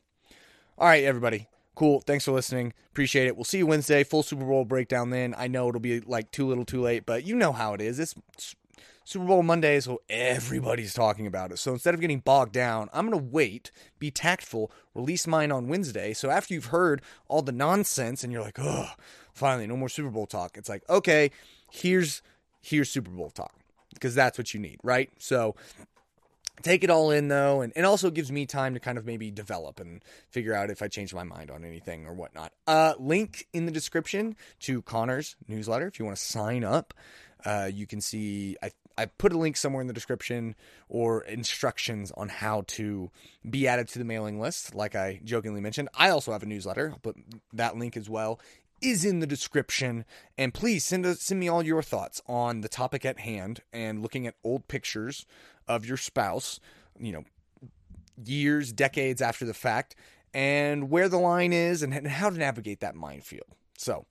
all 0.78 0.88
right, 0.88 1.04
everybody. 1.04 1.48
Cool. 1.74 2.00
Thanks 2.00 2.26
for 2.26 2.32
listening. 2.32 2.74
Appreciate 2.90 3.26
it. 3.26 3.36
We'll 3.36 3.44
see 3.44 3.58
you 3.58 3.66
Wednesday. 3.66 4.04
Full 4.04 4.22
Super 4.22 4.44
Bowl 4.44 4.66
breakdown 4.66 5.10
then. 5.10 5.34
I 5.38 5.48
know 5.48 5.68
it'll 5.68 5.80
be 5.80 6.00
like 6.00 6.30
too 6.30 6.46
little 6.46 6.66
too 6.66 6.82
late, 6.82 7.06
but 7.06 7.24
you 7.24 7.34
know 7.34 7.52
how 7.52 7.72
it 7.72 7.80
is. 7.80 7.98
It's 7.98 8.14
Super 9.04 9.24
Bowl 9.24 9.42
Monday, 9.42 9.80
so 9.80 10.00
everybody's 10.08 10.94
talking 10.94 11.26
about 11.26 11.52
it. 11.52 11.58
So 11.58 11.72
instead 11.72 11.94
of 11.94 12.00
getting 12.00 12.20
bogged 12.20 12.52
down, 12.52 12.88
I'm 12.92 13.08
going 13.08 13.18
to 13.18 13.30
wait, 13.30 13.70
be 13.98 14.10
tactful, 14.10 14.70
release 14.94 15.26
mine 15.26 15.50
on 15.50 15.68
Wednesday. 15.68 16.12
So 16.12 16.30
after 16.30 16.54
you've 16.54 16.66
heard 16.66 17.02
all 17.28 17.42
the 17.42 17.52
nonsense 17.52 18.22
and 18.22 18.32
you're 18.32 18.42
like, 18.42 18.58
oh, 18.60 18.90
finally, 19.32 19.66
no 19.66 19.76
more 19.76 19.88
Super 19.88 20.10
Bowl 20.10 20.26
talk. 20.26 20.56
It's 20.56 20.68
like, 20.68 20.88
okay, 20.88 21.30
here's 21.70 22.22
here's 22.60 22.90
Super 22.90 23.10
Bowl 23.10 23.30
talk 23.30 23.54
because 23.92 24.14
that's 24.14 24.38
what 24.38 24.54
you 24.54 24.60
need, 24.60 24.78
right? 24.82 25.10
So 25.18 25.56
take 26.62 26.84
it 26.84 26.90
all 26.90 27.10
in 27.10 27.28
though 27.28 27.60
and 27.60 27.72
it 27.74 27.84
also 27.84 28.10
gives 28.10 28.30
me 28.30 28.46
time 28.46 28.74
to 28.74 28.80
kind 28.80 28.96
of 28.96 29.04
maybe 29.04 29.30
develop 29.30 29.80
and 29.80 30.02
figure 30.28 30.54
out 30.54 30.70
if 30.70 30.82
i 30.82 30.86
change 30.86 31.12
my 31.12 31.24
mind 31.24 31.50
on 31.50 31.64
anything 31.64 32.06
or 32.06 32.12
whatnot 32.12 32.52
uh 32.66 32.94
link 32.98 33.46
in 33.52 33.66
the 33.66 33.72
description 33.72 34.36
to 34.60 34.80
connor's 34.82 35.34
newsletter 35.48 35.86
if 35.86 35.98
you 35.98 36.04
want 36.04 36.16
to 36.16 36.22
sign 36.22 36.62
up 36.62 36.94
uh 37.44 37.70
you 37.72 37.86
can 37.86 38.00
see 38.00 38.56
i 38.62 38.70
I 38.98 39.06
put 39.06 39.32
a 39.32 39.38
link 39.38 39.56
somewhere 39.56 39.80
in 39.80 39.86
the 39.86 39.94
description 39.94 40.54
or 40.88 41.22
instructions 41.22 42.12
on 42.14 42.28
how 42.28 42.64
to 42.68 43.10
be 43.48 43.66
added 43.66 43.88
to 43.88 43.98
the 43.98 44.04
mailing 44.04 44.40
list. 44.40 44.74
Like 44.74 44.94
I 44.94 45.20
jokingly 45.24 45.60
mentioned, 45.60 45.88
I 45.94 46.10
also 46.10 46.32
have 46.32 46.42
a 46.42 46.46
newsletter. 46.46 46.94
Put 47.02 47.16
that 47.54 47.76
link 47.76 47.96
as 47.96 48.10
well 48.10 48.38
is 48.82 49.04
in 49.04 49.20
the 49.20 49.26
description. 49.26 50.04
And 50.36 50.52
please 50.52 50.84
send 50.84 51.06
us, 51.06 51.22
send 51.22 51.40
me 51.40 51.48
all 51.48 51.62
your 51.62 51.82
thoughts 51.82 52.20
on 52.26 52.60
the 52.60 52.68
topic 52.68 53.04
at 53.04 53.20
hand 53.20 53.60
and 53.72 54.02
looking 54.02 54.26
at 54.26 54.34
old 54.44 54.68
pictures 54.68 55.24
of 55.68 55.86
your 55.86 55.96
spouse, 55.96 56.58
you 56.98 57.12
know, 57.12 57.24
years, 58.24 58.72
decades 58.72 59.22
after 59.22 59.44
the 59.44 59.54
fact, 59.54 59.94
and 60.34 60.90
where 60.90 61.08
the 61.08 61.18
line 61.18 61.52
is 61.52 61.82
and 61.82 62.06
how 62.06 62.28
to 62.28 62.36
navigate 62.36 62.80
that 62.80 62.94
minefield. 62.94 63.46
So, 63.78 64.06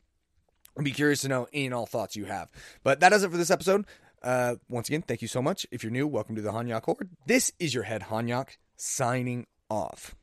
I'd 0.78 0.86
be 0.86 0.92
curious 0.92 1.22
to 1.22 1.28
know 1.28 1.48
any 1.54 1.66
and 1.66 1.74
all 1.74 1.86
thoughts 1.86 2.16
you 2.16 2.26
have. 2.26 2.50
But 2.84 3.00
that 3.02 3.10
does 3.10 3.24
it 3.24 3.32
for 3.32 3.38
this 3.38 3.52
episode. 3.52 3.86
Uh, 4.24 4.56
once 4.70 4.88
again, 4.88 5.02
thank 5.02 5.22
you 5.22 5.28
so 5.28 5.42
much. 5.42 5.66
If 5.72 5.84
you're 5.84 5.92
new, 5.92 6.08
welcome 6.08 6.36
to 6.36 6.42
the 6.42 6.52
Hanyak 6.52 6.84
Horde. 6.84 7.10
This 7.26 7.52
is 7.60 7.74
your 7.74 7.84
head 7.84 8.04
Hanyak 8.04 8.58
signing 8.78 9.48
off. 9.70 10.16